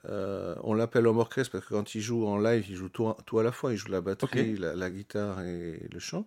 Euh, 0.08 0.54
on 0.62 0.75
l'appelle 0.75 1.06
homme 1.06 1.18
orchestre 1.18 1.52
parce 1.52 1.64
que 1.64 1.75
quand 1.75 1.94
il 1.94 2.00
joue 2.00 2.26
en 2.26 2.38
live, 2.38 2.66
il 2.68 2.76
joue 2.76 2.88
tout, 2.88 3.08
à- 3.08 3.16
tout 3.26 3.38
à 3.38 3.42
la 3.42 3.52
fois. 3.52 3.73
Il 3.73 3.76
joue 3.78 3.88
la 3.90 4.00
batterie, 4.00 4.56
la, 4.56 4.75
la 4.75 4.90
guitare 4.90 5.40
et 5.42 5.88
le 5.90 5.99
chant. 5.99 6.26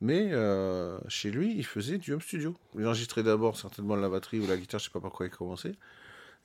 Mais 0.00 0.30
euh, 0.32 0.98
chez 1.08 1.30
lui, 1.30 1.54
il 1.56 1.64
faisait 1.66 1.98
du 1.98 2.12
home 2.12 2.20
studio. 2.22 2.56
Il 2.78 2.86
enregistrait 2.86 3.22
d'abord 3.22 3.56
certainement 3.58 3.96
la 3.96 4.08
batterie 4.08 4.40
ou 4.40 4.46
la 4.46 4.56
guitare, 4.56 4.80
je 4.80 4.86
sais 4.86 4.90
pas 4.90 5.00
par 5.00 5.12
quoi 5.12 5.26
il 5.26 5.30
commençait. 5.30 5.74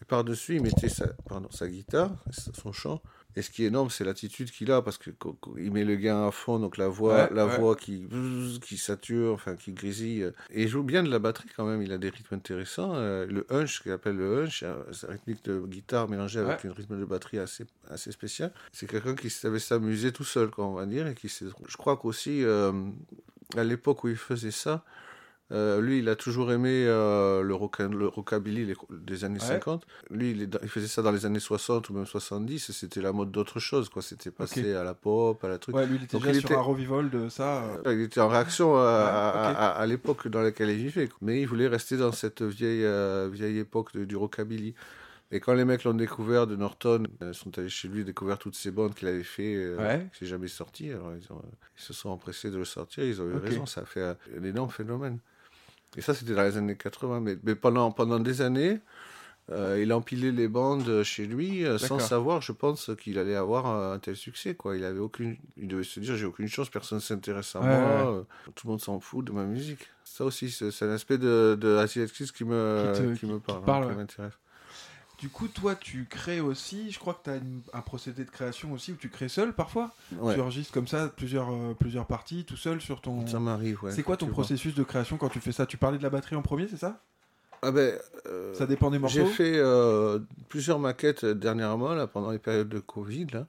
Et 0.02 0.06
par-dessus, 0.06 0.56
il 0.58 0.62
mettait 0.62 0.90
sa, 0.90 1.08
pardon, 1.30 1.50
sa 1.52 1.68
guitare, 1.70 2.12
son 2.54 2.74
chant. 2.74 3.02
Et 3.38 3.42
ce 3.42 3.50
qui 3.50 3.64
est 3.64 3.68
énorme, 3.68 3.90
c'est 3.90 4.04
l'attitude 4.06 4.50
qu'il 4.50 4.72
a, 4.72 4.82
parce 4.82 4.98
qu'il 4.98 5.14
met 5.72 5.84
le 5.84 5.96
gain 5.96 6.28
à 6.28 6.32
fond, 6.32 6.58
donc 6.60 6.78
la 6.78 6.88
voix, 6.88 7.26
Ouais, 7.26 7.30
la 7.34 7.46
ouais. 7.48 7.58
voix 7.60 7.76
qui, 7.76 8.08
qui 8.62 8.78
sature, 8.78 9.34
enfin 9.34 9.56
qui 9.56 9.74
grésille. 9.74 10.32
Et 10.52 10.64
il 10.64 10.68
joue 10.70 10.84
bien 10.84 11.04
de 11.04 11.10
la 11.10 11.20
batterie 11.20 11.50
quand 11.56 11.66
même, 11.66 11.82
il 11.82 11.92
a 11.92 11.98
des 11.98 12.10
rythmes 12.10 12.36
intéressants. 12.36 12.94
Euh, 12.96 13.26
le 13.26 13.46
hunch, 13.50 13.78
ce 13.78 13.82
qu'il 13.84 13.92
appelle 13.92 14.16
le 14.16 14.44
hunch, 14.44 14.64
euh, 14.64 14.76
c'est 14.92 15.08
un 15.10 15.12
rythmique 15.12 15.44
de 15.46 15.60
guitare 15.60 16.08
mélangé 16.08 16.40
avec 16.40 16.64
Ouais. 16.64 16.70
un 16.70 16.74
rythme 16.74 16.98
de 17.00 17.06
batterie 17.06 17.40
assez, 17.40 17.66
assez 17.90 18.12
spécial. 18.12 18.54
C'est 18.72 18.88
quelqu'un 18.90 19.16
qui 19.16 19.30
savait 19.30 19.60
s'amuser 19.60 20.12
tout 20.14 20.24
seul, 20.24 20.50
quoi, 20.50 20.66
on 20.66 20.74
va 20.74 20.86
dire. 20.86 21.06
Et 21.08 21.14
qui 21.14 21.28
je 21.28 21.78
crois 21.78 21.98
qu'aussi, 21.98 22.44
euh, 22.44 22.72
à 23.58 23.64
l'époque 23.64 24.04
où 24.04 24.08
il 24.08 24.16
faisait 24.16 24.52
ça, 24.52 24.84
euh, 25.52 25.80
lui, 25.80 26.00
il 26.00 26.10
a 26.10 26.16
toujours 26.16 26.52
aimé 26.52 26.86
euh, 26.88 27.42
le, 27.44 27.54
rockabilly 27.54 28.66
les- 28.66 28.76
des 28.90 29.24
années 29.26 29.40
Ouais. 29.40 29.46
50. 29.46 29.86
Lui, 30.10 30.32
il, 30.32 30.42
est 30.42 30.48
dans- 30.48 30.60
il 30.64 30.70
faisait 30.70 30.88
ça 30.88 31.02
dans 31.02 31.12
les 31.12 31.26
années 31.26 31.40
60 31.40 31.90
ou 31.90 31.94
même 31.94 32.06
70, 32.06 32.70
et 32.70 32.74
c'était 32.74 33.02
la 33.02 33.12
mode 33.12 33.32
d'autre 33.32 33.60
chose, 33.60 33.90
quoi. 33.90 34.02
C'était 34.02 34.32
passé 34.32 34.74
à 34.74 34.84
la 34.84 34.94
pop, 34.96 35.44
à 35.44 35.48
la 35.48 35.58
truc. 35.60 35.76
Ouais, 35.76 35.86
lui, 35.86 35.98
il 35.98 36.04
était 36.06 36.18
Donc, 36.18 36.24
déjà 36.24 36.34
il 36.36 36.40
sur 36.42 36.50
était- 36.50 36.58
un 36.60 36.64
revival 36.64 37.10
de 37.10 37.30
ça. 37.30 37.64
euh. 37.86 37.94
Il 37.94 38.02
était 38.02 38.22
en 38.22 38.28
réaction 38.30 38.76
à, 38.76 39.86
l'époque 39.88 40.28
dans 40.28 40.42
laquelle 40.42 40.70
il 40.70 40.78
vivait. 40.78 41.08
quoi. 41.08 41.18
Mais 41.22 41.42
il 41.42 41.48
voulait 41.48 41.68
rester 41.68 41.98
dans 41.98 42.12
cette 42.12 42.42
vieille, 42.42 42.86
vieille 43.32 43.60
époque 43.60 43.94
de- 43.94 44.06
du 44.06 44.16
rockabilly. 44.16 44.74
Et 45.32 45.40
quand 45.40 45.54
les 45.56 45.66
mecs 45.66 45.84
l'ont 45.84 45.96
découvert 45.96 46.46
de 46.46 46.56
Norton, 46.56 47.04
ils 47.22 47.34
sont 47.34 47.58
allés 47.58 47.68
chez 47.68 47.88
lui 47.88 48.06
découvrir 48.06 48.38
toutes 48.38 48.56
ces 48.56 48.70
bandes 48.70 48.94
qu'il 48.94 49.08
avait 49.08 49.24
fait, 49.24 49.56
euh, 49.56 49.78
Ouais. 49.78 50.08
qui 50.14 50.20
s'est 50.20 50.26
jamais 50.28 50.48
sorti. 50.48 50.92
Alors 50.92 51.14
ils, 51.16 51.32
ont- 51.34 51.42
ils 51.78 51.82
se 51.82 51.94
sont 51.94 52.10
empressés 52.10 52.52
de 52.52 52.58
le 52.58 52.64
sortir. 52.66 53.04
Ils 53.04 53.20
ont 53.22 53.26
eu 53.30 53.36
raison. 53.38 53.66
Ça 53.66 53.82
a 53.82 53.86
fait 53.86 54.04
un, 54.04 54.16
un 54.40 54.44
énorme 54.44 54.70
phénomène. 54.70 55.18
Et 55.98 56.02
ça, 56.02 56.14
c'était 56.14 56.34
dans 56.34 56.44
les 56.44 56.58
années 56.58 56.76
80. 56.76 57.20
Mais, 57.22 57.38
mais 57.44 57.56
pendant, 57.56 57.92
pendant 57.92 58.20
des 58.20 58.42
années, 58.42 58.80
euh, 59.52 59.80
il 59.82 59.94
empilait 59.94 60.32
les 60.32 60.48
bandes 60.48 61.04
chez 61.04 61.26
lui 61.26 61.66
euh, 61.66 61.78
sans 61.78 62.00
savoir, 62.00 62.42
je 62.42 62.52
pense, 62.52 62.92
qu'il 63.00 63.20
allait 63.20 63.36
avoir 63.36 63.68
euh, 63.68 63.94
un 63.94 64.00
tel 64.00 64.16
succès. 64.16 64.56
Quoi. 64.56 64.76
Il 64.78 64.84
avait 64.84 65.00
aucune, 65.00 65.38
il 65.56 65.68
devait 65.68 65.84
se 65.84 66.00
dire, 66.00 66.16
j'ai 66.16 66.26
aucune 66.26 66.48
chance, 66.48 66.70
personne 66.70 66.98
ne 66.98 67.04
s'intéresse 67.04 67.56
à 67.56 67.60
Ouais, 67.62 67.68
moi, 67.68 67.78
ouais. 68.12 68.18
euh, 68.20 68.24
tout 68.56 68.66
le 68.68 68.72
monde 68.72 68.82
s'en 68.82 69.00
fout 69.00 69.24
de 69.26 69.32
ma 69.32 69.44
musique. 69.44 69.88
Ça 70.04 70.24
aussi, 70.26 70.50
c'est 70.50 70.86
un 70.86 70.90
aspect 70.92 71.18
de, 71.18 71.58
de 71.60 71.76
Acid 71.78 72.10
qui 72.32 72.44
me, 72.46 72.92
Qui 72.94 73.00
te- 73.02 73.14
qui, 73.14 73.20
qui- 73.20 73.26
me 73.28 73.40
parle, 73.40 73.64
parle, 73.64 73.84
hein, 73.84 73.88
ouais. 73.88 73.94
qui 73.94 73.98
m'intéresse. 74.00 74.34
Du 75.18 75.30
coup, 75.30 75.48
toi, 75.48 75.76
tu 75.76 76.06
crées 76.10 76.42
aussi. 76.42 76.92
Je 76.92 77.00
crois 77.00 77.14
que 77.14 77.24
tu 77.24 77.30
as 77.30 77.40
un 77.78 77.82
procédé 77.82 78.26
de 78.26 78.30
création 78.30 78.74
aussi 78.74 78.92
où 78.92 78.96
tu 78.96 79.10
crées 79.10 79.30
seul 79.30 79.54
parfois. 79.54 79.92
Ouais, 80.20 80.34
Tu 80.36 80.42
enregistres 80.42 80.74
comme 80.74 80.88
ça 80.88 81.08
plusieurs, 81.08 81.50
euh, 81.52 81.74
plusieurs 81.74 82.06
parties 82.06 82.44
tout 82.46 82.58
seul 82.58 82.82
sur 82.82 83.02
ton. 83.02 83.26
ça 83.28 83.40
m'arrive. 83.40 83.82
ouais, 83.84 83.92
c'est 83.92 84.04
quoi 84.04 84.18
ton 84.18 84.28
processus 84.28 84.76
de 84.76 84.84
création 84.84 85.18
quand 85.18 85.30
tu 85.30 85.40
fais 85.40 85.52
ça? 85.54 85.66
Tu 85.66 85.78
parlais 85.78 85.98
de 85.98 86.04
la 86.04 86.10
batterie 86.10 86.36
en 86.36 86.42
premier, 86.42 86.68
c'est 86.68 86.78
ça? 86.78 87.02
Ah 87.62 87.72
ben, 87.72 87.98
euh, 88.28 88.54
Ça 88.54 88.66
dépend 88.68 88.92
des 88.92 89.00
morceaux? 89.00 89.16
J'ai 89.18 89.26
fait 89.26 89.58
euh, 89.58 90.20
plusieurs 90.50 90.80
maquettes 90.80 91.26
dernièrement, 91.26 91.94
là, 91.94 92.06
pendant 92.08 92.32
les 92.32 92.40
périodes 92.40 92.70
de 92.70 92.80
Covid, 92.80 93.28
là. 93.34 93.48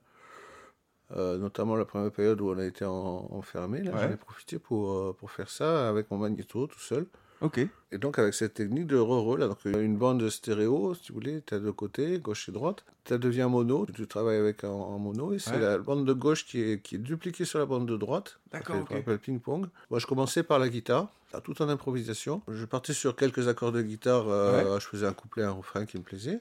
Notamment 1.16 1.76
la 1.76 1.84
première 1.84 2.10
période 2.10 2.40
où 2.40 2.50
on 2.50 2.58
a 2.58 2.64
été 2.64 2.84
en- 2.84 3.28
enfermé. 3.30 3.80
Ouais. 3.80 3.90
J'en 3.92 4.10
ai 4.10 4.16
profité 4.16 4.58
pour, 4.58 5.14
pour 5.16 5.30
faire 5.30 5.48
ça 5.50 5.88
avec 5.88 6.10
mon 6.10 6.18
magnéto 6.18 6.66
tout 6.66 6.80
seul. 6.80 7.06
Ok. 7.40 7.58
Et 7.92 7.98
donc 7.98 8.18
avec 8.18 8.34
cette 8.34 8.54
technique 8.54 8.86
de 8.86 8.96
re 8.96 9.36
là, 9.36 9.46
donc 9.48 9.58
il 9.64 9.72
y 9.72 9.74
a 9.76 9.80
une 9.80 9.96
bande 9.98 10.28
stéréo, 10.28 10.94
si 10.94 11.08
vous 11.10 11.14
voulez, 11.16 11.42
tu 11.46 11.54
as 11.54 11.58
deux 11.58 11.72
côtés, 11.72 12.18
gauche 12.18 12.48
et 12.48 12.52
droite. 12.52 12.84
Ça 13.06 13.18
devient 13.18 13.46
mono, 13.50 13.86
tu 13.94 14.06
travailles 14.06 14.38
avec 14.38 14.64
en, 14.64 14.70
en 14.70 14.98
mono, 14.98 15.32
et 15.32 15.38
c'est 15.38 15.52
Ouais. 15.52 15.60
la 15.60 15.78
bande 15.78 16.04
de 16.06 16.12
gauche 16.12 16.46
qui 16.46 16.60
est, 16.62 16.80
qui 16.82 16.96
est 16.96 16.98
dupliquée 16.98 17.44
sur 17.44 17.58
la 17.58 17.66
bande 17.66 17.86
de 17.86 17.96
droite. 17.96 18.38
D'accord, 18.50 18.76
Ça 18.76 18.82
ok. 18.82 18.88
fait- 18.88 18.94
ça 18.94 19.00
s'appelle 19.00 19.18
ping-pong. 19.18 19.66
Moi 19.90 19.98
je 20.00 20.06
commençais 20.06 20.42
par 20.42 20.58
la 20.58 20.68
guitare, 20.68 21.08
à 21.32 21.40
tout 21.40 21.60
en 21.62 21.68
improvisation. 21.68 22.42
Je 22.48 22.64
partais 22.64 22.92
sur 22.94 23.14
quelques 23.14 23.46
accords 23.48 23.72
de 23.72 23.82
guitare, 23.82 24.28
euh, 24.28 24.78
je 24.80 24.86
faisais 24.86 25.06
un 25.06 25.12
couplet, 25.12 25.42
un 25.44 25.50
refrain 25.52 25.84
qui 25.86 25.98
me 25.98 26.02
plaisait. 26.02 26.40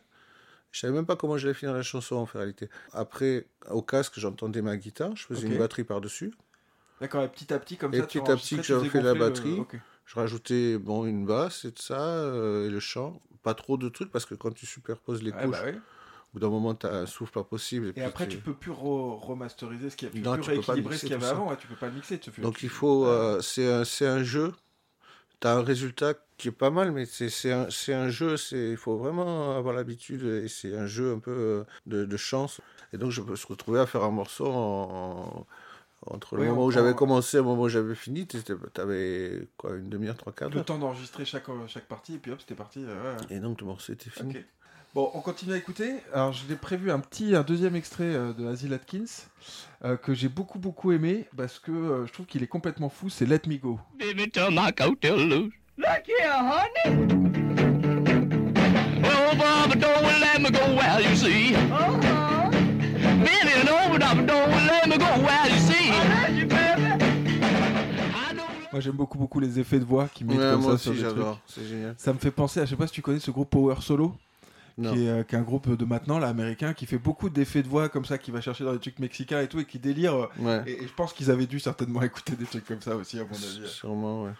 Je 0.72 0.80
savais 0.80 0.94
même 0.94 1.06
pas 1.06 1.16
comment 1.16 1.38
j'allais 1.38 1.54
finir 1.54 1.74
la 1.76 1.84
chanson 1.84 2.16
en 2.16 2.24
réalité. 2.26 2.70
Après, 2.92 3.46
au 3.70 3.82
casque, 3.82 4.14
j'entendais 4.18 4.62
ma 4.62 4.76
guitare, 4.78 5.16
je 5.16 5.26
faisais 5.26 5.48
une 5.48 5.58
batterie 5.58 5.84
par-dessus. 5.86 6.34
D'accord, 7.00 7.24
et 7.24 7.30
petit 7.30 7.54
à 7.54 7.60
petit, 7.60 7.78
comme 7.78 7.94
Et 7.94 8.00
ça, 8.00 8.08
tu 8.08 8.20
petit 8.20 8.30
à 8.32 8.34
enregistrais, 8.34 8.58
petit, 8.58 8.66
tu 8.68 8.72
je 8.74 8.78
faisais 8.80 8.90
fais 8.90 9.02
la 9.02 9.14
le- 9.14 9.20
batterie. 9.20 9.62
Je 10.06 10.15
rajoutais 10.15 10.78
bon, 10.78 11.06
une 11.06 11.26
basse 11.26 11.65
et 11.65 11.72
tout 11.72 11.82
ça, 11.82 12.00
euh, 12.00 12.68
et 12.68 12.70
le 12.70 12.80
chant. 12.80 13.20
Pas 13.44 13.54
trop 13.54 13.78
de 13.78 13.89
trucs 13.89 14.12
parce 14.12 14.26
que 14.26 14.36
quand 14.36 14.52
tu 14.54 14.65
superposes 14.65 15.22
les 15.24 15.32
Ouais, 15.32 15.44
couches, 15.46 15.52
bah 15.60 15.63
ouais. 15.65 15.76
au 15.76 16.34
bout 16.34 16.39
d'un 16.39 16.50
moment, 16.50 16.74
tu 16.76 16.86
as 16.88 16.94
un 16.94 17.06
souffle 17.06 17.32
pas 17.34 17.44
possible. 17.44 17.88
Et, 17.88 17.89
Et 17.89 17.94
puis 17.94 18.02
après, 18.04 18.28
tu- 18.28 18.38
peux 18.38 18.54
plus 18.54 18.72
re- 18.72 19.20
remasteriser 19.20 19.89
ce 19.89 19.96
qu'il 19.96 20.08
y 20.08 20.12
a, 20.12 20.13
tu 20.13 20.22
Non, 20.22 20.36
peux 20.36 20.41
tu 20.41 20.44
plus 20.44 20.46
peux 20.46 20.52
rééquilibrer 20.62 20.96
ce 20.98 21.02
qu'il 21.02 21.10
y 21.12 21.13
avait 21.13 21.26
avant, 21.28 21.50
ouais, 21.50 21.58
tu 21.58 21.68
peux 21.68 21.76
pas 21.76 21.88
le 21.88 21.94
mixer. 21.94 22.20
tu 22.20 22.32
fais- 22.32 22.41
Donc 22.41 22.58
tu- 22.58 22.65
il 22.65 22.70
faut. 22.70 23.06
Euh, 23.06 23.41
c'est 23.41 23.68
un, 24.08 24.24
jeu. 24.24 24.54
Tu 25.41 25.48
as 25.48 25.56
un 25.58 25.63
résultat 25.63 26.13
qui 26.38 26.48
est 26.50 26.52
pas 26.52 26.70
mal, 26.70 26.91
mais 26.91 27.06
c'est 27.06 27.52
un, 27.52 27.68
un 27.89 28.10
jeu. 28.10 28.36
Il 28.52 28.78
faut 28.78 28.98
vraiment 28.98 29.56
avoir 29.58 29.74
l'habitude. 29.76 30.24
Et 30.24 30.48
c'est 30.48 30.76
un 30.76 30.88
jeu 30.88 31.13
un 31.13 31.20
peu 31.20 31.32
euh, 31.32 31.63
de, 31.88 32.06
de 32.06 32.18
chance. 32.18 32.62
Et 32.94 32.98
donc 32.98 33.12
je 33.12 33.22
me 33.22 33.36
suis 33.36 33.48
retrouvé 33.48 33.80
à 33.80 33.86
faire 33.86 34.04
un 34.04 34.12
morceau 34.12 34.48
en- 34.48 34.52
en- 35.41 35.48
entre 36.08 36.36
le 36.36 36.41
Oui, 36.44 36.48
moment 36.48 36.65
où 36.65 36.72
j'avais 36.72 36.94
commencé 36.94 37.38
et 37.38 37.39
le 37.39 37.46
moment 37.46 37.63
où 37.63 37.70
j'avais 37.70 37.96
fini. 37.96 38.28
Tu 38.28 38.38
avais 38.78 39.48
quoi, 39.58 39.76
une 39.76 39.89
demi-heure, 39.89 40.15
trois 40.18 40.34
quarts 40.34 40.50
le 40.50 40.63
temps 40.63 40.78
d'enregistrer 40.78 41.26
chaque, 41.26 41.50
euh, 41.50 41.68
chaque 41.68 41.86
partie, 41.86 42.15
et 42.15 42.18
puis 42.18 42.32
hop, 42.32 42.39
c'était 42.39 42.56
parti. 42.56 42.84
euh, 42.88 43.18
ouais. 43.18 43.36
Et 43.36 43.39
donc 43.39 43.62
le 43.62 43.68
morceau 43.68 43.94
était 43.94 44.10
fini. 44.10 44.36
Bon, 44.94 45.12
on 45.13 45.20
continue 45.20 45.52
à 45.54 45.58
écouter. 45.58 45.96
Alors, 46.13 46.32
je 46.32 46.48
l'ai 46.48 46.56
prévu 46.56 46.89
un 46.89 47.00
petit, 47.00 47.36
un 47.36 47.41
deuxième 47.44 47.76
extrait 47.76 48.06
euh, 48.06 48.32
de 48.32 48.48
Asil 48.48 48.74
Atkins 48.74 49.04
euh, 49.84 49.98
que 49.98 50.13
j'ai 50.13 50.30
beaucoup, 50.30 50.58
beaucoup 50.58 50.94
aimé 50.94 51.26
parce 51.36 51.60
que 51.60 51.72
euh, 51.72 52.06
je 52.08 52.13
trouve 52.13 52.26
qu'il 52.26 52.44
est 52.44 52.48
complètement 52.48 52.88
fou. 52.89 53.10
C'est 53.10 53.26
Let 53.26 53.41
Me 53.48 53.58
Go. 53.58 53.78
Baby, 54.00 54.30
till 54.32 54.52
my 54.52 54.72
coat 54.74 54.96
till 55.02 55.18
loose. 55.18 55.52
Look 55.78 56.06
here, 56.08 56.32
honey. 56.32 56.96
Over 59.04 59.68
the 59.70 59.78
door 59.80 59.98
and 60.02 60.20
let 60.22 60.39
me 60.41 60.50
go 60.50 60.76
where 60.78 61.02
you 61.02 61.15
see. 61.18 61.56
Uh-huh. 61.56 62.52
The 64.15 64.22
door 64.22 64.48
and 64.48 64.68
let 64.68 64.88
me 64.88 64.98
go 64.98 65.06
where 65.26 65.50
you 65.50 65.60
see. 65.60 65.75
Moi, 68.76 68.82
j'aime 68.82 68.96
beaucoup, 68.98 69.18
beaucoup 69.18 69.40
les 69.40 69.58
effets 69.58 69.80
de 69.80 69.86
voix 69.86 70.10
qui 70.14 70.26
mettent 70.26 70.38
Ouais, 70.38 70.52
comme 70.52 70.64
moi 70.64 70.74
ça 70.74 70.78
sur 70.80 70.92
aussi, 70.92 71.00
des 71.02 71.06
trucs. 71.08 71.18
j'adore. 71.18 71.40
C'est 71.48 71.66
génial. 71.66 71.96
Ça 71.98 72.12
me 72.12 72.20
fait 72.20 72.30
penser 72.32 72.60
à, 72.60 72.66
je 72.66 72.72
sais 72.72 72.76
pas 72.76 72.88
si 72.88 72.92
tu 72.94 73.02
connais 73.02 73.22
ce 73.22 73.32
groupe 73.32 73.50
Power 73.50 73.76
Solo, 73.80 74.14
Non. 74.78 74.92
qui 74.94 75.06
est, 75.06 75.10
euh, 75.10 75.24
qui 75.24 75.34
est 75.36 75.38
un 75.38 75.44
groupe 75.44 75.74
de 75.78 75.86
maintenant, 75.86 76.20
là, 76.20 76.28
américain, 76.28 76.74
qui 76.74 76.86
fait 76.86 76.98
beaucoup 76.98 77.30
d'effets 77.30 77.64
de 77.64 77.70
voix 77.70 77.88
comme 77.88 78.04
ça, 78.04 78.18
qui 78.18 78.32
va 78.32 78.42
chercher 78.42 78.66
dans 78.66 78.74
les 78.74 78.80
trucs 78.80 79.00
mexicains 79.00 79.40
et 79.40 79.48
tout, 79.48 79.62
et 79.62 79.66
qui 79.66 79.80
délire. 79.80 80.14
euh, 80.16 80.28
Ouais. 80.40 80.62
Et, 80.68 80.84
et 80.84 80.88
je 80.90 80.94
pense 80.94 81.14
qu'ils 81.14 81.32
avaient 81.32 81.46
dû 81.48 81.62
certainement 81.62 82.02
écouter 82.04 82.36
des 82.36 82.44
trucs 82.44 82.66
comme 82.66 82.82
ça 82.82 82.98
aussi, 82.98 83.18
à 83.18 83.24
mon 83.24 83.30
avis. 83.30 83.66
Sûrement, 83.66 84.24
ouais. 84.26 84.32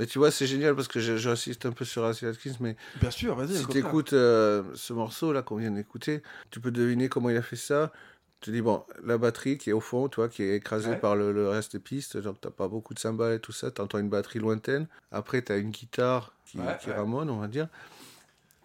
Mais 0.00 0.06
tu 0.06 0.18
vois, 0.18 0.32
c'est 0.32 0.46
génial 0.48 0.74
parce 0.74 0.88
que 0.88 0.98
j'insiste 0.98 1.64
un 1.66 1.70
peu 1.72 1.84
sur 1.84 2.04
Acid 2.04 2.26
Atkins, 2.26 2.54
mais 2.58 2.74
Bien 3.00 3.12
sûr, 3.12 3.36
vas-y. 3.36 3.50
au 3.52 3.54
si 3.54 3.60
tu 3.60 3.66
contraire. 3.66 3.86
écoutes 3.86 4.10
ce 4.10 4.92
morceau-là 4.92 5.42
qu'on 5.42 5.56
vient 5.56 5.70
d'écouter, 5.70 6.22
tu 6.50 6.58
peux 6.58 6.72
deviner 6.72 7.08
comment 7.08 7.30
il 7.30 7.36
a 7.36 7.42
fait 7.42 7.54
ça. 7.56 7.92
Tu 8.40 8.52
dis, 8.52 8.62
bon, 8.62 8.84
la 9.04 9.18
batterie 9.18 9.58
qui 9.58 9.70
est 9.70 9.72
au 9.72 9.80
fond, 9.80 10.08
tu 10.08 10.16
vois, 10.16 10.28
qui 10.28 10.44
est 10.44 10.54
écrasée 10.56 10.90
Ouais. 10.90 10.96
par 10.98 11.16
le, 11.16 11.32
le 11.32 11.48
reste 11.48 11.72
des 11.72 11.80
pistes, 11.80 12.16
donc 12.18 12.40
t'as 12.40 12.50
pas 12.50 12.68
beaucoup 12.68 12.94
de 12.94 12.98
cymbales 13.00 13.34
et 13.34 13.40
tout 13.40 13.50
ça, 13.52 13.70
t'entends 13.72 13.98
une 13.98 14.08
batterie 14.08 14.38
lointaine. 14.38 14.86
Après, 15.10 15.42
t'as 15.42 15.58
une 15.58 15.70
guitare 15.70 16.32
qui, 16.46 16.58
Ouais, 16.58 16.76
qui 16.80 16.88
ouais. 16.90 16.94
ramone, 16.96 17.30
on 17.30 17.40
va 17.40 17.48
dire. 17.48 17.68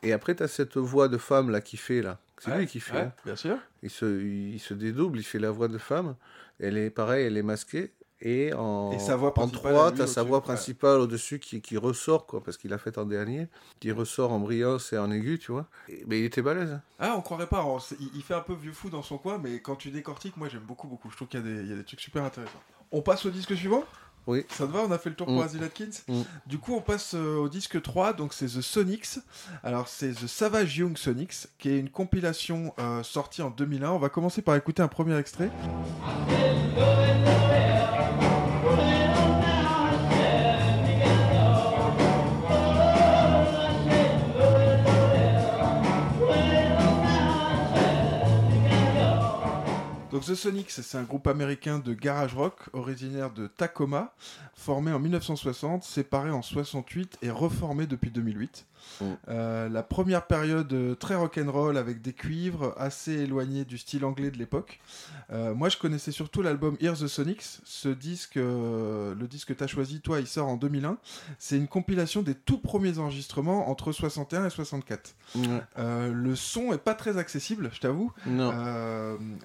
Et 0.04 0.14
après, 0.14 0.36
t'as 0.36 0.48
cette 0.48 0.78
voix 0.78 1.08
de 1.08 1.18
femme 1.18 1.50
là 1.50 1.60
qui 1.62 1.78
fait 1.78 2.02
là. 2.02 2.20
C'est 2.38 2.56
lui 2.58 2.68
qui 2.68 2.80
fait. 2.82 2.98
hein. 2.98 3.14
bien 3.26 3.36
sûr. 3.38 3.58
Il 3.84 3.90
se, 3.90 4.06
il 4.22 4.60
se 4.60 4.74
dédouble, 4.74 5.18
il 5.18 5.24
fait 5.24 5.40
la 5.40 5.50
voix 5.50 5.70
de 5.70 5.78
femme. 5.78 6.16
Elle 6.60 6.78
est 6.78 6.90
pareil, 6.90 7.26
elle 7.26 7.38
est 7.38 7.42
masquée. 7.44 7.92
Et 8.26 8.54
en, 8.54 8.92
Et 8.94 9.00
sa 9.00 9.18
voix 9.18 9.30
en 9.30 9.34
principale, 9.34 9.74
3, 9.74 9.90
lui, 9.90 9.98
tu 9.98 10.02
as 10.02 10.08
sa 10.08 10.22
au-dessus, 10.22 10.30
voix 10.30 10.38
ouais. 10.38 10.44
principale 10.44 11.00
au-dessus 11.02 11.40
qui, 11.40 11.62
qui 11.62 11.76
ressort, 11.78 12.26
quoi, 12.26 12.42
parce 12.42 12.56
qu'il 12.58 12.72
a 12.72 12.78
fait 12.78 12.98
en 12.98 13.06
dernier. 13.06 13.50
Qui 13.82 13.92
ressort 13.92 14.32
en 14.32 14.40
brillance 14.40 14.94
et 14.94 14.98
en 14.98 15.12
aigu, 15.12 15.40
tu 15.40 15.52
vois. 15.52 15.68
Et- 15.90 16.06
mais 16.08 16.20
il 16.22 16.26
était 16.26 16.42
balèze. 16.42 16.72
hein. 16.72 16.82
Ah, 17.00 17.16
on 17.18 17.22
croirait 17.22 17.48
pas. 17.48 17.66
on- 17.66 17.80
il, 18.00 18.10
il 18.16 18.22
fait 18.24 18.34
un 18.34 18.40
peu 18.42 18.54
vieux 18.54 18.72
fou 18.72 18.90
dans 18.90 19.04
son 19.04 19.18
coin, 19.18 19.40
mais 19.44 19.60
quand 19.60 19.76
tu 19.76 19.92
décortiques, 19.92 20.38
moi 20.38 20.48
j'aime 20.48 20.62
beaucoup, 20.62 20.88
beaucoup. 20.88 21.10
Je 21.12 21.18
trouve 21.18 21.28
qu'il 21.28 21.42
y, 21.46 21.68
y 21.70 21.74
a 21.74 21.76
des 21.76 21.84
trucs 21.84 22.00
super 22.00 22.24
intéressants. 22.24 22.62
On 22.94 23.02
passe 23.02 23.26
au 23.26 23.30
disque 23.30 23.56
suivant? 23.58 23.84
Oui. 24.28 24.46
Ça 24.50 24.66
te 24.66 24.72
va 24.72 24.80
On 24.88 24.92
a 24.92 24.98
fait 24.98 25.10
le 25.10 25.16
tour 25.16 25.28
pour 25.28 25.36
Mm. 25.38 25.42
Asil 25.42 25.64
Atkins 25.64 25.90
Mm. 26.08 26.22
Du 26.48 26.58
coup, 26.58 26.76
on 26.76 26.82
passe 26.82 27.14
euh, 27.16 27.38
au 27.38 27.50
disque 27.50 27.82
3, 27.82 28.14
donc 28.14 28.34
c'est 28.34 28.46
The 28.46 28.62
Sonics. 28.62 29.20
Alors, 29.64 29.88
c'est 29.88 30.12
The 30.14 30.28
Savage 30.28 30.78
Young 30.78 30.98
Sonics, 30.98 31.48
qui 31.60 31.70
est 31.70 31.80
une 31.80 31.90
compilation 31.90 32.74
euh, 32.80 33.04
sortie 33.04 33.42
en 33.42 33.50
2001. 33.50 33.92
On 33.92 34.00
va 34.00 34.10
commencer 34.10 34.42
par 34.42 34.56
écouter 34.56 34.82
un 34.82 34.88
premier 34.88 35.18
extrait. 35.18 35.50
Donc 50.24 50.38
The 50.38 50.40
Sonics, 50.40 50.72
c'est 50.72 50.98
un 50.98 51.04
groupe 51.04 51.28
américain 51.28 51.80
de 51.80 51.94
garage 51.94 52.34
rock 52.34 52.70
originaire 52.72 53.32
de 53.32 53.48
Tacoma, 53.48 54.14
formé 54.54 54.94
en 54.94 55.00
1960, 55.00 55.84
séparé 55.84 56.30
en 56.30 56.42
68 56.42 57.18
et 57.22 57.30
reformé 57.30 57.88
depuis 57.88 58.10
2008. 58.10 58.66
Mm. 59.02 59.06
Euh, 59.30 59.70
la 59.70 59.84
première 59.84 60.28
période 60.28 60.72
euh, 60.74 60.96
très 60.96 61.16
rock'n'roll 61.16 61.78
avec 61.78 62.02
des 62.02 62.14
cuivres 62.14 62.74
assez 62.78 63.12
éloignés 63.12 63.66
du 63.66 63.78
style 63.78 64.06
anglais 64.06 64.32
de 64.32 64.38
l'époque. 64.38 64.80
Euh, 65.32 65.54
moi, 65.54 65.70
je 65.70 65.78
connaissais 65.78 66.12
surtout 66.12 66.42
l'album 66.42 66.78
Hear 66.82 66.94
the 66.94 67.08
Sonics. 67.08 67.60
Ce 67.64 67.90
disque, 67.90 68.38
euh, 68.38 69.16
le 69.16 69.28
disque 69.28 69.50
que 69.50 69.54
tu 69.54 69.64
as 69.64 69.68
choisi, 69.68 70.02
toi, 70.02 70.20
il 70.20 70.28
sort 70.28 70.48
en 70.48 70.58
2001. 70.58 70.98
C'est 71.40 71.58
une 71.58 71.68
compilation 71.68 72.22
des 72.22 72.36
tout 72.36 72.60
premiers 72.60 73.00
enregistrements 73.00 73.70
entre 73.70 73.92
61 73.92 74.46
et 74.46 74.50
64. 74.50 75.16
Ouais. 75.36 75.48
Euh, 75.78 76.14
le 76.14 76.36
son 76.36 76.74
est 76.74 76.78
pas 76.78 76.94
très 76.94 77.18
accessible, 77.18 77.70
je 77.74 77.80
t'avoue. 77.80 78.12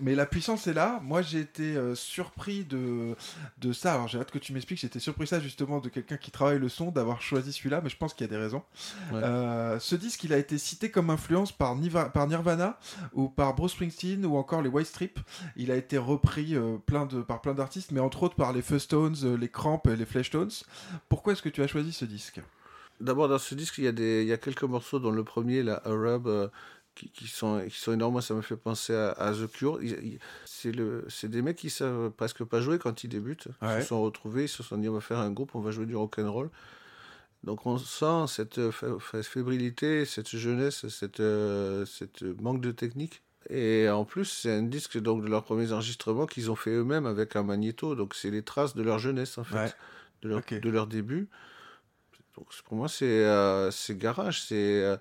Mais 0.01 0.15
la 0.15 0.27
puissance 0.27 0.67
là. 0.73 1.01
Moi, 1.03 1.23
j'ai 1.23 1.41
été 1.41 1.77
euh, 1.77 1.95
surpris 1.95 2.65
de, 2.65 3.15
de 3.59 3.73
ça. 3.73 3.95
Alors, 3.95 4.09
j'ai 4.09 4.19
hâte 4.19 4.31
que 4.31 4.39
tu 4.39 4.53
m'expliques. 4.53 4.81
J'étais 4.81 5.01
surpris 5.01 5.27
ça 5.27 5.41
justement 5.41 5.81
de 5.81 5.89
quelqu'un 5.89 6.17
qui 6.17 6.31
travaille 6.31 6.59
le 6.59 6.69
son, 6.69 6.91
d'avoir 6.91 7.21
choisi 7.23 7.53
celui-là, 7.53 7.81
mais 7.83 7.91
je 7.91 7.97
pense 7.97 8.15
qu'il 8.15 8.27
y 8.27 8.29
a 8.29 8.31
des 8.31 8.41
raisons. 8.43 8.63
Ouais. 9.13 9.21
Euh, 9.23 9.79
ce 9.79 9.97
disque, 9.97 10.25
il 10.25 10.33
a 10.33 10.39
été 10.39 10.59
cité 10.59 10.91
comme 10.91 11.11
influence 11.11 11.53
par, 11.53 11.77
Niva- 11.77 12.11
par 12.11 12.27
Nirvana 12.27 12.79
ou 13.13 13.29
par 13.29 13.55
Bruce 13.55 13.73
Springsteen 13.73 14.25
ou 14.27 14.37
encore 14.37 14.63
les 14.63 14.69
White 14.69 14.87
Strip. 14.87 15.19
Il 15.57 15.71
a 15.71 15.77
été 15.77 15.99
repris 15.99 16.55
euh, 16.55 16.77
plein 16.79 17.07
de, 17.07 17.23
par 17.23 17.41
plein 17.41 17.55
d'artistes, 17.55 17.93
mais 17.93 18.01
entre 18.01 18.23
autres 18.23 18.37
par 18.37 18.53
les 18.53 18.63
Fuzz-Tones, 18.63 19.17
euh, 19.25 19.37
les 19.37 19.49
Cramps 19.49 19.83
et 19.89 19.97
les 19.97 20.07
Fleshtones. 20.07 20.51
Pourquoi 21.09 21.33
est-ce 21.33 21.43
que 21.43 21.49
tu 21.49 21.63
as 21.63 21.67
choisi 21.67 21.93
ce 21.93 22.05
disque? 22.05 22.41
D'abord, 23.01 23.29
dans 23.29 23.39
ce 23.39 23.55
disque, 23.55 23.79
il 23.79 23.85
y, 23.85 23.87
a 23.87 23.93
des, 23.93 24.23
il 24.23 24.29
y 24.29 24.33
a 24.33 24.39
quelques 24.39 24.65
morceaux, 24.65 24.99
dont 24.99 25.13
le 25.13 25.23
premier, 25.23 25.63
la 25.63 25.81
Arab, 25.85 26.27
euh, 26.27 26.49
qui, 26.99 27.11
qui 27.11 27.29
sont, 27.29 27.63
qui 27.69 27.79
sont 27.79 27.93
énormes. 27.93 28.13
Moi, 28.15 28.23
ça 28.23 28.35
me 28.35 28.43
fait 28.43 28.57
penser 28.57 28.95
à, 28.95 29.11
à 29.13 29.33
The 29.33 29.47
Cure. 29.51 29.79
C'est, 30.45 30.73
le, 30.73 31.05
c'est 31.09 31.29
des 31.29 31.43
mecs 31.43 31.57
qui 31.57 31.71
savent 31.71 32.11
presque 32.11 32.43
pas 32.45 32.61
jouer 32.61 32.79
quand 32.79 33.05
ils 33.05 33.09
débutent. 33.09 33.49
Ils 33.63 33.83
se 33.83 33.89
sont 33.89 34.03
retrouvés, 34.03 34.45
ils 34.45 34.49
se 34.49 34.63
sont 34.63 34.77
dit 34.77 34.89
on 34.89 34.95
va 34.95 35.01
faire 35.01 35.19
un 35.19 35.31
groupe, 35.31 35.55
on 35.55 35.61
va 35.61 35.71
jouer 35.71 35.87
du 35.87 35.95
rock'n'roll. 35.97 36.51
Donc 37.45 37.67
on 37.67 37.79
sent 37.79 38.25
cette 38.27 38.59
euh, 38.59 38.73
fébrilité, 39.23 40.05
cette 40.05 40.37
jeunesse, 40.37 40.89
cette, 40.89 41.21
euh, 41.21 41.85
cette 41.87 42.23
manque 42.23 42.61
de 42.61 42.73
technique. 42.73 43.23
Et 43.49 43.89
en 43.89 44.05
plus, 44.05 44.25
c'est 44.25 44.53
un 44.53 44.63
disque 44.65 44.99
donc, 44.99 45.23
de 45.23 45.29
leurs 45.29 45.45
premiers 45.45 45.73
enregistrements 45.73 46.27
qu'ils 46.27 46.51
ont 46.51 46.57
fait 46.57 46.71
eux-mêmes 46.73 47.07
avec 47.07 47.37
un 47.37 47.45
magnéto. 47.45 47.95
Donc 47.95 48.15
c'est 48.15 48.31
les 48.31 48.43
traces 48.43 48.75
de 48.75 48.83
leur 48.83 48.99
jeunesse, 48.99 49.39
en 49.39 49.45
fait, 49.45 49.55
Ouais. 49.57 49.73
de, 50.23 50.29
leur, 50.29 50.43
de 50.51 50.69
leur 50.69 50.87
début. 50.89 51.29
Donc 52.39 52.47
pour 52.67 52.77
moi, 52.77 52.89
c'est 52.89 53.05
euh, 53.25 53.69
garage, 53.91 54.43
c'est 54.43 54.55
euh, 54.85 54.97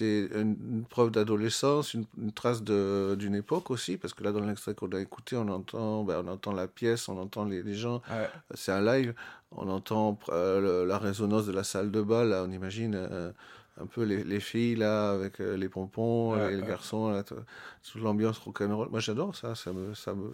une, 0.00 0.56
une 0.70 0.84
preuve 0.88 1.10
d'adolescence, 1.10 1.92
une, 1.94 2.04
une 2.22 2.30
trace 2.32 2.62
d'une 2.62 3.34
époque 3.34 3.70
aussi, 3.72 3.96
parce 3.96 4.14
que 4.14 4.22
là, 4.22 4.30
dans 4.30 4.40
l'extrait 4.40 4.74
qu'on 4.74 4.88
a 4.92 5.00
écouté, 5.00 5.36
on 5.36 5.48
entend, 5.48 6.04
ben, 6.04 6.22
on 6.24 6.28
entend 6.30 6.52
la 6.52 6.68
pièce, 6.68 7.08
on 7.08 7.18
entend 7.18 7.44
les, 7.44 7.62
les 7.64 7.74
gens, 7.74 8.00
Ouais. 8.10 8.28
c'est 8.54 8.70
un 8.72 8.80
live, 8.80 9.12
on 9.50 9.68
entend 9.68 10.18
euh, 10.28 10.60
le- 10.60 10.84
la 10.88 10.98
résonance 10.98 11.46
de 11.46 11.52
la 11.52 11.64
salle 11.64 11.90
de 11.90 12.00
bal, 12.00 12.28
là, 12.28 12.44
on 12.46 12.50
imagine 12.52 12.94
euh, 12.94 13.32
un 13.80 13.86
peu 13.86 14.02
les, 14.02 14.24
les 14.24 14.40
filles 14.40 14.76
là, 14.76 15.10
avec 15.12 15.40
euh, 15.40 15.56
les 15.56 15.68
pompons, 15.68 16.36
et 16.48 16.56
les 16.56 16.62
garçons, 16.62 17.10
là, 17.10 17.22
toute 17.22 18.02
l'ambiance 18.02 18.38
rock'n'roll. 18.38 18.88
Moi, 18.90 19.00
j'adore 19.00 19.36
ça, 19.36 19.54
ça 19.54 19.72
me, 19.72 19.94
ça, 19.94 20.14
me, 20.14 20.32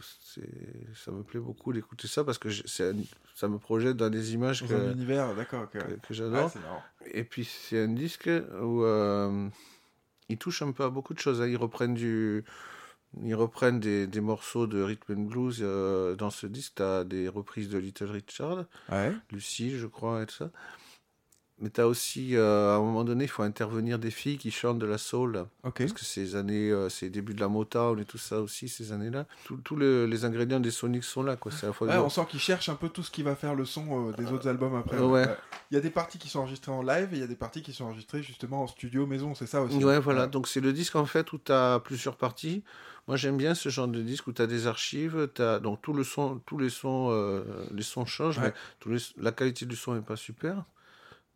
ça 0.95 1.11
me 1.13 1.23
plaît 1.23 1.41
beaucoup 1.41 1.73
d'écouter 1.73 2.09
ça, 2.09 2.25
parce 2.25 2.39
que 2.39 2.49
ça 2.51 3.49
me 3.49 3.59
projette 3.59 3.97
dans 3.97 4.11
des 4.11 4.35
images 4.35 4.67
que, 4.67 4.73
un 4.75 4.93
univers, 4.93 5.35
d'accord. 5.35 5.69
que, 5.71 5.79
j'adore. 6.11 6.53
Et 7.13 7.25
puis 7.25 7.45
c'est 7.45 7.83
un 7.83 7.89
disque 7.89 8.31
où 8.63 8.83
euh, 8.85 9.49
ils 10.29 10.39
touchent 10.39 10.63
un 10.63 10.73
peu 10.73 10.85
à 10.85 10.91
beaucoup 10.91 11.13
de 11.15 11.19
choses. 11.19 11.43
hein. 11.43 11.47
Ils 11.47 11.57
reprennent 11.59 11.95
du, 11.95 12.45
ils 13.23 13.35
reprennent 13.35 13.79
des, 13.79 14.07
des 14.07 14.21
morceaux 14.23 14.67
de 14.67 14.83
rhythm 14.83 15.13
and 15.13 15.23
blues. 15.25 15.59
euh, 15.61 16.15
dans 16.17 16.31
ce 16.31 16.47
disque, 16.47 16.73
t'as 16.77 17.05
des 17.05 17.29
reprises 17.29 17.69
de 17.69 17.77
Little 17.79 18.11
Richard, 18.11 18.65
Ouais. 18.91 19.13
Lucie, 19.31 19.77
je 19.77 19.87
crois, 19.87 20.23
et 20.23 20.27
tout 20.27 20.35
ça. 20.35 20.51
Mais 21.61 21.71
t'as 21.71 21.85
aussi, 21.87 22.35
euh, 22.35 22.73
à 22.73 22.77
un 22.77 22.81
moment 22.81 23.05
donné, 23.05 23.25
il 23.25 23.31
faut 23.31 23.45
intervenir 23.45 24.01
des 24.01 24.11
filles 24.11 24.39
qui 24.39 24.51
chantent 24.51 24.81
de 24.81 24.87
la 24.87 24.99
soul. 24.99 25.47
Parce 25.63 25.93
que 25.93 26.05
ces 26.05 26.35
années, 26.35 26.71
euh, 26.73 26.89
c'est 26.89 27.07
les 27.07 27.11
débuts 27.11 27.33
de 27.33 27.41
la 27.41 27.47
Motown 27.47 27.99
et 28.01 28.05
tout 28.05 28.19
ça 28.19 28.41
aussi, 28.41 28.69
ces 28.69 28.91
années-là. 28.91 29.25
Tous 29.45 29.57
tous 29.59 29.77
le- 29.77 30.05
les 30.07 30.25
ingrédients 30.25 30.59
des 30.59 30.73
Sonics 30.73 31.05
sont 31.05 31.23
là, 31.23 31.37
quoi. 31.37 31.53
À 31.63 31.67
la 31.67 31.73
fois 31.73 31.87
Ouais, 31.87 31.97
on 31.97 32.11
sent 32.11 32.27
qu'ils 32.29 32.41
cherchent 32.41 32.69
un 32.71 32.75
peu 32.75 32.89
tout 32.89 33.05
ce 33.05 33.11
qui 33.13 33.23
va 33.23 33.37
faire 33.37 33.55
le 33.55 33.65
son 33.65 34.09
euh, 34.09 34.13
des 34.15 34.33
autres 34.33 34.49
albums 34.49 34.75
après. 34.75 34.97
euh, 34.97 35.07
ouais. 35.07 35.27
Il 35.71 35.75
y 35.75 35.77
a 35.79 35.81
des 35.81 35.91
parties 35.91 36.19
qui 36.19 36.29
sont 36.29 36.41
enregistrées 36.41 36.73
en 36.73 36.83
live 36.83 37.11
et 37.13 37.17
il 37.17 37.21
y 37.21 37.25
a 37.25 37.29
des 37.29 37.37
parties 37.37 37.63
qui 37.63 37.73
sont 37.73 37.85
enregistrées 37.85 38.23
justement 38.25 38.65
en 38.65 38.67
studio 38.67 39.07
maison, 39.07 39.37
c'est 39.37 39.47
ça 39.47 39.63
aussi. 39.63 39.77
Ouais, 39.85 40.01
voilà. 40.01 40.27
Donc, 40.27 40.49
c'est 40.49 40.61
le 40.61 40.73
disque, 40.73 40.97
en 40.97 41.07
fait, 41.07 41.33
où 41.33 41.39
tu 41.39 41.53
as 41.53 41.79
plusieurs 41.85 42.17
parties. 42.17 42.65
Moi, 43.07 43.17
j'aime 43.17 43.37
bien 43.37 43.55
ce 43.55 43.69
genre 43.69 43.87
de 43.87 44.03
disque 44.03 44.27
où 44.27 44.33
tu 44.33 44.43
as 44.43 44.49
des 44.49 44.67
archives. 44.67 45.29
T'as... 45.33 45.61
Donc, 45.61 45.81
tout 45.83 45.93
le 45.93 46.03
son, 46.03 46.41
tous 46.47 46.59
les 46.59 46.69
sons, 46.71 47.45
les 47.73 47.83
sons 47.85 48.07
changent, 48.07 48.39
Ouais. 48.39 48.49
mais 48.49 48.55
tous 48.81 48.89
les- 48.91 49.23
la 49.23 49.31
qualité 49.31 49.67
du 49.67 49.77
son 49.77 49.95
n'est 49.95 50.01
pas 50.03 50.17
super. 50.17 50.65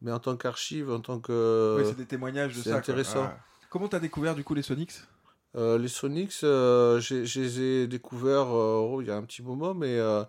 Mais 0.02 0.12
en 0.12 0.18
tant 0.20 0.37
qu'archive, 0.37 0.90
en 0.90 1.00
tant 1.00 1.18
que. 1.18 1.76
Oui, 1.78 1.84
c'est 1.88 1.96
des 1.96 2.06
témoignages 2.06 2.54
de 2.56 2.58
c'est 2.62 2.64
ça. 2.64 2.70
quoi. 2.70 2.78
intéressant. 2.78 3.22
Ouais. 3.24 3.32
Comment 3.70 3.88
t'as 3.88 3.98
découvert 4.00 4.34
du 4.34 4.44
coup 4.44 4.54
les 4.54 4.62
Sonics? 4.62 4.92
Euh, 5.56 5.76
les 5.78 5.88
Sonics, 5.88 6.34
euh, 6.44 7.00
je 7.00 7.40
les 7.40 7.61
ai 7.61 7.87
découverts 7.87 8.54
euh, 8.54 8.76
oh, 8.80 9.00
il 9.00 9.08
y 9.08 9.11
a 9.11 9.16
un 9.16 9.22
petit 9.22 9.42
moment, 9.42 9.74
mais 9.74 9.98
euh, 9.98 10.22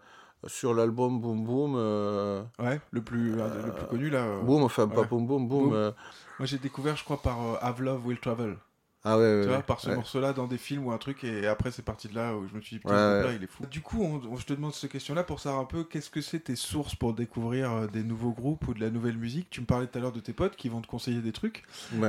sur 0.48 0.74
l'album 0.74 1.20
Boom 1.22 1.44
Boom. 1.46 1.74
euh, 1.78 2.42
Ouais, 2.58 2.80
le 2.92 3.02
plus, 3.02 3.36
le 3.36 3.72
plus 3.74 3.86
connu 3.88 4.10
là. 4.10 4.24
euh. 4.26 4.42
Boom, 4.42 4.64
enfin, 4.64 4.88
pas. 4.88 5.04
Boom 5.04 5.28
Boom, 5.28 5.48
Boom. 5.48 5.70
Boom. 5.70 5.94
Moi 6.40 6.46
j'ai 6.46 6.58
découvert, 6.58 6.96
je 6.96 7.04
crois, 7.04 7.22
par 7.22 7.38
Have 7.64 7.82
Love 7.82 8.06
Will 8.08 8.20
Travel. 8.20 8.58
Ah 9.04 9.18
ouais, 9.18 9.24
ouais, 9.24 9.42
tu 9.42 9.48
vois, 9.48 9.58
ouais, 9.58 9.64
par 9.64 9.80
ce 9.80 9.90
morceau-là 9.90 10.34
dans 10.34 10.48
des 10.48 10.58
films 10.58 10.86
ou 10.86 10.92
un 10.92 10.98
truc, 10.98 11.24
et 11.24 11.48
après 11.48 11.72
c'est 11.72 11.82
parti 11.84 12.10
de 12.10 12.16
là 12.16 12.36
où 12.36 12.48
je 12.48 12.54
me 12.54 12.62
suis 12.62 12.76
dit, 12.76 12.80
putain, 12.80 12.96
groupe-là, 12.96 13.34
il 13.34 13.44
est 13.44 13.48
fou. 13.48 13.66
Du 13.66 13.82
coup, 13.82 14.04
on- 14.04 14.22
on- 14.34 14.36
je 14.36 14.46
te 14.46 14.54
demande 14.54 14.74
cette 14.74 14.92
question-là 14.92 15.24
pour 15.24 15.40
savoir 15.40 15.62
un 15.62 15.66
peu 15.66 15.84
qu'est-ce 15.86 16.10
que 16.10 16.22
c'est 16.22 16.42
tes 16.42 16.56
sources 16.58 16.96
pour 16.96 17.14
découvrir 17.14 17.72
euh, 17.72 17.88
des 17.88 18.04
nouveaux 18.04 18.32
groupes 18.34 18.68
ou 18.68 18.74
de 18.74 18.82
la 18.82 18.90
nouvelle 18.90 19.18
musique. 19.18 19.50
Tu 19.50 19.62
me 19.62 19.66
parlais 19.66 19.88
tout 19.88 19.98
à 19.98 20.02
l'heure 20.02 20.12
de 20.12 20.20
tes 20.20 20.34
potes 20.34 20.56
qui 20.58 20.68
vont 20.70 20.82
te 20.82 20.88
conseiller 20.88 21.22
des 21.22 21.32
trucs. 21.32 21.64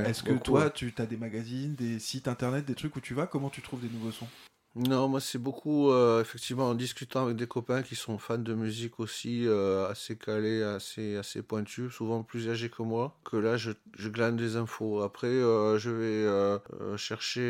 Est-ce 0.05 0.23
que 0.23 0.33
beaucoup, 0.33 0.45
toi, 0.45 0.71
tu 0.71 0.93
as 0.99 1.07
des 1.07 1.17
magazines, 1.17 1.75
des 1.77 1.99
sites 2.01 2.27
internet, 2.29 2.65
des 2.65 2.75
trucs 2.75 2.97
où 2.97 3.01
tu 3.01 3.15
vas? 3.15 3.27
Comment 3.27 3.51
tu 3.51 3.63
trouves 3.63 3.81
des 3.81 3.91
nouveaux 3.91 4.11
sons? 4.13 4.29
Non, 4.77 5.09
moi 5.09 5.21
c'est 5.21 5.39
beaucoup 5.39 5.91
euh, 5.91 6.21
effectivement 6.21 6.69
en 6.69 6.75
discutant 6.77 7.25
avec 7.25 7.37
des 7.37 7.49
copains 7.49 7.83
qui 7.83 7.97
sont 7.97 8.19
fans 8.19 8.39
de 8.39 8.55
musique 8.55 9.01
aussi, 9.01 9.45
euh, 9.49 9.89
assez 9.89 10.17
calés, 10.17 10.63
assez, 10.63 11.17
assez 11.17 11.43
pointus, 11.43 11.93
souvent 11.93 12.23
plus 12.23 12.49
âgés 12.49 12.71
que 12.71 12.83
moi, 12.83 13.17
que 13.25 13.37
là 13.37 13.57
je, 13.57 13.73
je 13.99 14.09
glane 14.09 14.37
des 14.37 14.55
infos. 14.55 15.03
Après 15.03 15.27
euh, 15.27 15.77
je 15.77 15.91
vais 15.91 16.97
chercher, 16.97 17.41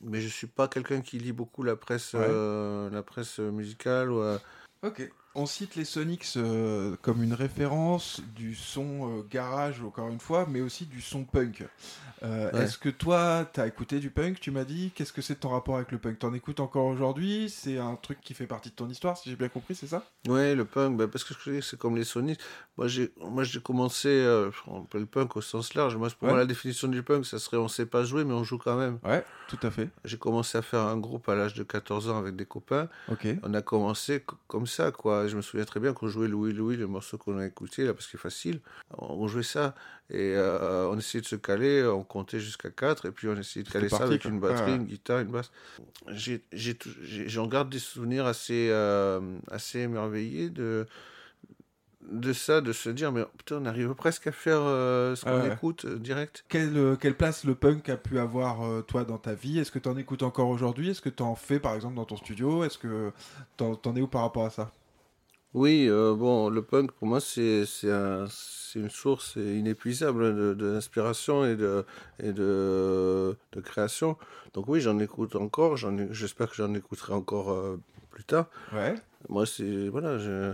mais 0.00 0.20
je 0.20 0.28
suis 0.28 0.48
pas 0.48 0.66
quelqu'un 0.66 1.00
qui 1.02 1.18
lit 1.18 1.32
beaucoup 1.32 1.62
la 1.62 1.76
presse, 1.76 2.14
Ouais. 2.14 2.20
euh, 2.26 2.90
la 2.90 3.02
presse 3.04 3.38
musicale. 3.38 4.10
ou, 4.10 4.20
euh, 4.20 4.38
Ok. 4.82 5.00
On 5.38 5.44
cite 5.44 5.76
les 5.76 5.84
Sonics 5.84 6.24
euh, 6.38 6.96
comme 7.02 7.22
une 7.22 7.34
référence 7.34 8.22
du 8.34 8.54
son 8.54 9.18
euh, 9.18 9.22
garage, 9.30 9.82
encore 9.82 10.08
une 10.08 10.18
fois, 10.18 10.46
mais 10.48 10.62
aussi 10.62 10.86
du 10.86 11.02
son 11.02 11.24
punk. 11.24 11.62
Euh, 12.22 12.50
Ouais. 12.52 12.62
Est-ce 12.62 12.78
que 12.78 12.88
toi, 12.88 13.44
t'as 13.52 13.66
écouté 13.66 13.98
du 14.00 14.08
punk, 14.08 14.40
tu 14.40 14.50
m'as 14.50 14.64
dit? 14.64 14.90
Qu'est-ce 14.94 15.12
que 15.12 15.20
c'est 15.20 15.34
ton 15.34 15.50
rapport 15.50 15.76
avec 15.76 15.92
le 15.92 15.98
punk? 15.98 16.18
T'en 16.20 16.32
écoutes 16.32 16.60
encore 16.60 16.86
aujourd'hui? 16.86 17.50
C'est 17.50 17.76
un 17.76 17.96
truc 17.96 18.20
qui 18.22 18.32
fait 18.32 18.46
partie 18.46 18.70
de 18.70 18.74
ton 18.74 18.88
histoire, 18.88 19.18
si 19.18 19.28
j'ai 19.28 19.36
bien 19.36 19.48
compris, 19.50 19.74
c'est 19.74 19.86
ça? 19.86 20.02
Ouais, 20.26 20.54
le 20.54 20.64
punk, 20.64 20.96
bah, 20.96 21.06
parce 21.06 21.22
que 21.24 21.60
c'est 21.60 21.78
comme 21.78 21.96
les 21.96 22.04
Sonics. 22.04 22.40
Moi, 22.78 22.88
j'ai, 22.88 23.12
moi, 23.20 23.44
j'ai 23.44 23.60
commencé, 23.60 24.24
on 24.66 24.82
peut 24.84 24.98
le 24.98 25.04
punk 25.06 25.36
au 25.36 25.42
sens 25.42 25.74
large. 25.74 25.96
Moi, 25.96 26.08
pour 26.18 26.22
Ouais. 26.28 26.30
moi, 26.30 26.38
la 26.38 26.46
définition 26.46 26.88
du 26.88 27.02
punk, 27.02 27.26
ça 27.26 27.38
serait 27.38 27.58
on 27.58 27.68
sait 27.68 27.84
pas 27.86 28.04
jouer, 28.04 28.24
mais 28.24 28.32
on 28.32 28.44
joue 28.44 28.56
quand 28.58 28.76
même. 28.78 28.98
Ouais, 29.04 29.22
tout 29.48 29.58
à 29.62 29.70
fait. 29.70 29.90
J'ai 30.06 30.16
commencé 30.18 30.56
à 30.56 30.62
faire 30.62 30.80
un 30.80 30.96
groupe 30.96 31.28
à 31.28 31.34
l'âge 31.34 31.52
de 31.52 31.62
14 31.64 32.08
ans 32.08 32.16
avec 32.18 32.34
des 32.36 32.46
copains. 32.46 32.88
Ok. 33.12 33.26
On 33.42 33.52
a 33.52 33.60
commencé 33.60 34.24
comme 34.48 34.66
ça, 34.66 34.90
quoi. 34.90 35.25
Je 35.28 35.36
me 35.36 35.42
souviens 35.42 35.64
très 35.64 35.80
bien 35.80 35.92
qu'on 35.92 36.08
jouait 36.08 36.28
Louis 36.28 36.52
Louis, 36.52 36.76
le 36.76 36.86
morceau 36.86 37.18
qu'on 37.18 37.38
a 37.38 37.46
écouté, 37.46 37.84
là, 37.84 37.94
parce 37.94 38.06
qu'il 38.06 38.18
est 38.18 38.22
facile. 38.22 38.60
On 38.98 39.26
jouait 39.28 39.42
ça 39.42 39.74
et 40.10 40.34
euh, 40.36 40.88
on 40.88 40.96
essayait 40.98 41.22
de 41.22 41.26
se 41.26 41.36
caler, 41.36 41.84
on 41.86 42.02
comptait 42.04 42.40
jusqu'à 42.40 42.70
4 42.70 43.06
et 43.06 43.10
puis 43.10 43.28
on 43.28 43.36
essayait 43.36 43.64
de 43.64 43.70
caler 43.70 43.88
ça 43.88 44.04
avec 44.04 44.24
une 44.24 44.40
batterie, 44.40 44.70
Ouais. 44.72 44.76
une 44.76 44.84
guitare, 44.84 45.20
une 45.20 45.28
basse. 45.32 45.50
J'en 47.26 47.46
garde 47.46 47.70
des 47.70 47.78
souvenirs 47.78 48.26
assez, 48.26 48.68
euh, 48.70 49.20
assez 49.50 49.80
émerveillés 49.80 50.50
de, 50.50 50.86
de 52.08 52.32
ça, 52.32 52.60
de 52.60 52.72
se 52.72 52.88
dire, 52.90 53.10
mais 53.10 53.24
putain, 53.38 53.56
on 53.60 53.64
arrive 53.66 53.92
presque 53.94 54.28
à 54.28 54.32
faire 54.32 54.60
euh, 54.60 55.16
ce 55.16 55.24
qu'on 55.24 55.40
Ouais. 55.40 55.52
écoute 55.52 55.84
euh, 55.86 55.98
direct. 55.98 56.44
Quelle, 56.48 56.76
euh, 56.76 56.94
quelle 56.96 57.16
place 57.16 57.42
le 57.44 57.54
punk 57.56 57.88
a 57.88 57.96
pu 57.96 58.18
avoir, 58.20 58.84
toi, 58.84 59.04
dans 59.04 59.18
ta 59.18 59.34
vie? 59.34 59.58
Est-ce 59.58 59.72
que 59.72 59.78
tu 59.80 59.88
en 59.88 59.96
écoutes 59.96 60.22
encore 60.22 60.48
aujourd'hui? 60.48 60.90
Est-ce 60.90 61.00
que 61.02 61.08
tu 61.08 61.22
en 61.24 61.34
fais, 61.34 61.58
par 61.58 61.74
exemple, 61.74 61.96
dans 61.96 62.04
ton 62.04 62.16
studio? 62.16 62.62
Est-ce 62.62 62.78
que 62.78 63.10
t'en 63.56 63.74
t'en 63.74 63.96
es 63.96 64.00
où 64.00 64.06
par 64.06 64.22
rapport 64.22 64.44
à 64.46 64.50
ça? 64.50 64.70
Oui, 65.56 65.86
euh, 65.88 66.14
bon, 66.14 66.50
le 66.50 66.60
punk 66.60 66.92
pour 66.92 67.08
moi 67.08 67.18
c'est 67.18 67.64
c'est 67.64 67.90
un- 67.90 68.26
une 68.74 68.90
source 68.90 69.36
inépuisable 69.36 70.54
d'inspiration 70.54 71.46
et 71.46 71.56
de 71.56 71.84
et 72.22 72.32
de, 72.32 73.34
de 73.52 73.60
création. 73.62 74.18
Donc 74.52 74.68
oui, 74.68 74.82
j'en 74.82 74.98
écoute 74.98 75.34
encore. 75.34 75.78
J'espère 76.10 76.50
que 76.50 76.56
j'en 76.56 76.74
écouterai 76.74 77.14
encore 77.14 77.50
euh, 77.52 77.80
plus 78.10 78.24
tard. 78.24 78.50
Ouais. 78.74 78.94
Moi 79.30 79.46
c'est 79.46 79.88
voilà, 79.88 80.18
je 80.18 80.52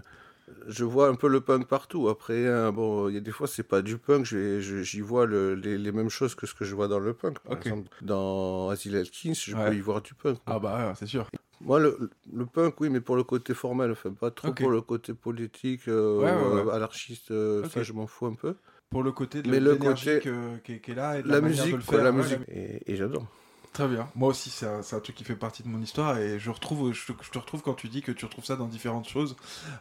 je 0.68 0.84
vois 0.84 1.08
un 1.08 1.14
peu 1.14 1.28
le 1.28 1.40
punk 1.40 1.66
partout. 1.68 2.08
Après, 2.08 2.46
hein, 2.48 2.72
bon, 2.72 3.08
il 3.08 3.14
y 3.14 3.18
a 3.18 3.20
des 3.20 3.30
fois 3.30 3.46
c'est 3.46 3.62
pas 3.62 3.82
du 3.82 3.98
punk. 3.98 4.24
J'y 4.26 5.00
vois 5.00 5.26
le- 5.26 5.54
les, 5.54 5.78
les 5.78 5.92
mêmes 5.92 6.08
choses 6.10 6.34
que 6.34 6.46
ce 6.46 6.54
que 6.54 6.64
je 6.64 6.74
vois 6.74 6.88
dans 6.88 6.98
le 6.98 7.12
punk. 7.14 7.38
Par 7.40 7.56
exemple, 7.58 7.88
dans 8.02 8.68
Asile 8.70 8.96
Atkins, 8.96 9.32
je 9.34 9.56
Ouais. 9.56 9.68
peux 9.70 9.74
y 9.76 9.80
voir 9.80 10.02
du 10.02 10.14
punk. 10.14 10.38
Ah 10.46 10.58
bah, 10.58 10.94
c'est 10.98 11.06
sûr. 11.06 11.28
Moi, 11.60 11.78
le, 11.78 12.10
le 12.32 12.44
punk, 12.46 12.80
oui, 12.80 12.90
mais 12.90 13.00
pour 13.00 13.14
le 13.16 13.22
côté 13.22 13.54
formel, 13.54 13.92
enfin, 13.92 14.10
pas 14.12 14.30
trop 14.32 14.52
pour 14.52 14.70
le 14.70 14.80
côté 14.80 15.14
politique, 15.14 15.86
euh, 15.86 16.18
Ouais, 16.18 16.32
ouais, 16.34 16.62
ouais. 16.64 16.72
anarchiste, 16.74 17.30
euh, 17.30 17.68
ça, 17.68 17.82
je 17.84 17.92
m'en 17.92 18.06
fous 18.08 18.26
un 18.26 18.34
peu. 18.34 18.56
Pour 18.90 19.02
le 19.04 19.12
côté 19.12 19.42
de 19.42 19.48
de 19.50 19.56
l'énergie 19.58 20.18
qui, 20.20 20.28
est- 20.28 20.94
là 20.94 21.18
et 21.18 21.22
de 21.22 21.28
La, 21.28 21.36
la, 21.36 21.40
manière 21.40 21.64
de 21.64 21.70
musique, 21.70 21.86
quoi, 21.86 21.96
faire. 21.98 22.04
la 22.04 22.12
musique. 22.12 22.38
Et, 22.48 22.92
et 22.92 22.96
j'adore. 22.96 23.26
Très 23.72 23.88
bien. 23.88 24.06
Moi 24.14 24.28
aussi, 24.28 24.50
c'est 24.50 24.66
un, 24.66 24.82
truc 25.00 25.16
qui 25.16 25.24
fait 25.24 25.34
partie 25.34 25.62
de 25.62 25.68
mon 25.68 25.80
histoire 25.80 26.18
et 26.18 26.38
je 26.38 26.50
retrouve, 26.50 26.92
je, 26.92 27.10
te- 27.10 27.22
je 27.22 27.30
te 27.30 27.38
retrouve 27.38 27.62
quand 27.62 27.72
tu 27.72 27.88
dis 27.88 28.02
que 28.02 28.12
tu 28.12 28.26
retrouves 28.26 28.44
ça 28.44 28.56
dans 28.56 28.66
différentes 28.66 29.08
choses. 29.08 29.34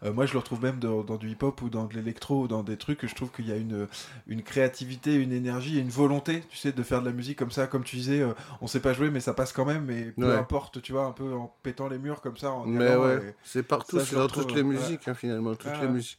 Euh, 0.03 0.13
moi, 0.13 0.25
je 0.25 0.31
le 0.31 0.39
retrouve 0.39 0.63
même 0.63 0.79
dans, 0.79 1.03
dans 1.03 1.17
du 1.17 1.29
hip-hop 1.29 1.61
ou 1.61 1.69
dans 1.69 1.85
de 1.85 1.95
l'électro 1.95 2.43
ou 2.43 2.47
dans 2.47 2.63
des 2.63 2.77
trucs 2.77 2.99
que 2.99 3.07
je 3.07 3.15
trouve 3.15 3.31
qu'il 3.31 3.49
y 3.49 3.51
a 3.51 3.57
une, 3.57 3.87
une 4.27 4.43
créativité, 4.43 5.15
une 5.15 5.33
énergie 5.33 5.77
et 5.77 5.81
une 5.81 5.89
volonté, 5.89 6.41
tu 6.49 6.55
sais, 6.57 6.71
de 6.71 6.83
faire 6.83 7.01
de 7.01 7.07
la 7.07 7.11
musique 7.11 7.37
comme 7.37 7.51
ça, 7.51 7.67
comme 7.67 7.83
tu 7.83 7.97
disais, 7.97 8.21
euh, 8.21 8.33
on 8.61 8.67
sait 8.67 8.79
pas 8.79 8.93
jouer 8.93 9.09
mais 9.09 9.19
ça 9.19 9.33
passe 9.33 9.51
quand 9.51 9.65
même 9.65 9.89
et 9.91 10.11
peu 10.11 10.25
Ouais. 10.31 10.37
importe, 10.37 10.81
tu 10.81 10.93
vois, 10.93 11.05
un 11.05 11.11
peu 11.11 11.33
en 11.33 11.53
pétant 11.61 11.89
les 11.89 11.97
murs 11.97 12.21
comme 12.21 12.37
ça. 12.37 12.51
En 12.51 12.65
Mais 12.65 12.95
ouais, 12.95 13.35
c'est 13.43 13.63
partout, 13.63 13.99
c'est 13.99 14.15
dans 14.15 14.27
toutes 14.29 14.55
les 14.55 14.61
ouais. 14.61 14.75
musiques, 14.75 15.07
hein, 15.09 15.15
finalement, 15.15 15.53
toutes 15.55 15.69
Ah, 15.73 15.81
les 15.81 15.89
musiques. 15.89 16.17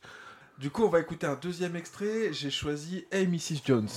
Du 0.58 0.68
coup, 0.68 0.84
on 0.84 0.88
va 0.90 1.00
écouter 1.00 1.26
un 1.26 1.38
deuxième 1.40 1.74
extrait. 1.74 2.32
J'ai 2.32 2.50
choisi 2.50 3.06
Hey 3.10 3.26
Mrs. 3.26 3.62
Jones. 3.64 3.88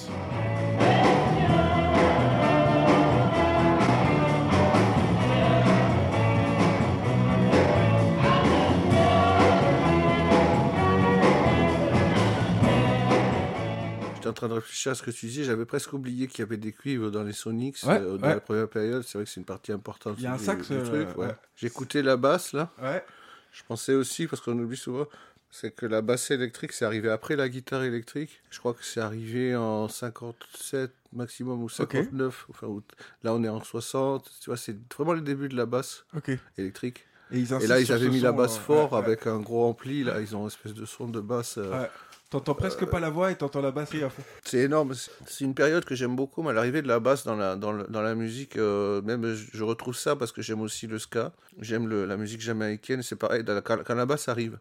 Train 14.36 14.48
de 14.48 14.54
réfléchir 14.54 14.92
à 14.92 14.96
ce 14.96 15.02
que 15.02 15.10
tu 15.12 15.26
disais, 15.26 15.44
j'avais 15.44 15.66
presque 15.66 15.92
oublié 15.94 16.28
qu'il 16.28 16.40
y 16.40 16.44
avait 16.44 16.58
des 16.58 16.72
cuivres 16.72 17.10
dans 17.10 17.24
les 17.24 17.34
Sonics 17.34 17.78
Ouais, 17.84 18.00
euh, 18.00 18.18
dans 18.18 18.28
ouais. 18.28 18.36
la 18.36 18.40
première 18.40 18.70
période. 18.70 19.04
C'est 19.04 19.18
vrai 19.18 19.26
que 19.26 19.32
c'est 19.32 19.40
une 19.42 19.46
partie 19.46 19.72
importante 19.72 20.16
Il 20.20 20.24
y 20.24 20.28
a 20.28 20.34
un 20.34 20.38
sax, 20.38 20.68
euh, 20.72 21.06
ouais. 21.16 21.36
J'écoutais 21.56 22.04
la 22.04 22.16
basse, 22.18 22.54
là. 22.54 22.72
Ouais. 22.82 23.04
Je 23.52 23.64
pensais 23.68 23.94
aussi, 23.96 24.28
parce 24.28 24.42
qu'on 24.42 24.58
oublie 24.60 24.78
souvent, 24.78 25.08
c'est 25.50 25.72
que 25.72 25.86
la 25.86 26.02
basse 26.02 26.30
électrique, 26.32 26.74
c'est 26.74 26.84
arrivé 26.86 27.10
après 27.10 27.36
la 27.38 27.48
guitare 27.50 27.84
électrique. 27.84 28.42
Je 28.52 28.60
crois 28.60 28.74
que 28.74 28.84
c'est 28.84 29.00
arrivé 29.00 29.56
en 29.56 29.88
57 29.88 30.92
maximum 31.14 31.64
ou 31.64 31.70
59. 31.70 32.46
Enfin, 32.50 32.68
ou- 32.68 32.84
là, 33.24 33.34
on 33.34 33.44
est 33.44 33.48
en 33.50 33.64
60. 33.64 34.30
Tu 34.42 34.50
vois, 34.50 34.58
c'est 34.58 34.76
vraiment 34.96 35.14
le 35.14 35.22
début 35.22 35.48
de 35.48 35.56
la 35.56 35.66
basse. 35.66 36.06
Et, 36.28 36.38
électrique. 36.58 37.06
ils 37.32 37.54
Et 37.54 37.68
là, 37.68 37.80
ils 37.80 37.92
avaient 37.94 38.10
mis 38.10 38.20
la 38.20 38.34
basse 38.34 38.58
euh, 38.58 38.62
fort 38.62 38.98
avec 38.98 39.28
un 39.28 39.40
gros 39.40 39.66
ampli. 39.70 40.04
Là, 40.04 40.20
ils 40.20 40.36
ont 40.36 40.42
une 40.42 40.48
espèce 40.48 40.74
de 40.74 40.86
son 40.86 41.08
de 41.08 41.22
basse. 41.22 41.58
euh. 41.58 41.86
T'entends 42.30 42.56
presque 42.56 42.86
pas 42.86 43.00
la 43.00 43.10
voix 43.10 43.32
et 43.32 43.36
t'entends 43.36 43.62
la 43.62 43.72
batterie 43.72 44.04
à 44.04 44.10
fond. 44.10 44.24
C'est 44.44 44.60
énorme. 44.60 44.94
C'est- 44.94 45.44
une 45.44 45.54
période 45.54 45.86
que 45.86 45.94
j'aime 45.96 46.16
beaucoup. 46.16 46.42
moi, 46.42 46.54
L'arrivée 46.54 46.82
de 46.82 46.88
la 46.88 47.00
basse 47.00 47.24
dans 47.24 47.36
la, 47.36 47.56
dans 47.56 47.72
le- 47.72 47.86
dans 47.88 48.02
la 48.02 48.16
musique, 48.16 48.58
euh, 48.58 49.02
même 49.04 49.34
je, 49.34 49.64
retrouve 49.64 49.96
ça 49.96 50.16
parce 50.16 50.32
que 50.32 50.42
j'aime 50.42 50.62
aussi 50.62 50.88
le 50.88 50.98
ska. 51.00 51.32
J'aime 51.62 51.88
la 51.88 52.18
musique 52.18 52.42
jamaïcaine. 52.42 53.04
C'est 53.04 53.16
pareil, 53.16 53.44
la- 53.46 53.62
quand, 53.62 53.88
la 53.94 54.06
basse 54.06 54.28
arrive. 54.28 54.58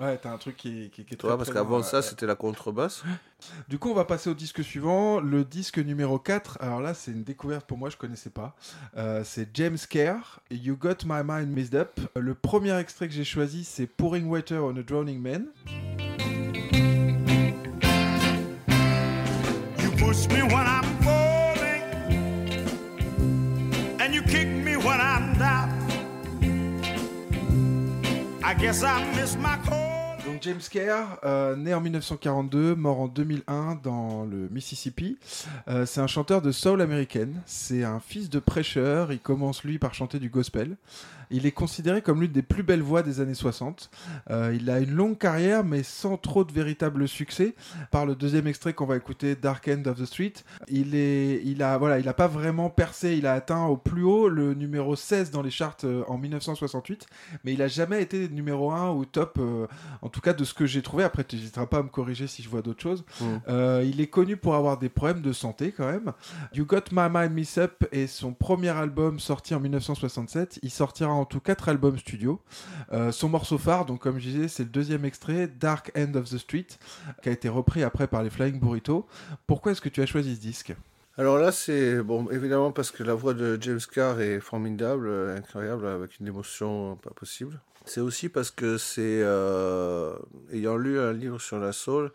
Ouais, 0.00 0.16
t'as 0.16 0.32
un 0.32 0.38
truc 0.38 0.56
qui, 0.56 0.88
qui, 0.90 1.04
qui 1.04 1.14
est 1.14 1.20
vois, 1.20 1.32
très 1.32 1.36
parce 1.36 1.50
qu'avant 1.50 1.82
ça, 1.82 1.98
ouais. 1.98 2.02
c'était 2.02 2.24
la 2.26 2.34
contrebasse. 2.34 3.02
Du 3.68 3.78
coup, 3.78 3.90
on 3.90 3.94
va 3.94 4.04
passer 4.04 4.30
au 4.30 4.34
disque 4.34 4.62
suivant, 4.64 5.20
le 5.20 5.44
disque 5.44 5.78
numéro 5.78 6.18
4. 6.18 6.58
Alors 6.60 6.80
là, 6.80 6.94
c'est 6.94 7.10
une 7.10 7.24
découverte 7.24 7.66
pour 7.66 7.76
moi, 7.76 7.90
je 7.90 7.96
connaissais 7.98 8.30
pas. 8.30 8.56
Euh, 8.96 9.22
c'est 9.24 9.48
James 9.54 9.76
Kerr, 9.90 10.40
You 10.50 10.76
Got 10.76 11.04
My 11.04 11.22
Mind 11.24 11.48
Messed 11.54 11.74
Up. 11.74 12.00
Le 12.16 12.34
premier 12.34 12.74
extrait 12.78 13.06
que 13.08 13.14
j'ai 13.14 13.24
choisi, 13.24 13.64
c'est 13.64 13.86
Pouring 13.86 14.26
Water 14.28 14.64
on 14.64 14.74
a 14.76 14.82
Drowning 14.82 15.20
Man. 15.20 15.46
Donc 30.26 30.42
James 30.42 30.60
Kerr, 30.70 31.18
euh, 31.24 31.56
né 31.56 31.72
en 31.72 31.80
1942, 31.80 32.74
mort 32.74 33.00
en 33.00 33.08
2001 33.08 33.80
dans 33.82 34.24
le 34.24 34.48
Mississippi. 34.50 35.16
Euh, 35.68 35.86
c'est 35.86 36.00
un 36.00 36.06
chanteur 36.06 36.42
de 36.42 36.52
soul 36.52 36.82
américaine. 36.82 37.40
C'est 37.46 37.82
un 37.82 37.98
fils 37.98 38.28
de 38.28 38.38
prêcheur. 38.38 39.12
Il 39.12 39.18
commence 39.20 39.64
lui 39.64 39.78
par 39.78 39.94
chanter 39.94 40.18
du 40.18 40.28
gospel. 40.28 40.76
Il 41.32 41.46
est 41.46 41.52
considéré 41.52 42.02
comme 42.02 42.20
l'une 42.20 42.32
des 42.32 42.42
plus 42.42 42.62
belles 42.62 42.82
voix 42.82 43.02
des 43.02 43.20
années 43.20 43.34
60. 43.34 43.90
Euh, 44.30 44.54
il 44.54 44.70
a 44.70 44.80
une 44.80 44.92
longue 44.92 45.18
carrière, 45.18 45.64
mais 45.64 45.82
sans 45.82 46.16
trop 46.16 46.44
de 46.44 46.52
véritable 46.52 47.08
succès. 47.08 47.54
Par 47.90 48.06
le 48.06 48.14
deuxième 48.14 48.46
extrait 48.46 48.74
qu'on 48.74 48.86
va 48.86 48.96
écouter, 48.96 49.34
Dark 49.34 49.68
End 49.68 49.82
of 49.86 49.98
the 49.98 50.04
Street, 50.04 50.34
il 50.68 50.94
est, 50.94 51.40
il 51.44 51.62
a, 51.62 51.78
voilà, 51.78 51.98
il 51.98 52.08
a 52.08 52.14
pas 52.14 52.28
vraiment 52.28 52.70
percé. 52.70 53.16
Il 53.16 53.26
a 53.26 53.32
atteint 53.32 53.64
au 53.64 53.76
plus 53.76 54.04
haut 54.04 54.28
le 54.28 54.54
numéro 54.54 54.94
16 54.94 55.30
dans 55.30 55.42
les 55.42 55.50
charts 55.50 55.78
euh, 55.84 56.04
en 56.06 56.18
1968, 56.18 57.06
mais 57.44 57.54
il 57.54 57.62
a 57.62 57.68
jamais 57.68 58.02
été 58.02 58.28
numéro 58.28 58.70
1 58.70 58.90
ou 58.90 59.04
top, 59.04 59.38
euh, 59.38 59.66
en 60.02 60.08
tout 60.08 60.20
cas 60.20 60.34
de 60.34 60.44
ce 60.44 60.54
que 60.54 60.66
j'ai 60.66 60.82
trouvé. 60.82 61.04
Après, 61.04 61.24
tu 61.24 61.36
n'hésiteras 61.36 61.66
pas 61.66 61.78
à 61.78 61.82
me 61.82 61.88
corriger 61.88 62.26
si 62.26 62.42
je 62.42 62.48
vois 62.48 62.62
d'autres 62.62 62.82
choses. 62.82 63.04
Mm. 63.20 63.82
Il 63.84 64.00
est 64.00 64.06
connu 64.06 64.36
pour 64.36 64.54
avoir 64.54 64.78
des 64.78 64.88
problèmes 64.88 65.22
de 65.22 65.32
santé 65.32 65.72
quand 65.72 65.86
même. 65.86 66.12
You 66.54 66.64
Got 66.66 66.92
My 66.92 67.08
Mind 67.10 67.32
Mess 67.32 67.58
Up 67.58 67.84
est 67.92 68.06
son 68.06 68.32
premier 68.32 68.68
album 68.68 69.18
sorti 69.18 69.54
en 69.54 69.60
1967. 69.60 70.60
Il 70.62 70.70
sortira 70.70 71.12
en 71.12 71.21
tout 71.24 71.40
quatre 71.40 71.68
albums 71.68 71.98
studio. 71.98 72.40
Euh, 72.92 73.12
son 73.12 73.28
morceau 73.28 73.58
phare, 73.58 73.86
donc 73.86 74.00
comme 74.00 74.18
je 74.18 74.28
disais, 74.28 74.48
c'est 74.48 74.64
le 74.64 74.70
deuxième 74.70 75.04
extrait, 75.04 75.48
Dark 75.48 75.92
End 75.96 76.14
of 76.14 76.28
the 76.30 76.38
Street, 76.38 76.66
qui 77.22 77.28
a 77.28 77.32
été 77.32 77.48
repris 77.48 77.82
après 77.82 78.06
par 78.06 78.22
les 78.22 78.30
Flying 78.30 78.58
Burrito. 78.60 79.06
Pourquoi 79.46 79.72
est-ce 79.72 79.80
que 79.80 79.88
tu 79.88 80.02
as 80.02 80.06
choisi 80.06 80.36
ce 80.36 80.40
disque? 80.40 80.74
Alors 81.18 81.38
là, 81.38 81.52
c'est 81.52 82.02
bon, 82.02 82.28
évidemment 82.30 82.72
parce 82.72 82.90
que 82.90 83.02
la 83.02 83.12
voix 83.12 83.34
de 83.34 83.58
James 83.60 83.80
Carr 83.92 84.20
est 84.20 84.40
formidable, 84.40 85.08
euh, 85.08 85.36
incroyable, 85.36 85.86
avec 85.86 86.18
une 86.18 86.26
émotion 86.26 86.96
pas 86.96 87.10
possible. 87.10 87.60
C'est 87.84 88.00
aussi 88.00 88.28
parce 88.28 88.50
que 88.50 88.78
c'est, 88.78 89.20
euh, 89.22 90.14
ayant 90.52 90.76
lu 90.76 90.98
un 90.98 91.12
livre 91.12 91.40
sur 91.40 91.58
la 91.58 91.72
soul, 91.72 92.12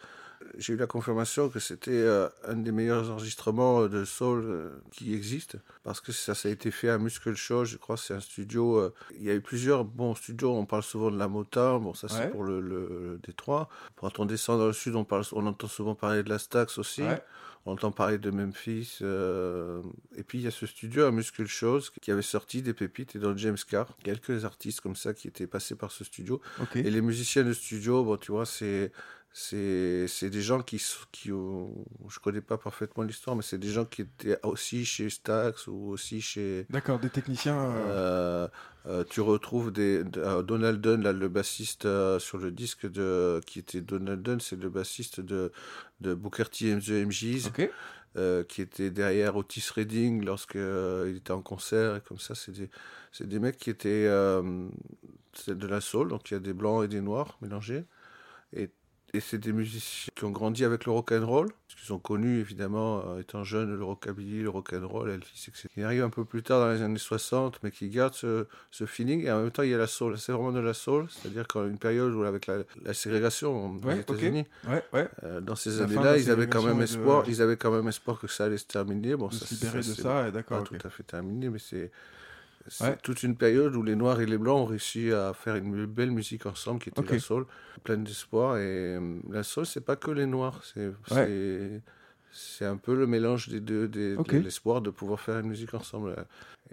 j'ai 0.58 0.74
eu 0.74 0.78
la 0.78 0.88
confirmation 0.88 1.50
que 1.50 1.60
c'était 1.60 1.92
euh, 1.92 2.28
un 2.48 2.56
des 2.56 2.72
meilleurs 2.72 3.10
enregistrements 3.12 3.88
de 3.88 4.06
soul 4.06 4.44
euh, 4.46 4.70
qui 4.92 5.14
existe, 5.14 5.58
parce 5.84 6.02
que 6.02 6.12
ça, 6.12 6.36
ça 6.36 6.50
a 6.50 6.52
été 6.52 6.72
fait 6.72 6.90
à 6.90 6.98
Muscle 6.98 7.36
Show, 7.36 7.66
je 7.66 7.78
crois, 7.78 7.98
c'est 7.98 8.14
un 8.14 8.20
studio. 8.20 8.78
euh, 8.78 8.94
il 9.18 9.24
y 9.24 9.30
a 9.30 9.34
eu 9.36 9.42
plusieurs 9.42 9.84
bons 9.86 10.16
studios. 10.16 10.52
On 10.54 10.66
parle 10.66 10.84
souvent 10.84 11.12
de 11.12 11.18
la 11.18 11.28
Motown, 11.28 11.82
bon, 11.84 11.94
ça 11.94 12.08
c'est 12.08 12.18
Ouais. 12.20 12.30
pour 12.30 12.44
le, 12.44 12.60
le, 12.62 12.88
le 13.14 13.20
Détroit. 13.26 13.70
Quand 13.96 14.20
on 14.20 14.26
descend 14.26 14.60
dans 14.60 14.68
le 14.68 14.74
sud, 14.74 14.96
on 14.96 15.04
parle, 15.06 15.24
on 15.34 15.46
entend 15.46 15.68
souvent 15.68 15.96
parler 15.96 16.24
de 16.24 16.30
la 16.30 16.40
Stax 16.40 16.78
aussi. 16.78 17.02
Ouais. 17.04 17.22
On 17.66 17.74
entend 17.74 17.92
parler 17.92 18.18
de 18.18 18.32
Memphis. 18.32 19.00
euh, 19.02 19.82
Et 20.16 20.24
puis 20.24 20.38
il 20.38 20.46
y 20.46 20.48
a 20.48 20.52
ce 20.52 20.66
studio 20.66 21.04
à 21.04 21.12
Muscle 21.12 21.46
Shows 21.48 21.82
qui 22.02 22.12
avait 22.12 22.22
sorti 22.22 22.62
des 22.62 22.74
pépites 22.74 23.18
et 23.18 23.20
dans 23.20 23.36
James 23.36 23.58
Carr, 23.70 23.88
quelques 24.04 24.46
artistes 24.46 24.80
comme 24.80 24.96
ça 24.96 25.14
qui 25.14 25.28
étaient 25.28 25.48
passés 25.48 25.76
par 25.76 25.92
ce 25.92 26.06
studio. 26.06 26.40
Et 26.76 26.90
les 26.90 27.02
musiciens 27.02 27.44
de 27.44 27.52
studio, 27.52 28.06
bon, 28.06 28.16
tu 28.16 28.32
vois, 28.32 28.46
c'est 28.46 28.94
c'est 29.34 30.30
des 30.30 30.42
gens 30.42 30.62
qui 30.64 30.82
qui 31.12 31.32
ont, 31.32 31.72
je 32.10 32.20
connais 32.20 32.42
pas 32.42 32.58
parfaitement 32.58 33.04
l'histoire, 33.04 33.36
mais 33.36 33.44
c'est 33.44 33.60
des 33.60 33.70
gens 33.70 33.86
qui 33.86 34.02
étaient 34.02 34.40
aussi 34.44 34.84
chez 34.84 35.10
Stax 35.12 35.68
ou 35.68 35.90
aussi 35.90 36.22
chez 36.22 36.66
D'accord, 36.72 37.00
des 37.00 37.10
techniciens. 37.12 37.56
euh, 37.60 37.88
euh, 37.90 38.48
euh, 38.88 39.04
tu 39.08 39.22
retrouves 39.22 39.72
des, 39.72 40.04
de- 40.04 40.22
euh, 40.22 40.42
Donald 40.42 40.82
Dunn, 40.82 41.04
là, 41.04 41.14
le 41.14 41.28
bassiste 41.30 41.88
sur 42.20 42.38
le 42.40 42.52
disque 42.52 42.90
de, 42.90 43.40
qui 43.46 43.60
était 43.60 43.82
Donald 43.82 44.24
Dunn, 44.24 44.40
c'est 44.40 44.56
le 44.56 44.70
bassiste 44.70 45.20
de, 45.20 45.52
de 46.02 46.14
Booker 46.16 46.46
T 46.52 46.74
and 46.74 46.80
the 46.80 46.90
MGs. 46.90 47.52
Qui 48.50 48.64
était 48.64 48.90
derrière 48.90 49.36
Otis 49.36 49.70
Redding 49.76 50.26
lorsqu'il 50.26 51.14
était 51.18 51.34
en 51.34 51.44
concert, 51.44 51.98
et 51.98 52.02
comme 52.02 52.18
ça, 52.18 52.34
c'est 52.34 52.52
des, 52.52 52.68
c'est 53.12 53.28
des 53.28 53.38
mecs 53.38 53.58
qui 53.58 53.70
étaient 53.70 54.10
c'est 55.34 55.56
de 55.56 55.68
la 55.68 55.82
soul, 55.82 56.08
donc 56.10 56.32
il 56.32 56.34
y 56.34 56.38
a 56.38 56.40
des 56.40 56.54
blancs 56.54 56.84
et 56.84 56.88
des 56.88 57.02
noirs 57.02 57.38
mélangés. 57.44 57.86
Et, 58.54 58.72
et 59.14 59.20
c'est 59.20 59.38
des 59.38 59.54
musiciens 59.54 60.12
qui 60.16 60.24
ont 60.26 60.32
grandi 60.32 60.66
avec 60.66 60.86
le 60.86 60.92
rock 60.92 61.12
and 61.14 61.26
roll, 61.26 61.48
parce 61.68 61.82
qu'ils 61.82 61.94
ont 61.94 62.00
connu 62.00 62.40
évidemment, 62.40 63.04
euh, 63.08 63.20
étant 63.22 63.44
jeunes, 63.44 63.74
le 63.76 63.84
rockabilly, 63.84 64.42
le 64.44 64.50
rock 64.50 64.74
and 64.74 64.86
roll, 64.88 65.10
Elvis, 65.10 65.46
etc. 65.48 65.68
Qui 65.74 65.82
arrivent 65.84 66.04
un 66.04 66.10
peu 66.10 66.26
plus 66.26 66.44
tard 66.44 66.60
dans 66.60 66.72
les 66.72 66.82
années 66.82 66.98
60, 66.98 67.60
mais 67.64 67.72
qui 67.72 67.88
gardent 67.90 68.14
ce, 68.14 68.48
ce 68.72 68.86
feeling. 68.86 69.24
Et 69.26 69.32
en 69.32 69.42
même 69.42 69.52
temps, 69.52 69.64
il 69.64 69.70
y 69.70 69.74
a 69.74 69.78
la 69.78 69.88
soul. 69.88 70.18
C'est 70.18 70.32
vraiment 70.34 70.52
de 70.52 70.60
la 70.60 70.74
soul, 70.74 71.08
c'est-à-dire 71.10 71.48
qu'une 71.48 71.78
période 71.78 72.14
où 72.14 72.24
avec 72.24 72.48
la, 72.48 72.58
la 72.84 72.94
ségrégation 72.94 73.76
aux 73.76 73.80
Ouais. 73.86 74.00
États-Unis, 74.00 74.46
Ouais, 74.68 74.84
ouais. 74.94 75.08
euh, 75.24 75.40
dans 75.42 75.56
ces 75.56 75.82
années-là, 75.82 76.18
ils 76.18 76.30
avaient 76.30 76.48
quand 76.48 76.64
même 76.64 76.80
de- 76.80 76.84
espoir. 76.84 77.24
Ils 77.28 77.42
avaient 77.42 77.58
quand 77.58 77.72
même 77.72 77.88
espoir 77.88 78.20
que 78.20 78.28
ça 78.28 78.46
allait 78.46 78.58
se 78.58 78.66
terminer. 78.66 79.16
Bon, 79.16 79.28
de 79.30 79.34
ça, 79.34 79.46
libérer 79.50 79.82
ça, 79.84 79.90
de 79.90 79.96
ça, 79.96 80.22
et 80.22 80.26
pas 80.26 80.32
d'accord. 80.32 80.60
ok. 80.62 80.78
tout 80.78 80.88
à 80.88 80.90
fait 80.90 81.04
terminé, 81.04 81.50
mais 81.50 81.60
c'est 81.60 81.92
c'est 82.70 82.84
Ouais. 82.86 82.98
toute 83.04 83.24
une 83.24 83.36
période 83.36 83.76
où 83.76 83.84
les 83.84 83.96
Noirs 83.96 84.20
et 84.22 84.26
les 84.26 84.38
Blancs 84.38 84.60
ont 84.60 84.66
réussi 84.66 85.12
à 85.12 85.34
faire 85.34 85.56
une 85.56 85.86
belle 85.86 86.12
musique 86.12 86.46
ensemble 86.46 86.80
qui 86.82 86.90
était 86.90 87.02
la 87.02 87.20
soul, 87.20 87.46
pleine 87.84 88.04
d'espoir. 88.04 88.58
Et 88.58 88.62
euh, 88.98 89.20
la 89.30 89.44
soul, 89.44 89.66
c'est 89.66 89.82
pas 89.86 89.96
que 89.96 90.12
les 90.12 90.26
Noirs, 90.26 90.64
c'est 92.32 92.66
un 92.66 92.78
peu 92.78 92.96
le 92.96 93.08
mélange 93.08 93.50
des 93.50 93.60
deux, 93.60 93.88
des, 93.88 94.16
de 94.16 94.38
l'espoir 94.40 94.82
de 94.82 94.90
pouvoir 94.90 95.20
faire 95.20 95.40
une 95.40 95.48
musique 95.48 95.74
ensemble. 95.74 96.16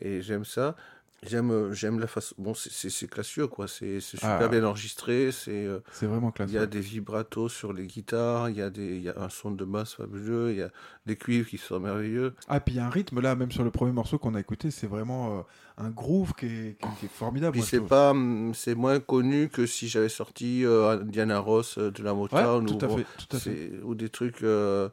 Et 0.00 0.20
j'aime 0.22 0.44
ça. 0.44 0.76
J'aime 1.22 1.50
euh, 1.53 1.72
j'aime 1.72 2.00
la 2.00 2.07
façon. 2.07 2.35
Bon, 2.37 2.53
c'est- 2.53 3.07
classieux, 3.09 3.46
quoi. 3.46 3.66
C'est 3.66 4.00
c'est 4.00 4.18
super 4.18 4.40
Ah. 4.42 4.48
bien 4.48 4.62
enregistré. 4.64 5.31
C'est. 5.33 5.64
euh, 5.64 5.79
C'est 5.92 6.05
vraiment 6.07 6.31
classe. 6.31 6.50
il 6.50 6.55
y 6.55 6.59
a 6.59 6.66
des 6.66 6.81
vibratos 6.81 7.50
sur 7.50 7.72
les 7.72 7.87
guitares, 7.87 8.50
il 8.50 8.57
y, 8.57 8.61
a 8.61 8.68
des, 8.68 8.96
il 8.96 9.03
y 9.03 9.09
a 9.09 9.18
un 9.18 9.31
son 9.31 9.50
de 9.50 9.64
basse 9.64 9.94
fabuleux, 9.94 10.50
il 10.50 10.59
y 10.59 10.62
a 10.62 10.68
des 11.07 11.16
cuivres 11.16 11.48
qui 11.48 11.57
sont 11.57 11.81
merveilleux. 11.81 12.35
Ah, 12.46 12.61
puis 12.61 12.74
il 12.74 12.77
y 12.77 12.81
a 12.81 12.87
un 12.87 12.90
rythme 12.90 13.20
là, 13.22 13.37
même 13.37 13.50
sur 13.50 13.64
le 13.64 13.70
premier 13.70 13.92
morceau 13.92 14.18
qu'on 14.18 14.35
a 14.35 14.40
écouté, 14.40 14.70
c'est 14.70 14.87
vraiment 14.87 15.38
euh, 15.38 15.42
un 15.79 15.88
groove 15.88 16.35
qui 16.35 16.44
est, 16.44 16.77
qui 16.79 16.87
est- 16.87 16.94
qui 17.00 17.07
est 17.07 17.09
formidable. 17.09 17.53
Puis 17.53 17.62
c'est 17.62 17.81
pas, 17.81 18.11
hum, 18.11 18.53
c'est 18.55 18.74
moins 18.74 19.00
connu 19.00 19.48
que 19.48 19.64
si 19.64 19.88
j'avais 19.88 20.11
sorti 20.11 20.66
euh, 20.66 21.03
Diana 21.05 21.38
Ross 21.38 21.79
de 21.79 22.03
la 22.03 22.12
Ouais, 22.12 22.18
Motown 22.20 22.68
ou, 22.68 22.77
bon, 22.77 23.94
des 23.94 24.11
trucs. 24.11 24.42
euh, 24.42 24.90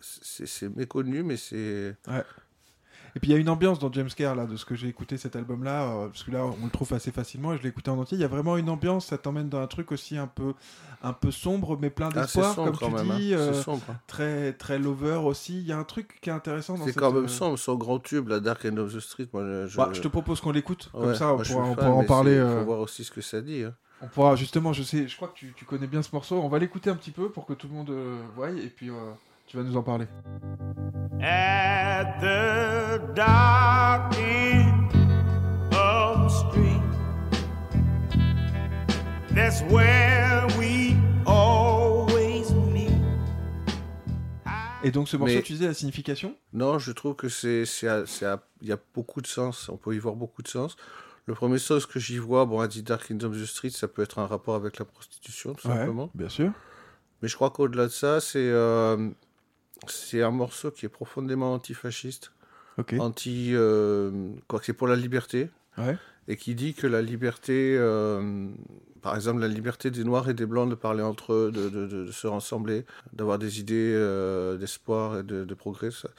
c'est 0.00 0.46
c'est 0.46 0.74
méconnu, 0.74 1.22
mais 1.22 1.36
c'est. 1.36 1.96
Et 3.16 3.20
puis 3.20 3.30
il 3.30 3.32
y 3.32 3.36
a 3.36 3.38
une 3.38 3.48
ambiance 3.48 3.78
dans 3.78 3.92
James 3.92 4.08
Kerr 4.14 4.34
là, 4.34 4.46
de 4.46 4.56
ce 4.56 4.64
que 4.64 4.74
j'ai 4.74 4.88
écouté 4.88 5.16
cet 5.16 5.36
album-là, 5.36 5.82
euh, 5.84 6.06
parce 6.08 6.22
que 6.22 6.30
là 6.30 6.44
on 6.44 6.64
le 6.64 6.70
trouve 6.70 6.92
assez 6.92 7.10
facilement 7.10 7.52
et 7.52 7.56
je 7.58 7.62
l'ai 7.62 7.68
écouté 7.70 7.90
en 7.90 7.98
entier. 7.98 8.16
Il 8.16 8.20
y 8.20 8.24
a 8.24 8.28
vraiment 8.28 8.56
une 8.56 8.68
ambiance, 8.70 9.06
ça 9.06 9.18
t'emmène 9.18 9.48
dans 9.48 9.60
un 9.60 9.66
truc 9.66 9.92
aussi 9.92 10.16
un 10.16 10.26
peu, 10.26 10.54
un 11.02 11.12
peu 11.12 11.30
sombre, 11.30 11.76
mais 11.80 11.90
plein 11.90 12.08
d'espoir, 12.08 12.54
comme 12.54 12.76
tu 12.76 12.90
même. 12.90 13.18
dis. 13.18 13.34
hein. 13.34 13.38
euh, 13.38 13.62
sombre. 13.62 13.82
hein. 13.90 13.96
très 14.06 14.52
très 14.52 14.78
lover 14.78 15.20
aussi. 15.24 15.58
Il 15.58 15.66
y 15.66 15.72
a 15.72 15.78
un 15.78 15.84
truc 15.84 16.18
qui 16.20 16.30
est 16.30 16.32
intéressant 16.32 16.74
dans 16.78 16.84
C'est 16.84 16.92
cette, 16.92 17.00
quand 17.00 17.12
même 17.12 17.24
euh, 17.24 17.28
sombre. 17.28 17.58
Son 17.58 17.74
grand 17.76 17.98
tube, 17.98 18.28
la 18.28 18.40
Dark 18.40 18.64
End 18.64 18.76
of 18.76 18.94
the 18.94 19.00
Street, 19.00 19.28
moi 19.32 19.66
je. 19.66 19.76
bah, 19.76 19.90
je 19.92 20.00
te 20.00 20.08
propose 20.08 20.40
qu'on 20.40 20.52
l'écoute, 20.52 20.90
comme 20.92 21.14
ça 21.14 21.32
on 21.34 21.36
moi, 21.36 21.44
pourra, 21.74 21.90
on 21.90 21.98
en 22.00 22.04
parler. 22.04 22.32
euh, 22.36 22.58
faut 22.60 22.64
voir 22.64 22.80
aussi 22.80 23.04
ce 23.04 23.10
que 23.10 23.20
ça 23.20 23.40
dit. 23.40 23.64
hein. 23.64 23.74
On 24.02 24.06
pourra 24.08 24.34
justement, 24.34 24.72
je 24.72 24.82
sais, 24.82 25.06
je 25.08 25.16
crois 25.16 25.28
que 25.28 25.34
tu, 25.34 25.52
tu 25.54 25.66
connais 25.66 25.86
bien 25.86 26.00
ce 26.02 26.08
morceau. 26.12 26.40
On 26.40 26.48
va 26.48 26.58
l'écouter 26.58 26.88
un 26.88 26.96
petit 26.96 27.10
peu 27.10 27.28
pour 27.30 27.44
que 27.44 27.52
tout 27.52 27.66
le 27.68 27.74
monde 27.74 27.90
euh, 27.90 28.22
voie 28.34 28.48
et 28.50 28.68
puis 28.74 28.88
euh, 28.88 28.94
tu 29.50 29.56
vas 29.56 29.64
nous 29.64 29.76
en 29.76 29.82
parler. 29.82 30.06
At 31.20 32.20
the 32.20 33.14
dark 33.16 34.16
end 34.16 34.88
of 35.72 36.22
the 36.22 36.30
street, 36.30 36.80
that's 39.34 39.60
where 39.62 40.46
we 40.56 40.94
always 41.26 42.52
meet. 42.72 42.92
Et 44.84 44.92
donc 44.92 45.08
ce 45.08 45.16
morceau, 45.16 45.34
Mais- 45.34 45.42
tu 45.42 45.54
disais 45.54 45.66
la 45.66 45.74
signification? 45.74 46.36
Non, 46.52 46.78
je 46.78 46.92
trouve 46.92 47.16
que 47.16 47.28
c'est, 47.28 47.64
il 47.82 48.68
y 48.68 48.72
a 48.72 48.78
beaucoup 48.94 49.20
de 49.20 49.26
sens. 49.26 49.68
On 49.68 49.76
peut 49.76 49.96
y 49.96 49.98
voir 49.98 50.14
beaucoup 50.14 50.42
de 50.42 50.48
sens. 50.48 50.76
Le 51.26 51.34
premier 51.34 51.58
sens 51.58 51.86
que 51.86 51.98
j'y 51.98 52.18
vois, 52.18 52.46
bon, 52.46 52.64
dit 52.68 52.84
Dark 52.84 53.04
Kingdom 53.08 53.30
of 53.32 53.36
the 53.42 53.46
Street, 53.46 53.70
ça 53.70 53.88
peut 53.88 54.02
être 54.02 54.20
un 54.20 54.26
rapport 54.26 54.54
avec 54.54 54.78
la 54.78 54.84
prostitution, 54.84 55.54
tout 55.54 55.66
simplement. 55.66 56.08
bien 56.14 56.28
sûr. 56.28 56.52
Mais 57.20 57.28
je 57.28 57.34
crois 57.34 57.50
qu'au-delà 57.50 57.84
de 57.84 57.88
ça, 57.92 58.20
c'est, 58.20 58.38
euh, 58.38 59.10
c'est 59.88 60.22
un 60.22 60.30
morceau 60.30 60.70
qui 60.70 60.86
est 60.86 60.90
profondément 60.90 61.54
antifasciste, 61.54 62.32
Ok. 62.78 62.94
anti, 62.98 63.50
euh, 63.54 64.10
quoi 64.48 64.58
que 64.60 64.66
c'est 64.66 64.72
pour 64.72 64.88
la 64.88 64.96
liberté, 64.96 65.48
Ouais. 65.78 65.96
et 66.28 66.36
qui 66.36 66.54
dit 66.54 66.74
que 66.74 66.86
la 66.86 67.02
liberté, 67.02 67.76
euh, 67.78 68.48
par 69.02 69.14
exemple, 69.16 69.40
la 69.40 69.48
liberté 69.48 69.90
des 69.90 70.04
Noirs 70.04 70.28
et 70.28 70.34
des 70.34 70.46
Blancs 70.46 70.68
de 70.68 70.74
parler 70.74 71.02
entre 71.02 71.32
eux, 71.32 71.50
de, 71.52 71.68
de- 71.68 71.86
de- 71.86 72.04
de 72.06 72.12
se 72.12 72.26
rassembler, 72.26 72.84
d'avoir 73.12 73.38
des 73.38 73.60
idées 73.60 73.92
euh, 73.94 74.56
d'espoir 74.58 75.18
et 75.20 75.22
de, 75.22 75.44
de 75.44 75.54
progrès, 75.54 75.90
ça- 75.90 76.10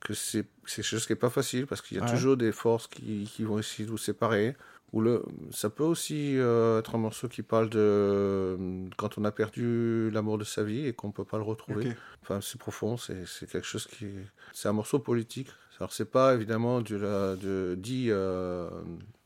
que 0.00 0.14
c'est 0.14 0.46
c'est 0.66 0.76
quelque 0.76 0.84
chose 0.84 1.06
qui 1.06 1.12
n'est 1.12 1.18
pas 1.18 1.30
facile 1.30 1.66
parce 1.66 1.82
qu'il 1.82 1.96
y 1.96 2.00
a 2.00 2.04
Ouais. 2.04 2.10
toujours 2.10 2.36
des 2.36 2.52
forces 2.52 2.86
qui, 2.86 3.28
qui 3.32 3.44
vont 3.44 3.58
essayer 3.58 3.84
de 3.86 3.90
vous 3.90 3.98
séparer. 3.98 4.56
Ou 4.92 5.00
le, 5.02 5.22
ça 5.52 5.70
peut 5.70 5.84
aussi 5.84 6.36
euh, 6.36 6.80
être 6.80 6.96
un 6.96 6.98
morceau 6.98 7.28
qui 7.28 7.42
parle 7.42 7.70
de 7.70 8.58
quand 8.96 9.18
on 9.18 9.24
a 9.24 9.30
perdu 9.30 10.10
l'amour 10.10 10.36
de 10.38 10.42
sa 10.44 10.64
vie 10.64 10.86
et 10.86 10.92
qu'on 10.92 11.08
ne 11.08 11.12
peut 11.12 11.24
pas 11.24 11.36
le 11.36 11.44
retrouver. 11.44 11.92
Enfin, 12.22 12.40
c'est 12.40 12.58
profond, 12.58 12.96
c'est 12.96 13.24
quelque 13.50 13.66
chose 13.66 13.86
qui. 13.86 14.06
est- 14.06 14.26
C'est 14.52 14.68
un 14.68 14.72
morceau 14.72 14.98
politique. 14.98 15.48
Alors, 15.80 15.92
c'est 15.94 16.10
pas 16.10 16.34
évidemment 16.34 16.82
du, 16.82 16.98
la- 16.98 17.36
de, 17.36 17.74
dit. 17.78 18.08
euh, 18.10 18.68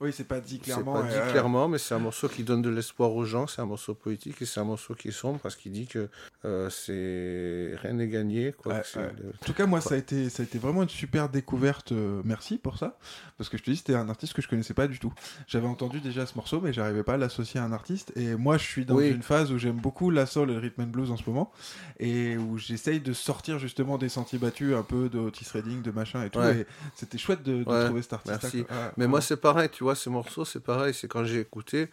Oui, 0.01 0.13
c'est 0.13 0.23
pas 0.29 0.39
dit 0.41 0.57
c'est 0.63 0.71
clairement. 0.73 0.93
pas 0.95 1.03
ouais, 1.03 1.09
dit 1.09 1.31
clairement, 1.33 1.67
mais 1.67 1.79
c'est 1.79 1.95
un 1.97 1.99
morceau 1.99 2.29
qui 2.29 2.45
donne 2.45 2.63
de 2.63 2.71
l'espoir 2.71 3.13
aux 3.13 3.25
gens. 3.25 3.49
C'est 3.49 3.61
un 3.61 3.67
morceau 3.67 3.95
politique 3.95 4.41
et 4.41 4.45
c'est 4.47 4.61
un 4.61 4.65
morceau 4.65 4.95
qui 4.95 5.09
est 5.09 5.13
sombre 5.13 5.41
parce 5.41 5.57
qu'il 5.57 5.73
dit 5.73 5.87
que 5.89 6.09
euh, 6.45 6.71
c'est 6.71 7.75
rien 7.83 7.95
n'est 7.95 8.07
gagné. 8.07 8.53
Quoi, 8.53 8.75
Ouais, 8.75 8.83
c'est 8.85 9.01
ouais. 9.01 9.07
En 9.43 9.45
tout 9.47 9.53
cas, 9.53 9.67
moi, 9.67 9.81
ça 9.81 9.95
a 9.97 9.99
été, 9.99 10.31
ça 10.31 10.43
a 10.43 10.47
été 10.47 10.59
vraiment 10.59 10.85
une 10.85 10.89
super 10.89 11.29
découverte. 11.29 11.91
euh, 11.91 12.23
merci 12.25 12.57
pour 12.59 12.79
ça, 12.79 12.99
parce 13.37 13.51
que 13.51 13.57
je 13.59 13.63
te 13.65 13.71
dis, 13.73 13.77
c'était 13.79 13.95
un 13.97 14.09
artiste 14.09 14.35
que 14.35 14.43
je 14.43 14.49
connaissais 14.49 14.75
pas 14.75 14.87
du 14.87 15.01
tout. 15.01 15.13
J'avais 15.49 15.67
entendu 15.67 16.01
déjà 16.01 16.25
ce 16.27 16.37
morceau, 16.37 16.61
mais 16.61 16.73
j'arrivais 16.73 17.03
pas 17.03 17.15
à 17.15 17.17
l'associer 17.17 17.59
à 17.59 17.65
un 17.65 17.73
artiste. 17.73 18.13
Et 18.17 18.37
moi, 18.37 18.59
je 18.59 18.65
suis 18.65 18.85
dans 18.85 18.95
Oui. 18.95 19.09
une 19.11 19.23
phase 19.23 19.51
où 19.51 19.59
j'aime 19.59 19.81
beaucoup 19.81 20.11
la 20.11 20.27
soul 20.27 20.51
et 20.51 20.55
le 20.55 20.61
rhythm 20.61 20.83
and 20.83 20.87
blues 20.87 21.11
en 21.11 21.17
ce 21.17 21.29
moment, 21.29 21.51
et 21.99 22.37
où 22.37 22.59
j'essaye 22.59 23.01
de 23.01 23.13
sortir 23.13 23.59
justement 23.59 23.99
des 23.99 24.09
sentiers 24.09 24.39
battus, 24.39 24.75
un 24.75 24.83
peu 24.85 25.09
de 25.09 25.19
Otis 25.19 25.47
Redding, 25.53 25.83
de 25.83 25.91
machin 25.91 26.23
et 26.23 26.31
tout. 26.31 26.39
Ouais. 26.47 26.67
C'était 26.95 27.19
chouette 27.19 27.43
de, 27.43 27.63
de 27.65 27.69
Ouais, 27.71 27.85
trouver 27.87 28.03
cet 28.03 28.13
artiste. 28.15 28.43
merci. 28.43 28.65
Mais 28.97 29.07
moi, 29.07 29.21
c'est 29.21 29.37
pareil, 29.37 29.69
tu 29.71 29.85
vois, 29.85 29.95
ces 29.95 30.11
morceaux, 30.11 30.45
c'est 30.45 30.61
pareil. 30.63 30.95
C'est 30.95 31.09
quand 31.09 31.25
j'ai 31.25 31.41
écouté, 31.41 31.91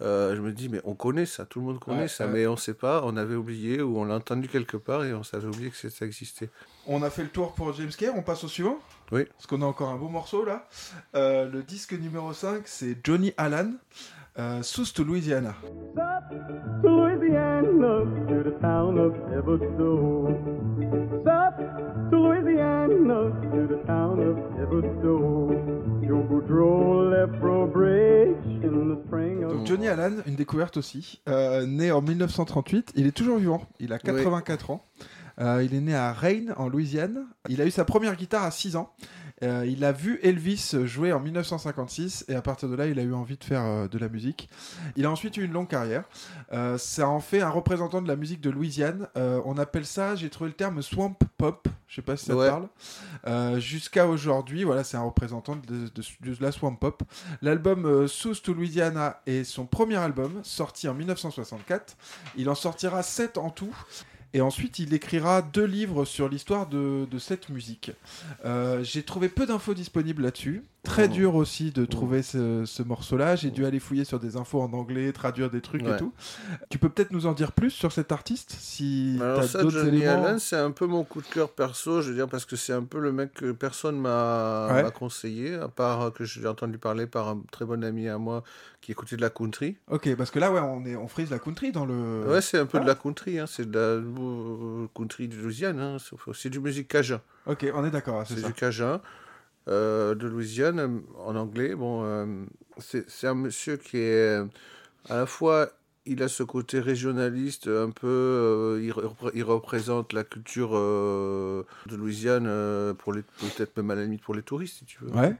euh, 0.00 0.34
je 0.34 0.40
me 0.40 0.50
dis, 0.52 0.68
mais 0.70 0.80
on 0.84 0.94
connaît 0.94 1.26
ça, 1.26 1.44
tout 1.44 1.60
le 1.60 1.66
monde 1.66 1.78
connaît 1.78 2.02
Ouais, 2.02 2.08
ça, 2.08 2.26
ouais. 2.26 2.32
mais 2.32 2.46
on 2.46 2.56
sait 2.56 2.72
pas, 2.74 3.02
on 3.04 3.16
avait 3.18 3.34
oublié 3.34 3.82
ou 3.82 3.98
on 3.98 4.04
l'a 4.04 4.14
entendu 4.14 4.48
quelque 4.48 4.78
part 4.78 5.04
et 5.04 5.12
on 5.12 5.22
savait 5.22 5.46
oublié 5.48 5.70
que 5.70 5.88
ça 5.90 6.06
existait. 6.06 6.48
On 6.86 7.02
a 7.02 7.10
fait 7.10 7.22
le 7.22 7.28
tour 7.28 7.52
pour 7.52 7.72
James 7.74 7.90
Kerr, 7.96 8.12
on 8.16 8.22
passe 8.22 8.42
au 8.44 8.48
suivant 8.48 8.78
Oui. 9.12 9.24
Parce 9.26 9.46
qu'on 9.46 9.60
a 9.60 9.66
encore 9.66 9.90
un 9.90 9.96
beau 9.96 10.08
morceau 10.08 10.44
là. 10.44 10.66
Euh, 11.14 11.50
le 11.50 11.62
disque 11.62 11.92
numéro 11.92 12.32
5, 12.32 12.62
c'est 12.64 12.96
Johnny 13.04 13.34
Allen, 13.36 13.76
euh, 14.38 14.62
South 14.62 14.94
to 14.94 15.04
Louisiana. 15.04 15.54
to 16.82 16.88
Louisiana, 16.88 18.04
to 18.26 18.42
the 18.50 18.58
town 18.60 18.98
of. 18.98 19.14
South 23.10 23.40
to 23.42 23.48
Louisiana, 23.48 23.66
to 23.66 23.66
the 23.66 23.86
town 23.86 24.20
of 24.20 24.36
Everstowe. 24.62 26.06
Joe 26.06 26.22
Boudreau 26.22 27.10
left 27.10 27.40
for 27.40 27.64
a 27.64 27.66
bridge 27.66 28.64
in 28.64 28.94
the 28.94 29.00
spring 29.04 29.42
of 29.42 29.52
Donc 29.52 29.66
Johnny 29.66 29.88
Allen, 29.88 30.22
une 30.26 30.36
découverte 30.36 30.76
aussi, 30.76 31.20
euh, 31.28 31.66
né 31.66 31.90
en 31.90 32.02
1938, 32.02 32.92
il 32.94 33.06
est 33.06 33.12
toujours 33.12 33.38
vivant, 33.38 33.62
il 33.80 33.92
a 33.92 33.98
84 33.98 34.70
ans. 34.70 34.86
Euh, 35.40 35.64
il 35.64 35.74
est 35.74 35.80
né 35.80 35.94
à 35.94 36.12
Rayne, 36.12 36.54
en 36.56 36.68
Louisiane. 36.68 37.26
Il 37.48 37.60
a 37.62 37.66
eu 37.66 37.70
sa 37.70 37.84
première 37.84 38.14
guitare 38.14 38.44
à 38.44 38.50
6 38.50 38.76
ans. 38.76 38.92
Euh, 39.42 39.64
il 39.66 39.84
a 39.84 39.92
vu 39.92 40.20
Elvis 40.22 40.74
jouer 40.84 41.12
en 41.12 41.20
1956 41.20 42.26
et 42.28 42.34
à 42.34 42.42
partir 42.42 42.68
de 42.68 42.74
là, 42.74 42.86
il 42.86 42.98
a 42.98 43.02
eu 43.02 43.14
envie 43.14 43.36
de 43.38 43.44
faire 43.44 43.62
euh, 43.64 43.88
de 43.88 43.98
la 43.98 44.08
musique. 44.08 44.48
Il 44.96 45.06
a 45.06 45.10
ensuite 45.10 45.36
eu 45.38 45.44
une 45.44 45.52
longue 45.52 45.68
carrière. 45.68 46.04
Euh, 46.52 46.76
ça 46.78 47.08
en 47.08 47.20
fait 47.20 47.40
un 47.40 47.48
représentant 47.48 48.02
de 48.02 48.08
la 48.08 48.16
musique 48.16 48.40
de 48.40 48.50
Louisiane. 48.50 49.08
On 49.16 49.56
appelle 49.58 49.86
ça, 49.86 50.14
j'ai 50.16 50.28
trouvé 50.30 50.50
le 50.50 50.56
terme 50.56 50.82
swamp 50.82 51.16
pop. 51.38 51.68
Je 51.88 51.96
sais 51.96 52.02
pas 52.02 52.16
si 52.16 52.26
ça 52.26 52.32
te 52.34 52.38
parle. 53.24 53.60
Jusqu'à 53.60 54.06
aujourd'hui, 54.06 54.64
voilà, 54.64 54.84
c'est 54.84 54.96
un 54.96 55.02
représentant 55.02 55.56
de, 55.56 55.88
de- 55.88 56.30
de 56.34 56.36
la 56.42 56.52
swamp 56.52 56.74
pop. 56.74 57.02
L'album 57.42 58.06
South 58.08 58.42
to 58.42 58.52
Louisiana 58.54 59.20
est 59.26 59.44
son 59.44 59.66
premier 59.66 59.96
album, 59.96 60.40
sorti 60.42 60.88
en 60.88 60.94
1964. 60.94 61.96
Il 62.36 62.48
en 62.48 62.54
sortira 62.54 63.02
7 63.02 63.38
en 63.38 63.50
tout. 63.50 63.74
Et 64.32 64.40
ensuite, 64.40 64.78
il 64.78 64.94
écrira 64.94 65.42
deux 65.42 65.64
livres 65.64 66.04
sur 66.04 66.28
l'histoire 66.28 66.66
de, 66.66 67.06
cette 67.18 67.48
musique. 67.48 67.92
Euh, 68.44 68.82
J'ai 68.84 69.02
trouvé 69.02 69.28
peu 69.28 69.46
d'infos 69.46 69.74
disponibles 69.74 70.22
là-dessus. 70.22 70.62
Très 70.82 71.08
dur 71.08 71.34
aussi 71.34 71.72
de 71.72 71.84
trouver 71.84 72.22
ce, 72.22 72.64
ce 72.64 72.82
morceau-là. 72.82 73.36
J'ai 73.36 73.50
dû 73.50 73.66
aller 73.66 73.78
fouiller 73.78 74.04
sur 74.04 74.18
des 74.18 74.36
infos 74.36 74.62
en 74.62 74.72
anglais, 74.72 75.12
traduire 75.12 75.50
des 75.50 75.60
trucs 75.60 75.82
et 75.86 75.96
tout. 75.98 76.12
Tu 76.70 76.78
peux 76.78 76.88
peut-être 76.88 77.10
nous 77.10 77.26
en 77.26 77.32
dire 77.32 77.52
plus 77.52 77.70
sur 77.70 77.92
cet 77.92 78.12
artiste 78.12 78.56
si 78.58 79.18
Alors 79.20 79.44
ça, 79.44 79.60
Johnny 79.68 79.98
éléments. 79.98 80.24
Allen, 80.24 80.38
c'est 80.38 80.56
un 80.56 80.70
peu 80.70 80.86
mon 80.86 81.04
coup 81.04 81.20
de 81.20 81.26
cœur 81.26 81.50
perso, 81.50 82.00
je 82.00 82.08
veux 82.08 82.14
dire, 82.14 82.28
parce 82.28 82.46
que 82.46 82.56
c'est 82.56 82.72
un 82.72 82.82
peu 82.84 82.98
le 82.98 83.12
mec 83.12 83.34
que 83.34 83.52
personne 83.52 83.98
m'a 84.00 84.68
Ouais. 84.72 84.90
conseillé, 84.92 85.54
à 85.54 85.68
part 85.68 86.12
que 86.12 86.24
j'ai 86.24 86.46
entendu 86.46 86.78
parler 86.78 87.06
par 87.06 87.28
un 87.28 87.42
très 87.52 87.64
bon 87.66 87.84
ami 87.84 88.08
à 88.08 88.18
moi 88.18 88.42
qui 88.80 88.92
écoutait 88.92 89.16
de 89.16 89.20
la 89.22 89.30
country. 89.30 89.76
Ok, 89.90 90.14
parce 90.16 90.30
que 90.30 90.38
là, 90.38 90.50
ouais, 90.50 90.60
on, 90.60 90.84
est, 90.86 90.96
on 90.96 91.08
frise 91.08 91.30
la 91.30 91.38
country 91.38 91.72
dans 91.72 91.84
le. 91.84 92.24
Ouais, 92.26 92.40
c'est 92.40 92.58
un 92.58 92.66
peu 92.66 92.78
ah. 92.78 92.82
de 92.82 92.86
la 92.86 92.94
country, 92.94 93.38
hein, 93.38 93.46
c'est 93.46 93.70
de 93.70 93.78
la 93.78 93.84
euh, 93.84 94.86
country 94.94 95.28
de 95.28 95.36
Louisiane, 95.36 95.78
hein, 95.78 95.96
c'est- 96.34 96.48
du 96.48 96.58
musique 96.60 96.88
cajun. 96.88 97.20
Ok, 97.46 97.66
on 97.74 97.84
est 97.84 97.90
d'accord, 97.90 98.24
c'est 98.26 98.36
C'est 98.36 98.46
du 98.46 98.52
cajun 98.54 99.00
euh, 99.70 100.14
de 100.14 100.26
Louisiane 100.26 100.78
euh, 100.80 100.98
en 101.24 101.36
anglais. 101.36 101.74
Bon, 101.74 102.02
euh, 102.04 102.44
c'est 102.78 103.26
un 103.26 103.34
monsieur 103.34 103.76
qui 103.76 103.98
est 103.98 104.38
à 105.08 105.16
la 105.16 105.26
fois, 105.26 105.70
il 106.06 106.22
a 106.22 106.28
ce 106.28 106.42
côté 106.42 106.80
régionaliste, 106.80 107.68
un 107.68 107.90
peu, 107.90 108.06
euh, 108.06 108.80
il, 108.82 108.92
repré- 108.92 109.30
il 109.34 109.44
représente 109.44 110.12
la 110.12 110.24
culture 110.24 110.70
euh, 110.74 111.64
de 111.86 111.96
Louisiane 111.96 112.46
euh, 112.46 112.94
pour 112.94 113.12
les, 113.12 113.22
peut-être 113.22 113.76
même 113.76 113.90
à 113.90 113.94
la 113.94 114.02
limite 114.04 114.22
pour 114.22 114.34
les 114.34 114.42
touristes, 114.42 114.78
si 114.78 114.84
tu 114.84 114.98
veux. 115.04 115.10
Ouais, 115.12 115.34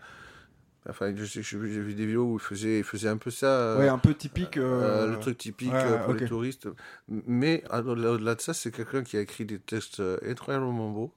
Enfin, 0.89 1.15
je 1.15 1.25
sais 1.27 1.41
que 1.41 1.47
j'ai 1.47 1.59
vu, 1.59 1.71
des 1.75 1.83
vidéos 1.83 2.25
où 2.25 2.35
il 2.37 2.41
faisait, 2.41 2.79
il 2.79 2.85
faisait 2.85 3.09
un 3.09 3.19
peu 3.19 3.31
ça. 3.31 3.77
ouais, 3.79 3.89
un 3.89 3.99
peu 3.99 4.15
typique. 4.15 4.57
le 4.57 5.17
truc 5.21 5.37
typique 5.37 5.73
ouais, 5.75 6.03
pour 6.05 6.15
les 6.15 6.25
touristes. 6.27 6.69
Mais 7.09 7.63
au-delà 7.71 8.35
de 8.35 8.41
ça, 8.41 8.55
c'est 8.55 8.71
quelqu'un 8.71 9.03
qui 9.03 9.19
a 9.19 9.21
écrit 9.21 9.45
des 9.45 9.59
textes 9.59 10.03
incroyablement 10.27 10.91
beaux. 10.91 11.13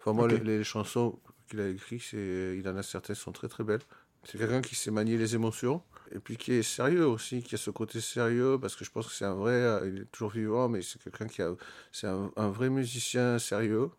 Enfin, 0.00 0.12
moi, 0.12 0.26
les 0.28 0.64
chansons 0.64 1.18
qu'il 1.48 1.60
a 1.60 1.64
c'est, 2.00 2.56
il 2.58 2.68
en 2.68 2.76
a 2.76 2.82
certaines 2.82 3.16
sont 3.16 3.32
très 3.32 3.48
très 3.48 3.64
belles. 3.64 3.80
C'est 4.24 4.38
quelqu'un 4.38 4.60
qui 4.60 4.74
sait 4.74 4.90
manier 4.90 5.16
les 5.16 5.34
émotions 5.34 5.82
et 6.12 6.18
puis 6.18 6.36
qui 6.36 6.52
est 6.52 6.62
sérieux 6.62 7.06
aussi, 7.06 7.42
qui 7.42 7.54
a 7.54 7.58
ce 7.58 7.70
côté 7.70 8.00
sérieux 8.00 8.58
parce 8.60 8.76
que 8.76 8.84
je 8.84 8.90
pense 8.90 9.06
que 9.06 9.12
c'est 9.12 9.24
un 9.24 9.34
vrai, 9.34 9.80
il 9.86 10.02
est 10.02 10.12
toujours 10.12 10.30
vivant, 10.30 10.68
mais 10.68 10.82
c'est 10.82 11.02
quelqu'un 11.02 11.26
qui 11.26 11.42
a, 11.42 11.54
c'est 11.92 12.06
un, 12.06 12.48
vrai 12.50 12.68
musicien 12.68 13.38
sérieux 13.38 13.90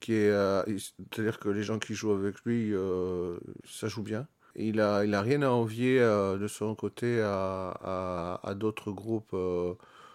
qui 0.00 0.14
est, 0.14 0.30
euh, 0.30 0.62
c'est-à-dire 1.12 1.38
que 1.38 1.48
les 1.48 1.62
gens 1.62 1.78
qui 1.78 1.94
jouent 1.94 2.12
avec 2.12 2.40
lui, 2.44 2.74
euh, 2.74 3.38
ça 3.64 3.88
joue 3.88 4.02
bien. 4.02 4.26
Il 4.56 4.80
a, 4.80 5.04
il 5.04 5.14
a 5.14 5.22
rien 5.22 5.42
à 5.42 5.50
envier 5.50 6.00
euh, 6.00 6.36
de 6.36 6.48
son 6.48 6.74
côté 6.74 7.20
à, 7.22 8.54
d'autres 8.56 8.92
groupes. 8.92 9.34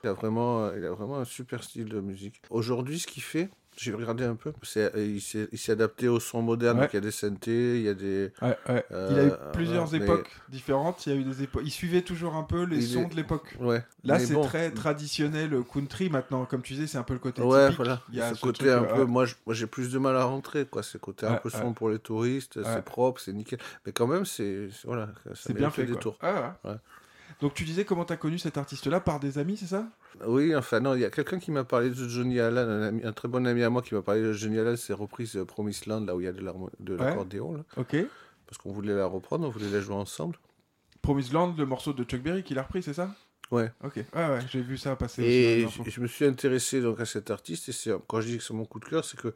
il 0.04 0.08
a 0.08 0.14
vraiment, 0.14 0.74
il 0.74 0.86
a 0.86 0.92
vraiment 0.92 1.18
un 1.18 1.26
super 1.26 1.64
style 1.64 1.90
de 1.90 2.00
musique. 2.00 2.42
Aujourd'hui, 2.50 3.00
ce 3.00 3.08
qu'il 3.08 3.24
fait, 3.24 3.50
j'ai 3.78 3.94
regardé 3.94 4.24
un 4.24 4.36
peu, 4.36 4.54
c'est, 4.62 4.92
il 4.96 5.22
s'est, 5.22 5.72
adapté 5.72 6.08
au 6.08 6.20
son 6.20 6.42
moderne. 6.42 6.78
Ouais. 6.78 6.84
Donc 6.86 6.94
il 6.94 6.98
y 6.98 6.98
a 6.98 7.02
des 7.02 7.12
synthés, 7.12 7.78
il 7.80 7.84
y 7.84 7.90
a 7.90 7.94
des, 7.94 8.32
Ouais, 8.42 8.58
ouais. 8.70 8.86
Euh, 8.92 9.08
il 9.12 9.20
a 9.20 9.24
eu 9.24 9.28
voilà, 9.30 9.44
plusieurs 9.52 9.92
mais- 9.92 9.98
époques 10.00 10.30
différentes. 10.50 11.06
Il 11.06 11.14
y 11.14 11.16
a 11.16 11.20
eu 11.20 11.24
des 11.24 11.44
époques. 11.44 11.64
Il 11.66 11.72
suivait 11.72 12.02
toujours 12.02 12.36
un 12.36 12.44
peu 12.44 12.64
les 12.64 12.78
Il 12.78 12.94
sons 12.94 13.04
est- 13.04 13.10
de 13.10 13.16
l'époque. 13.16 13.56
ouais. 13.60 13.84
Là, 14.04 14.20
c'est 14.20 14.34
bon, 14.34 14.44
très 14.46 14.72
traditionnel 14.72 15.54
euh, 15.54 15.64
country 15.64 16.10
maintenant. 16.10 16.46
Comme 16.46 16.62
tu 16.62 16.74
disais, 16.74 16.88
c'est 16.88 16.98
un 16.98 17.04
peu 17.04 17.14
le 17.14 17.20
côté 17.20 17.42
Ouais, 17.42 17.64
typique. 17.66 17.78
voilà. 17.78 18.02
Il 18.10 18.16
y 18.18 18.22
a 18.22 18.30
ce 18.30 18.36
ce 18.36 18.42
côté 18.42 18.60
truc, 18.66 18.70
un 18.72 18.84
euh, 18.84 18.96
peu. 18.96 19.06
Moi, 19.06 19.26
j'ai 19.50 19.68
plus 19.68 19.92
de 19.92 19.98
mal 20.00 20.16
à 20.18 20.24
rentrer, 20.26 20.66
quoi. 20.66 20.84
C'est 20.84 21.00
côté 21.00 21.26
un 21.26 21.36
peu 21.36 21.50
son 21.50 21.74
pour 21.74 21.90
les 21.90 22.00
touristes. 22.00 22.60
C'est 22.64 22.84
propre, 22.86 23.20
c'est 23.22 23.34
nickel. 23.34 23.60
Mais 23.86 23.92
quand 23.92 24.08
même, 24.08 24.26
c'est 24.26 24.68
voilà. 24.86 25.08
ça 25.26 25.32
C'est 25.36 25.54
bien 25.54 25.70
fait. 25.70 25.86
quoi. 25.86 25.96
détour. 25.96 26.18
Ah. 26.22 26.58
Donc 27.42 27.54
tu 27.56 27.64
disais 27.66 27.84
comment 27.84 28.06
t'as 28.06 28.16
connu 28.16 28.38
cet 28.38 28.58
artiste-là? 28.58 29.00
Par 29.02 29.20
des 29.20 29.38
amis, 29.38 29.58
c'est 29.58 29.66
ça? 29.66 29.86
Oui, 30.26 30.56
enfin 30.56 30.80
non, 30.80 30.94
il 30.96 31.02
y 31.02 31.06
a 31.06 31.10
quelqu'un 31.10 31.40
qui 31.40 31.52
m'a 31.52 31.64
parlé 31.64 31.90
de 31.90 31.96
Johnny 31.96 32.40
Allen, 32.40 32.70
un, 32.70 32.82
ami- 32.84 33.04
un 33.04 33.14
très 33.14 33.28
bon 33.28 33.46
ami 33.48 33.64
à 33.64 33.70
moi 33.70 33.82
qui 33.82 33.96
m'a 33.96 34.02
parlé 34.02 34.22
de 34.22 34.32
Johnny 34.34 34.60
Allen, 34.60 34.78
c'est 34.78 34.94
reprise 34.94 35.36
euh, 35.36 35.46
Promised 35.46 35.88
Land, 35.88 36.02
là 36.06 36.16
où 36.16 36.22
il 36.22 36.26
y 36.26 36.28
a 36.28 36.32
de 36.32 36.42
Ouais. 36.42 36.98
l'accordéon, 36.98 37.54
là, 37.58 37.64
Ok. 37.78 37.96
parce 38.46 38.58
qu'on 38.60 38.72
voulait 38.72 38.94
la 38.96 39.06
reprendre, 39.08 39.48
on 39.48 39.50
voulait 39.50 39.70
la 39.70 39.80
jouer 39.82 39.96
ensemble. 39.96 40.38
Promised 41.02 41.34
Land, 41.34 41.56
le 41.58 41.66
morceau 41.66 41.94
de 41.94 42.04
Chuck 42.04 42.22
Berry 42.22 42.44
qu'il 42.44 42.58
a 42.60 42.64
repris, 42.64 42.84
c'est 42.84 42.94
ça? 42.94 43.10
Ouais. 43.52 43.72
Ok. 43.84 43.96
Ouais, 43.98 44.04
ouais, 44.16 44.40
j'ai 44.50 44.62
vu 44.62 44.78
ça 44.78 44.96
passer. 44.96 45.24
Et 45.24 45.68
je, 45.68 46.00
me 46.02 46.08
suis 46.08 46.26
intéressé 46.26 46.82
donc 46.82 47.00
à 47.00 47.06
cet 47.06 47.30
artiste, 47.32 47.70
et 47.70 47.72
c'est 47.72 47.92
quand 48.08 48.22
je 48.22 48.28
dis 48.28 48.38
que 48.38 48.44
c'est 48.44 48.54
mon 48.54 48.66
coup 48.66 48.80
de 48.80 48.86
cœur, 48.86 49.04
c'est 49.04 49.20
que 49.20 49.28
euh, 49.28 49.34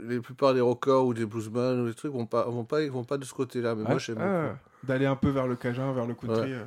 les 0.00 0.20
plupart 0.20 0.52
des 0.54 0.60
rockers 0.60 1.04
ou 1.06 1.14
des 1.14 1.24
bluesmen 1.26 1.80
ou 1.80 1.86
des 1.86 1.94
trucs 1.94 2.12
vont 2.12 2.26
pas 2.26 2.44
vont 2.46 2.64
pas 2.64 2.84
vont 2.88 3.04
pas 3.04 3.18
de 3.18 3.24
ce 3.24 3.32
côté-là, 3.32 3.74
mais 3.74 3.82
Ouais, 3.82 3.88
moi 3.90 3.98
j'aime 3.98 4.18
ah. 4.20 4.56
D'aller 4.82 5.06
un 5.06 5.14
peu 5.16 5.28
vers 5.30 5.46
le 5.46 5.54
cajun, 5.56 5.92
vers 5.92 6.06
le 6.06 6.14
country. 6.14 6.50
Ouais. 6.52 6.58
euh. 6.58 6.64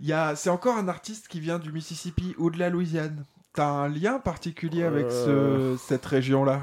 Il 0.00 0.06
y 0.06 0.12
a... 0.12 0.36
C'est 0.36 0.50
encore 0.50 0.76
un 0.76 0.88
artiste 0.88 1.28
qui 1.28 1.40
vient 1.40 1.58
du 1.58 1.72
Mississippi 1.72 2.34
ou 2.38 2.50
de 2.50 2.58
la 2.58 2.70
Louisiane. 2.70 3.24
T'as 3.52 3.68
un 3.68 3.88
lien 3.88 4.18
particulier 4.18 4.82
avec 4.84 5.10
ce... 5.10 5.28
Euh. 5.30 5.76
cette 5.76 6.04
région-là? 6.06 6.62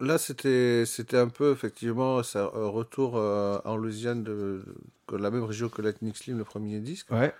Là, 0.00 0.18
c'était 0.18 0.84
c'était 0.84 1.16
un 1.18 1.28
peu 1.28 1.52
effectivement 1.52 2.18
un 2.34 2.66
retour 2.66 3.16
euh, 3.16 3.58
en 3.64 3.76
Louisiane 3.76 4.24
de, 4.24 4.64
de 5.08 5.16
la 5.16 5.30
même 5.30 5.44
région 5.44 5.68
que 5.68 5.80
Lightning 5.80 6.12
Slim, 6.14 6.38
le 6.38 6.44
premier 6.44 6.80
disque. 6.80 7.10
Ouais. 7.12 7.32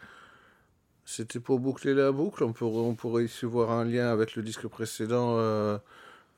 C'était 1.04 1.40
pour 1.40 1.58
boucler 1.58 1.92
la 1.92 2.12
boucle. 2.12 2.44
On 2.44 2.52
pourrait, 2.52 2.82
on 2.82 2.94
pourrait 2.94 3.24
ici 3.24 3.46
voir 3.46 3.72
un 3.72 3.84
lien 3.84 4.08
avec 4.12 4.36
le 4.36 4.42
disque 4.44 4.68
précédent, 4.68 5.34
euh, 5.38 5.76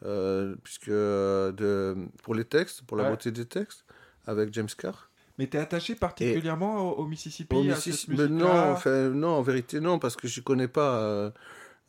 euh, 0.06 0.56
puisque 0.64 0.88
euh, 0.88 1.52
de, 1.52 1.94
pour 2.22 2.34
les 2.34 2.46
textes, 2.46 2.82
pour 2.82 2.96
la 2.96 3.04
Ouais. 3.04 3.10
beauté 3.10 3.30
des 3.30 3.44
textes, 3.44 3.84
avec 4.26 4.54
James 4.54 4.68
Carr. 4.78 5.10
Mais 5.38 5.46
t'es 5.48 5.58
attaché 5.58 5.94
particulièrement 5.96 6.92
au, 6.92 7.02
au 7.02 7.06
Mississippi 7.06 7.56
Au 7.56 7.70
à 7.70 7.74
cette 7.76 8.08
non, 8.30 8.46
enfin, 8.72 9.08
non, 9.10 9.30
en 9.30 9.42
vérité, 9.42 9.80
non, 9.80 9.98
parce 9.98 10.16
que 10.16 10.28
je 10.28 10.40
connais 10.40 10.68
pas. 10.68 10.98
euh, 11.00 11.30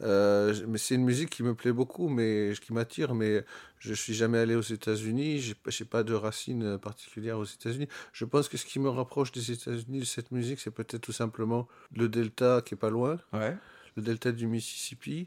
euh, 0.01 0.53
mais 0.67 0.77
c'est 0.77 0.95
une 0.95 1.05
musique 1.05 1.29
qui 1.29 1.41
me 1.43 1.53
plaît 1.55 1.71
beaucoup, 1.71 2.09
mais 2.09 2.51
qui 2.61 2.73
m'attire. 2.73 3.13
Mais 3.15 3.45
je 3.79 3.93
suis 3.93 4.13
jamais 4.13 4.39
allé 4.39 4.55
aux 4.55 4.61
États-Unis. 4.61 5.39
J'ai 5.39 5.53
pas- 5.53 5.69
j'ai 5.69 5.85
pas 5.85 6.03
de 6.03 6.13
racines 6.13 6.77
particulières 6.79 7.37
aux 7.37 7.45
États-Unis. 7.45 7.87
Je 8.11 8.25
pense 8.25 8.49
que 8.49 8.57
ce 8.57 8.65
qui 8.65 8.79
me 8.79 8.89
rapproche 8.89 9.31
des 9.31 9.51
États-Unis 9.51 9.99
de 9.99 10.05
cette 10.05 10.31
musique, 10.31 10.59
c'est 10.59 10.71
peut-être 10.71 11.01
tout 11.01 11.13
simplement 11.13 11.67
le 11.95 12.09
delta 12.09 12.61
qui 12.65 12.73
est 12.73 12.77
pas 12.77 12.89
loin, 12.89 13.17
Ouais. 13.31 13.55
le 13.95 14.01
delta 14.03 14.31
du 14.31 14.47
Mississippi. 14.47 15.25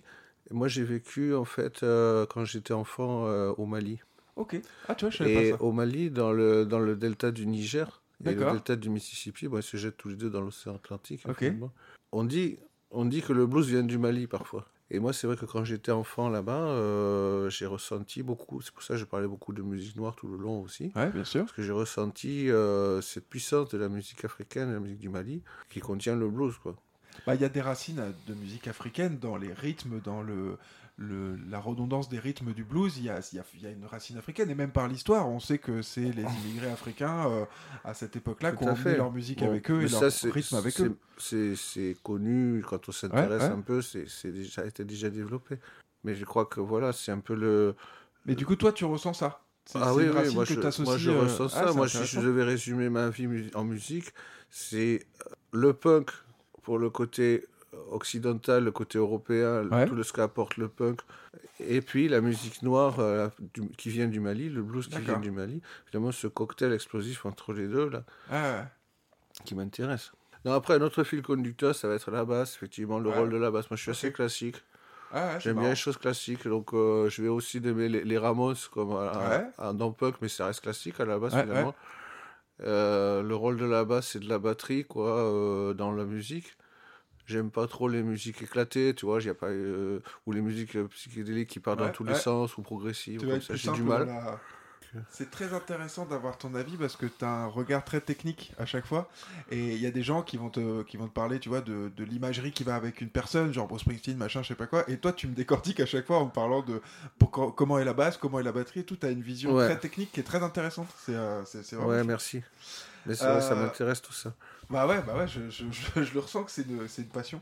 Et 0.51 0.55
moi, 0.55 0.69
j'ai 0.69 0.85
vécu 0.85 1.35
en 1.35 1.45
fait 1.45 1.83
euh, 1.83 2.27
quand 2.27 2.45
j'étais 2.45 2.75
enfant 2.75 3.25
au 3.53 3.65
Mali. 3.65 4.01
Ok. 4.37 4.61
Ah, 4.89 4.95
tu 4.95 5.05
vois, 5.07 5.11
je 5.11 5.17
savais 5.19 5.33
Et 5.47 5.51
pas 5.53 5.57
ça. 5.57 5.63
au 5.65 5.73
Mali, 5.73 6.11
dans 6.11 6.33
le 6.33 6.65
dans 6.67 6.79
le 6.79 6.95
delta 6.95 7.31
du 7.31 7.47
Niger 7.47 8.03
et 8.25 8.35
le 8.35 8.45
delta 8.45 8.77
du 8.77 8.91
Mississippi, 8.91 9.49
bon, 9.49 9.59
ils 9.59 9.63
se 9.63 9.77
jettent 9.77 9.97
tous 9.97 10.09
les 10.09 10.17
deux 10.17 10.31
dans 10.31 10.41
l'océan 10.41 10.75
Atlantique. 10.75 11.25
On 12.11 12.25
dit 12.25 12.59
on 12.91 13.05
dit 13.05 13.23
que 13.23 13.33
le 13.33 13.47
blues 13.47 13.69
vient 13.69 13.83
du 13.83 13.99
Mali 13.99 14.27
parfois. 14.27 14.67
Et 14.91 14.99
moi, 14.99 15.13
c'est 15.13 15.27
vrai 15.27 15.37
que 15.37 15.45
quand 15.45 15.65
j'étais 15.65 15.93
enfant 15.93 16.31
là-bas, 16.31 16.69
euh, 16.69 17.51
j'ai 17.51 17.67
ressenti 17.67 18.23
beaucoup. 18.23 18.63
C'est 18.63 18.73
pour 18.73 18.83
ça 18.83 18.95
que 18.95 19.01
je 19.01 19.05
parlais 19.05 19.27
beaucoup 19.27 19.53
de 19.53 19.61
musique 19.61 19.97
noire 19.97 20.17
tout 20.17 20.29
le 20.29 20.39
long 20.39 20.63
aussi. 20.63 20.91
Ouais, 20.97 21.11
bien 21.11 21.25
sûr. 21.25 21.43
Parce 21.43 21.53
que 21.53 21.63
j'ai 21.63 21.73
ressenti 21.73 22.51
euh, 22.51 23.03
cette 23.03 23.29
puissance 23.29 23.69
de 23.69 23.77
la 23.77 23.91
musique 23.91 24.25
africaine, 24.25 24.71
de 24.71 24.75
la 24.75 24.81
musique 24.81 25.01
du 25.01 25.11
Mali, 25.11 25.43
qui 25.69 25.81
contient 25.81 26.17
le 26.17 26.31
blues, 26.31 26.57
quoi. 26.63 26.75
Bah, 27.27 27.35
Il 27.35 27.43
y 27.43 27.45
a 27.45 27.51
des 27.51 27.61
racines 27.61 28.15
de 28.27 28.35
musique 28.35 28.67
africaine 28.67 29.19
dans 29.19 29.37
les 29.37 29.53
rythmes, 29.53 30.01
dans 30.01 30.23
le, 30.23 30.57
le- 30.99 31.37
la 31.49 31.61
redondance 31.61 32.09
des 32.09 32.19
rythmes 32.19 32.53
du 32.53 32.65
blues. 32.65 32.99
Il 32.99 33.05
y 33.05 33.09
a, 33.09 33.21
il 33.33 33.37
y 33.37 33.39
a- 33.39 33.45
il 33.55 33.63
y 33.63 33.67
a 33.67 33.71
une 33.71 33.85
racine 33.87 34.19
africaine. 34.19 34.51
Et 34.51 34.55
même 34.55 34.73
par 34.73 34.89
l'histoire, 34.89 35.29
on 35.29 35.39
sait 35.41 35.59
que 35.59 35.81
c'est 35.81 36.11
les 36.13 36.25
immigrés 36.25 36.71
africains 36.71 37.29
euh, 37.31 37.45
à 37.85 37.95
cette 37.95 38.17
époque-là 38.17 38.53
qui 38.53 38.65
ont 38.65 38.75
fait. 38.75 38.97
leur 38.97 39.13
musique 39.13 39.39
Bon, 39.39 39.49
avec 39.51 39.71
eux 39.71 39.83
et 39.83 39.89
ça, 39.89 40.01
leur 40.01 40.35
rythme 40.35 40.57
avec 40.57 40.81
eux. 40.81 40.97
C'est 41.17 41.97
connu 42.03 42.63
quand 42.69 42.89
on 42.89 42.93
s'intéresse 42.93 43.43
Ouais, 43.43 43.49
ouais. 43.49 43.55
un 43.55 43.61
peu, 43.61 43.81
c'est 43.81 44.09
c'est 44.09 44.33
déjà 44.33 44.67
été 44.67 44.85
déjà 44.85 45.09
développé. 45.09 45.59
Mais 46.05 46.15
je 46.15 46.25
crois 46.25 46.47
que 46.47 46.61
voilà, 46.61 46.93
c'est 46.93 47.13
un 47.13 47.21
peu 47.21 47.35
le. 47.35 47.75
Mais 48.27 48.35
du 48.35 48.45
coup, 48.45 48.57
toi, 48.57 48.73
tu 48.73 48.85
ressens 48.85 49.15
ça? 49.15 49.41
C'est 49.65 49.79
Ah 49.83 49.95
oui, 49.95 50.07
moi 50.07 50.25
je, 50.25 50.33
moi 50.83 50.97
je 50.97 51.11
euh, 51.11 51.21
ressens 51.23 51.45
ah, 51.55 51.67
ça. 51.69 51.73
moi, 51.75 51.89
si 51.89 52.05
je 52.07 52.21
devais 52.21 52.43
résumer 52.43 52.89
ma 52.89 53.11
vie 53.11 53.29
en 53.55 53.65
musique, 53.65 54.07
c'est 54.51 55.01
euh, 55.27 55.31
le 55.53 55.75
punk 55.75 56.11
pour 56.63 56.79
le 56.79 56.89
côté 56.89 57.45
occidental, 57.91 58.65
le 58.65 58.71
côté 58.73 58.99
européen, 58.99 59.65
Ouais. 59.69 59.87
tout 59.87 59.95
le 59.95 60.03
ce 60.03 60.13
qu'apporte 60.13 60.57
le 60.57 60.69
punk, 60.69 61.01
et 61.61 61.81
puis 61.81 62.09
la 62.09 62.21
musique 62.21 62.63
noire 62.63 62.99
euh, 63.01 63.29
du- 63.55 63.69
qui 63.77 63.91
vient 63.91 64.09
du 64.09 64.21
Mali, 64.21 64.49
le 64.49 64.63
blues 64.63 64.89
qui 64.89 64.99
vient 65.01 65.19
du 65.19 65.31
Mali. 65.31 65.61
Finalement, 65.87 66.13
ce 66.13 66.27
cocktail 66.27 66.73
explosif 66.73 67.27
entre 67.27 67.53
les 67.53 67.67
deux 67.69 67.89
là, 67.89 68.05
Ah, 68.31 68.43
ouais. 68.61 68.65
qui 69.45 69.55
m'intéresse. 69.55 70.13
Non, 70.45 70.53
après, 70.53 70.75
un 70.75 70.81
autre 70.83 71.03
fil 71.05 71.21
conducteur, 71.23 71.75
ça 71.75 71.89
va 71.89 71.95
être 71.95 72.11
la 72.11 72.25
basse, 72.25 72.55
effectivement, 72.55 72.99
le 73.01 73.11
Ouais. 73.11 73.17
rôle 73.19 73.31
de 73.31 73.37
la 73.37 73.51
basse. 73.51 73.69
Moi, 73.71 73.77
je 73.77 73.83
suis 73.83 73.91
assez 73.91 74.13
classique. 74.13 74.57
Ah, 75.11 75.35
ouais, 75.35 75.41
J'aime 75.41 75.55
bien 75.55 75.63
marrant. 75.63 75.69
les 75.71 75.77
choses 75.77 75.97
classiques, 75.97 76.47
donc 76.47 76.73
euh, 76.75 77.09
je 77.09 77.23
vais 77.23 77.29
aussi 77.29 77.57
aimer 77.59 77.89
les, 77.89 78.05
les 78.05 78.19
Ramones 78.19 78.55
comme 78.73 78.93
à, 78.93 79.13
Ouais. 79.31 79.47
à- 79.59 79.73
dans 79.73 79.91
punk, 79.91 80.17
mais 80.21 80.29
ça 80.29 80.47
reste 80.47 80.61
classique 80.61 81.01
à 81.01 81.05
la 81.07 81.19
Ouais, 81.19 81.31
finalement. 81.31 81.75
Euh, 82.61 83.23
le 83.23 83.35
rôle 83.37 83.57
de 83.57 83.65
la 83.65 83.85
basse, 83.85 84.09
c'est 84.09 84.19
de 84.19 84.29
la 84.29 84.39
batterie 84.39 84.85
quoi 84.85 85.17
euh, 85.19 85.75
dans 85.75 85.93
la 85.93 86.05
musique. 86.05 86.57
J'aime 87.29 87.51
pas 87.51 87.67
trop 87.67 87.89
les 87.89 88.03
musiques 88.03 88.43
éclatées, 88.43 88.95
tu 88.95 89.05
vois, 89.07 89.21
y 89.23 89.29
a 89.29 89.35
pas 89.35 89.47
euh, 89.49 90.01
ou 90.27 90.33
les 90.33 90.41
musiques 90.41 90.77
euh, 90.77 90.89
psychédéliques 90.89 91.51
qui 91.51 91.61
partent 91.61 91.79
Ouais, 91.81 91.87
dans 91.87 91.93
tous 91.93 92.05
ouais. 92.05 92.15
les 92.15 92.19
sens 92.19 92.57
ou 92.57 92.63
progressives. 92.63 93.21
Comme 93.21 93.41
ça, 93.43 93.55
j'ai 93.55 93.71
du 93.73 93.83
mal. 93.83 94.07
la- 94.07 94.41
C'est 95.11 95.31
très 95.31 95.53
intéressant 95.53 96.07
d'avoir 96.07 96.39
ton 96.39 96.55
avis 96.55 96.79
parce 96.79 96.97
que 96.97 97.05
tu 97.05 97.23
as 97.23 97.29
un 97.29 97.47
regard 97.47 97.85
très 97.85 98.01
technique 98.01 98.55
à 98.59 98.65
chaque 98.65 98.87
fois. 98.87 99.11
Et 99.51 99.75
il 99.75 99.83
y 99.83 99.87
a 99.87 99.91
des 99.91 100.03
gens 100.03 100.23
qui 100.23 100.39
vont 100.39 100.49
te, 100.49 100.83
qui 100.85 100.97
vont 100.97 101.07
te 101.07 101.13
parler, 101.13 101.39
tu 101.39 101.51
vois, 101.51 101.61
de, 101.61 101.93
de 101.95 102.05
l'imagerie 102.05 102.53
qui 102.53 102.65
va 102.65 102.75
avec 102.75 103.03
une 103.03 103.11
personne, 103.11 103.53
genre 103.53 103.69
Bruce 103.69 103.83
Springsteen, 103.83 104.17
machin, 104.17 104.43
je 104.43 104.49
sais 104.49 104.55
pas 104.55 104.67
quoi. 104.67 104.89
Et 104.91 104.97
toi, 104.97 105.13
tu 105.13 105.27
me 105.27 105.35
décortiques 105.35 105.81
à 105.81 105.87
chaque 105.87 106.07
fois 106.07 106.21
en 106.21 106.25
me 106.25 106.31
parlant 106.31 106.63
de 106.63 106.81
pour- 107.19 107.55
comment 107.55 107.79
est 107.79 107.85
la 107.85 107.93
basse, 107.93 108.17
comment 108.17 108.41
est 108.41 108.43
la 108.43 108.53
batterie 108.53 108.85
tout. 108.85 108.97
Tu 108.97 109.05
as 109.05 109.11
une 109.11 109.21
vision 109.21 109.55
Ouais. 109.55 109.67
très 109.67 109.79
technique 109.79 110.11
qui 110.13 110.21
est 110.21 110.25
très 110.25 110.43
intéressante. 110.43 110.89
C'est 111.05 111.15
euh, 111.15 111.45
c'est- 111.45 111.63
c'est 111.63 111.77
vraiment 111.77 111.91
Ouais, 111.91 112.05
merci. 112.05 112.41
Mais 113.07 113.15
c'est 113.15 113.25
vrai, 113.27 113.41
ça 113.41 113.53
Euh, 113.53 113.63
m'intéresse 113.63 114.03
tout 114.03 114.13
ça. 114.13 114.33
Bah 114.71 114.87
ouais, 114.87 115.01
bah 115.07 115.15
ouais, 115.17 115.27
je, 115.27 115.49
je- 115.51 115.65
je- 115.97 116.03
je 116.05 116.15
le 116.15 116.21
ressens 116.21 116.43
que 116.45 116.51
c'est 116.51 116.63
une, 116.69 116.87
c'est 116.89 117.03
une 117.03 117.09
passion. 117.09 117.41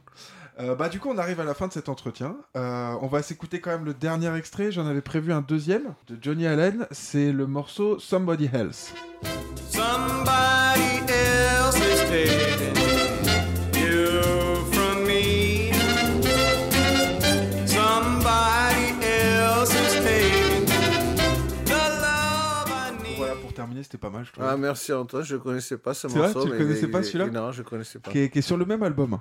Euh, 0.61 0.75
bah 0.75 0.89
du 0.89 1.01
coup, 1.01 1.11
on 1.11 1.19
arrive 1.19 1.41
à 1.41 1.45
la 1.45 1.55
fin 1.55 1.67
de 1.69 1.73
cet 1.73 1.89
entretien. 1.89 2.37
Euh, 2.57 2.95
on 3.03 3.09
va 3.09 3.23
s'écouter 3.23 3.61
quand 3.61 3.71
même 3.71 3.85
le 3.85 3.95
dernier 3.95 4.35
extrait. 4.37 4.71
J'en 4.73 4.87
avais 4.87 5.01
prévu 5.03 5.33
un 5.33 5.41
deuxième 5.43 5.95
de 6.09 6.17
Johnny 6.21 6.47
Allen. 6.47 6.87
C'est 6.93 7.33
le 7.33 7.47
morceau 7.47 7.99
Somebody 7.99 8.49
Else. 8.53 8.93
Somebody 9.71 11.03
else 11.13 11.77
is 11.77 12.09
C'était 23.83 23.99
pas 23.99 24.11
mal, 24.11 24.24
je 24.24 24.33
trouve. 24.33 24.45
Ah, 24.47 24.57
merci 24.57 24.93
Antoine, 24.93 25.22
je 25.24 25.37
connaissais 25.37 25.77
pas 25.79 25.95
ce 25.95 26.07
vrai, 26.07 26.20
morceau. 26.33 26.45
tu 26.45 26.51
mais 26.51 26.59
connaissais 26.59 26.83
il 26.87 26.91
pas, 26.91 27.01
est- 27.01 27.03
celui-là 27.05 27.27
Non, 27.31 27.53
je 27.53 27.62
connaissais 27.62 27.99
pas. 27.99 28.11
qui, 28.11 28.18
est, 28.20 28.31
qui 28.31 28.39
est 28.39 28.43
sur 28.43 28.57
le 28.57 28.64
même 28.64 28.83
album. 28.83 29.18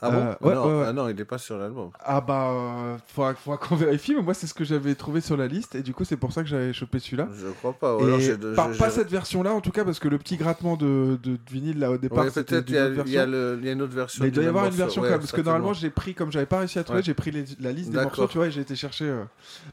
Ah 0.00 0.10
bon 0.10 0.16
Euh, 0.18 0.34
ouais, 0.40 0.54
non, 0.54 0.66
ouais, 0.66 0.80
ouais. 0.80 0.86
ah 0.88 0.92
non, 0.92 1.08
il 1.08 1.16
n'est 1.16 1.24
pas 1.24 1.38
sur 1.38 1.58
l'album. 1.58 1.90
Ah 2.00 2.20
bah, 2.20 2.50
euh, 2.50 2.96
faudra, 3.08 3.34
faudra 3.34 3.56
qu'on 3.58 3.76
vérifie, 3.76 4.14
mais 4.14 4.22
moi 4.22 4.34
c'est 4.34 4.46
ce 4.46 4.54
que 4.54 4.64
j'avais 4.64 4.94
trouvé 4.94 5.20
sur 5.20 5.36
la 5.36 5.46
liste, 5.46 5.74
et 5.74 5.82
du 5.82 5.94
coup 5.94 6.04
c'est 6.04 6.16
pour 6.16 6.32
ça 6.32 6.42
que 6.42 6.48
j'avais 6.48 6.72
chopé 6.72 6.98
celui-là. 6.98 7.28
Je 7.34 7.48
crois 7.48 7.72
pas. 7.72 7.96
ou 7.96 8.02
alors 8.04 8.18
Et 8.18 8.22
j'ai 8.22 8.36
de- 8.36 8.54
pas, 8.54 8.90
cette 8.90 9.10
version-là 9.10 9.52
en 9.54 9.60
tout 9.60 9.70
cas, 9.72 9.84
parce 9.84 9.98
que 9.98 10.08
le 10.08 10.18
petit 10.18 10.36
grattement 10.36 10.76
de, 10.76 11.18
de, 11.22 11.32
de 11.32 11.38
vinyle 11.50 11.78
là 11.78 11.90
au 11.90 11.98
départ, 11.98 12.24
peut-être 12.32 12.68
il 12.68 12.74
y, 12.74 12.78
a- 12.78 12.88
y 12.88 13.66
y 13.66 13.70
une 13.72 13.82
autre 13.82 13.94
version. 13.94 14.22
Mais 14.22 14.28
il 14.28 14.32
doit 14.34 14.44
y 14.44 14.46
avoir 14.46 14.66
une 14.66 14.70
version 14.72 15.02
quand 15.02 15.08
même, 15.10 15.18
parce 15.20 15.32
que 15.32 15.40
normalement 15.40 15.72
j'ai 15.72 15.90
pris, 15.90 16.14
comme 16.14 16.30
j'avais 16.32 16.46
pas 16.46 16.58
réussi 16.58 16.78
à 16.78 16.84
trouver, 16.84 17.02
j'ai 17.02 17.14
pris 17.14 17.30
la 17.60 17.72
liste 17.72 17.90
des 17.90 18.00
morceaux, 18.02 18.26
tu 18.26 18.38
vois, 18.38 18.46
et 18.46 18.50
j'ai 18.50 18.60
été 18.60 18.74
chercher. 18.76 19.04
euh. 19.06 19.24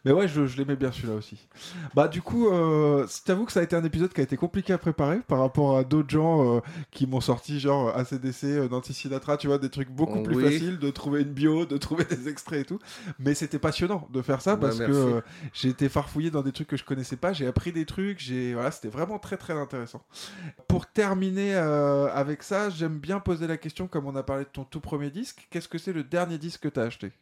Mais 0.05 0.11
ouais, 0.11 0.27
je, 0.27 0.45
je 0.45 0.57
l'aimais 0.57 0.75
bien 0.75 0.91
celui-là 0.91 1.15
aussi. 1.15 1.47
Bah 1.95 2.07
du 2.07 2.21
coup, 2.21 2.47
euh, 2.49 3.05
je 3.07 3.23
t'avoue 3.23 3.45
que 3.45 3.51
ça 3.51 3.59
a 3.59 3.63
été 3.63 3.75
un 3.75 3.83
épisode 3.83 4.13
qui 4.19 4.21
a 4.21 4.25
été 4.25 4.35
compliqué 4.35 4.73
à 4.73 4.77
préparer 4.77 5.19
par 5.21 5.39
rapport 5.39 5.77
à 5.77 5.85
d'autres 5.85 6.09
gens 6.09 6.57
euh, 6.57 6.59
qui 6.91 7.07
m'ont 7.07 7.21
sorti 7.21 7.57
genre 7.61 7.95
ACDC, 7.95 8.43
euh, 8.43 8.67
Nancy 8.67 8.93
Sinatra, 8.93 9.37
tu 9.37 9.47
vois, 9.47 9.57
des 9.59 9.69
trucs 9.69 9.89
beaucoup 9.89 10.21
plus 10.23 10.35
Oui. 10.35 10.43
faciles 10.43 10.77
de 10.77 10.89
trouver 10.89 11.21
une 11.21 11.31
bio, 11.31 11.65
de 11.65 11.77
trouver 11.77 12.03
des 12.03 12.27
extraits 12.27 12.59
et 12.61 12.65
tout. 12.65 12.79
Mais 13.17 13.33
c'était 13.33 13.59
passionnant 13.59 14.09
de 14.11 14.21
faire 14.21 14.41
ça 14.41 14.55
Ouais, 14.55 14.59
parce 14.59 14.79
que 14.79 14.91
euh, 14.91 15.21
j'ai 15.53 15.69
été 15.69 15.87
farfouillé 15.87 16.31
dans 16.31 16.41
des 16.41 16.51
trucs 16.51 16.67
que 16.67 16.75
je 16.75 16.83
connaissais 16.83 17.15
pas, 17.15 17.31
j'ai 17.31 17.47
appris 17.47 17.71
des 17.71 17.85
trucs, 17.85 18.19
j'ai 18.19 18.53
voilà, 18.53 18.71
c'était 18.71 18.89
vraiment 18.89 19.19
très 19.19 19.37
très 19.37 19.53
intéressant. 19.53 20.03
Pour 20.67 20.85
terminer 20.87 21.55
euh, 21.55 22.07
avec 22.13 22.43
ça, 22.43 22.69
j'aime 22.69 22.99
bien 22.99 23.21
poser 23.21 23.47
la 23.47 23.55
question 23.55 23.87
comme 23.87 24.05
on 24.05 24.15
a 24.17 24.23
parlé 24.23 24.43
de 24.43 24.49
ton 24.49 24.65
tout 24.65 24.81
premier 24.81 25.11
disque, 25.11 25.47
qu'est-ce 25.49 25.69
que 25.69 25.77
c'est 25.77 25.93
le 25.93 26.03
dernier 26.03 26.37
disque 26.37 26.61
que 26.63 26.67
t'as 26.67 26.83
acheté? 26.83 27.07
Est-ce 27.07 27.13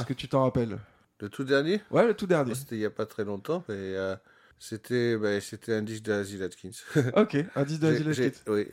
Ah. 0.00 0.04
que 0.04 0.14
tu 0.14 0.26
t'en 0.28 0.42
rappelles? 0.42 0.78
Le 1.20 1.28
tout 1.28 1.44
dernier? 1.44 1.80
Ouais, 1.92 2.04
le 2.04 2.14
tout 2.14 2.26
dernier. 2.26 2.56
C'était 2.56 2.74
il 2.74 2.80
n'y 2.80 2.84
a 2.84 2.90
pas 2.90 3.06
très 3.06 3.24
longtemps, 3.24 3.62
mais 3.68 3.74
euh, 3.76 4.16
c'était 4.58 5.18
c'était 5.40 5.74
un 5.74 5.82
disque 5.82 6.04
de 6.04 6.12
Hasil 6.12 6.42
Atkins. 6.42 6.70
ok, 7.16 7.36
un 7.54 7.62
disque 7.64 7.82
j'ai- 8.12 8.26
Atkins. 8.26 8.40
Oui, 8.48 8.66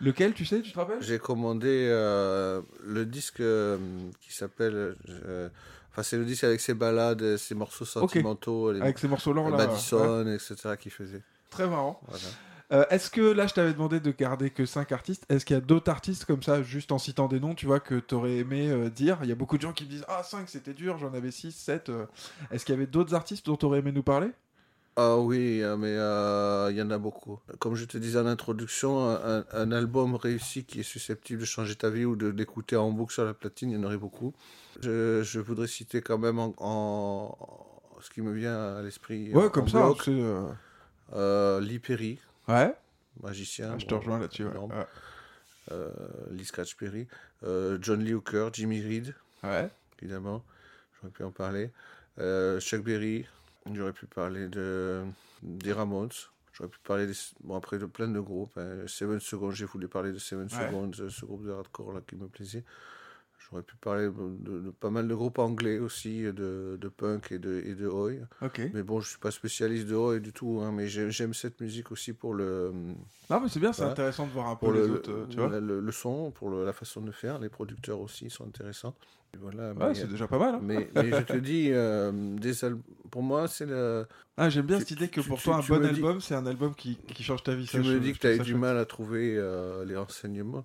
Lequel, 0.00 0.32
tu 0.34 0.44
sais, 0.44 0.60
tu 0.62 0.72
te 0.72 0.78
rappelles? 0.78 0.98
J'ai 1.02 1.18
commandé 1.18 1.88
euh, 1.90 2.60
le 2.84 3.04
disque 3.06 3.40
euh, 3.40 3.78
qui 4.20 4.32
s'appelle. 4.34 4.96
euh, 5.26 5.48
Enfin, 5.90 6.02
c'est 6.02 6.16
le 6.16 6.24
disque 6.24 6.44
avec 6.44 6.58
ses 6.60 6.72
balades, 6.72 7.36
ses 7.36 7.54
morceaux 7.54 7.84
sentimentaux, 7.84 8.72
les 8.72 8.80
Avec 8.80 8.98
ces 8.98 9.08
morceaux 9.08 9.34
lents 9.34 9.50
là. 9.50 9.58
ouais. 9.58 9.66
Madison, 9.66 10.26
etc. 10.26 10.76
qu'il 10.80 10.90
faisait. 10.90 11.20
Très 11.50 11.68
marrant. 11.68 12.00
Voilà. 12.08 12.24
Euh, 12.72 12.86
Est-ce 12.88 13.10
que 13.10 13.20
là, 13.20 13.46
je 13.46 13.52
t'avais 13.52 13.74
demandé 13.74 14.00
de 14.00 14.10
garder 14.10 14.48
que 14.48 14.64
5 14.64 14.90
artistes 14.92 15.26
Est-ce 15.28 15.44
qu'il 15.44 15.52
y 15.52 15.58
a 15.58 15.60
d'autres 15.60 15.90
artistes 15.90 16.24
comme 16.24 16.42
ça, 16.42 16.62
juste 16.62 16.92
en 16.92 16.98
citant 16.98 17.28
des 17.28 17.40
noms, 17.40 17.54
tu 17.54 17.66
vois, 17.66 17.78
que 17.80 17.96
t'aurais 17.96 18.36
aimé 18.36 18.70
euh, 18.70 18.88
dire? 18.88 19.18
Il 19.22 19.28
y 19.28 19.32
a 19.32 19.34
beaucoup 19.34 19.58
de 19.58 19.62
gens 19.62 19.74
qui 19.74 19.84
me 19.84 19.90
disent 19.90 20.04
Ah, 20.08 20.22
5 20.22 20.48
c'était 20.48 20.72
dur, 20.72 20.96
j'en 20.96 21.12
avais 21.12 21.30
6, 21.30 21.52
7. 21.52 21.90
euh. 21.90 22.06
Est-ce 22.50 22.64
qu'il 22.64 22.74
y 22.74 22.78
avait 22.78 22.86
d'autres 22.86 23.12
artistes 23.14 23.44
dont 23.44 23.56
t'aurais 23.56 23.80
aimé 23.80 23.92
nous 23.92 24.02
parler? 24.02 24.28
Ah 24.96 25.16
oui, 25.16 25.62
euh, 25.62 25.76
mais 25.78 25.94
euh, 25.96 26.68
il 26.70 26.76
y 26.76 26.82
en 26.82 26.90
a 26.90 26.98
beaucoup. 26.98 27.40
Comme 27.58 27.76
je 27.76 27.86
te 27.86 27.96
disais 27.96 28.18
en 28.18 28.26
introduction, 28.26 29.08
un, 29.08 29.44
un 29.52 29.72
album 29.72 30.16
réussi 30.16 30.64
qui 30.64 30.80
est 30.80 30.84
susceptible 30.84 31.40
de 31.40 31.46
changer 31.46 31.76
ta 31.76 31.88
vie 31.88 32.04
ou 32.04 32.14
de 32.14 32.26
l'écouter 32.28 32.76
en 32.76 32.90
boucle 32.90 33.14
sur 33.14 33.24
la 33.24 33.32
platine, 33.32 33.70
il 33.70 33.74
y 33.74 33.80
en 33.80 33.84
aurait 33.84 33.96
beaucoup. 33.96 34.34
Je, 34.82 35.22
je 35.22 35.40
voudrais 35.40 35.66
citer 35.66 36.02
quand 36.02 36.18
même 36.18 36.38
en, 36.38 36.54
en- 36.58 37.38
ce 38.02 38.10
qui 38.10 38.20
me 38.20 38.32
vient 38.32 38.76
à 38.76 38.82
l'esprit. 38.82 39.32
Ouais, 39.34 39.48
comme 39.50 39.66
ça. 39.68 39.92
euh, 40.08 40.48
euh, 41.14 41.60
Lee 41.60 41.78
Perry, 41.78 42.18
Ouais, 42.48 42.74
magicien. 43.22 43.72
Ah, 43.74 43.78
je 43.78 43.86
te 43.86 43.94
bon, 43.94 44.00
rejoins 44.00 44.18
là-dessus. 44.18 44.44
Ouais. 44.44 44.86
Euh, 45.70 45.88
Lee 46.32 46.44
Scratch 46.44 46.76
Perry, 46.76 47.06
John 47.80 48.02
Lee 48.04 48.12
Hooker, 48.12 48.50
Jimmy 48.52 48.82
Reed, 48.82 49.14
Ouais. 49.42 49.70
évidemment, 50.02 50.44
j'aurais 51.00 51.12
pu 51.12 51.22
en 51.24 51.30
parler. 51.30 51.70
Chuck 52.58 52.82
Berry, 52.82 53.24
j'aurais 53.72 53.92
pu 53.92 54.06
parler 54.06 54.48
de, 54.48 55.02
des 55.42 55.72
Ramones. 55.72 56.10
J'aurais 56.52 56.68
pu 56.68 56.78
parler 56.84 57.06
des, 57.06 57.14
bon, 57.42 57.56
après 57.56 57.78
de 57.78 57.86
plein 57.86 58.08
de 58.08 58.20
groupes. 58.20 58.56
hein. 58.58 58.84
Seven 58.86 59.20
Seconds, 59.20 59.52
j'ai 59.52 59.64
voulu 59.64 59.88
parler 59.88 60.12
de 60.12 60.18
Seven 60.18 60.44
Ouais. 60.44 60.66
Seconds, 60.66 60.90
euh, 61.00 61.08
ce 61.08 61.24
groupe 61.24 61.44
de 61.46 61.50
hardcore 61.52 61.92
là 61.92 62.00
qui 62.06 62.16
me 62.16 62.28
plaisait. 62.28 62.64
J'aurais 63.50 63.62
pu 63.64 63.74
parler 63.76 64.04
de, 64.08 64.60
de 64.60 64.70
pas 64.70 64.90
mal 64.90 65.08
de 65.08 65.14
groupes 65.14 65.38
anglais 65.38 65.78
aussi, 65.78 66.22
de, 66.22 66.78
de 66.80 66.88
punk 66.88 67.32
et 67.32 67.38
de, 67.38 67.60
et 67.66 67.74
de 67.74 67.86
oi. 67.88 68.12
Ok. 68.40 68.60
Mais 68.72 68.82
bon, 68.82 69.00
je 69.00 69.08
suis 69.10 69.18
pas 69.18 69.30
spécialiste 69.30 69.86
de 69.88 69.94
oi 69.94 70.18
du 70.20 70.32
tout, 70.32 70.60
hein, 70.62 70.70
mais 70.72 70.86
j'ai- 70.88 71.10
j'aime 71.10 71.34
cette 71.34 71.60
musique 71.60 71.90
aussi 71.90 72.12
pour 72.12 72.34
le, 72.34 72.70
Non, 73.30 73.40
mais 73.40 73.48
c'est 73.48 73.58
bien, 73.60 73.72
c'est 73.72 73.82
intéressant 73.82 74.26
de 74.26 74.32
voir 74.32 74.48
un 74.48 74.56
peu 74.56 74.72
les 74.72 74.86
le, 74.86 74.92
autres, 74.94 75.10
euh, 75.10 75.26
tu 75.28 75.38
vois. 75.38 75.58
le- 75.58 75.80
le 75.80 75.92
son, 75.92 76.30
pour 76.30 76.50
le- 76.50 76.64
la 76.64 76.72
façon 76.72 77.00
de 77.00 77.10
faire. 77.10 77.38
Les 77.40 77.48
producteurs 77.48 78.00
aussi 78.00 78.30
sont 78.30 78.46
intéressants. 78.46 78.94
Voilà, 79.40 79.72
Ouais, 79.72 79.88
mais, 79.88 79.94
c'est 79.94 80.08
déjà 80.10 80.28
pas 80.28 80.38
mal. 80.38 80.54
hein. 80.56 80.60
mais, 80.62 80.88
mais 80.94 81.10
je 81.10 81.22
te 81.22 81.36
dis, 81.38 81.68
euh, 81.72 82.12
des 82.36 82.52
pour 83.10 83.22
moi, 83.22 83.48
c'est 83.48 83.66
le. 83.66 84.06
Ah, 84.36 84.48
j'aime 84.50 84.66
bien 84.66 84.76
tu- 84.76 84.82
cette 84.82 84.90
idée 84.92 85.08
que 85.08 85.20
tu- 85.20 85.28
pour 85.28 85.38
tu- 85.38 85.44
toi, 85.44 85.56
un 85.56 85.60
bon 85.60 85.80
dis- 85.80 85.88
album, 85.88 86.20
c'est 86.20 86.34
un 86.34 86.46
album 86.46 86.74
qui, 86.74 86.96
qui 86.96 87.22
change 87.22 87.42
ta 87.42 87.54
vie. 87.54 87.64
Tu 87.66 87.76
ça, 87.78 87.82
je- 87.82 87.92
me 87.92 87.98
dis 88.00 88.08
je 88.08 88.12
que 88.14 88.18
tu 88.18 88.26
as 88.26 88.34
eu 88.36 88.38
du 88.40 88.54
mal 88.54 88.76
à 88.78 88.84
trouver 88.84 89.34
euh, 89.36 89.84
les 89.84 89.96
renseignements 89.96 90.64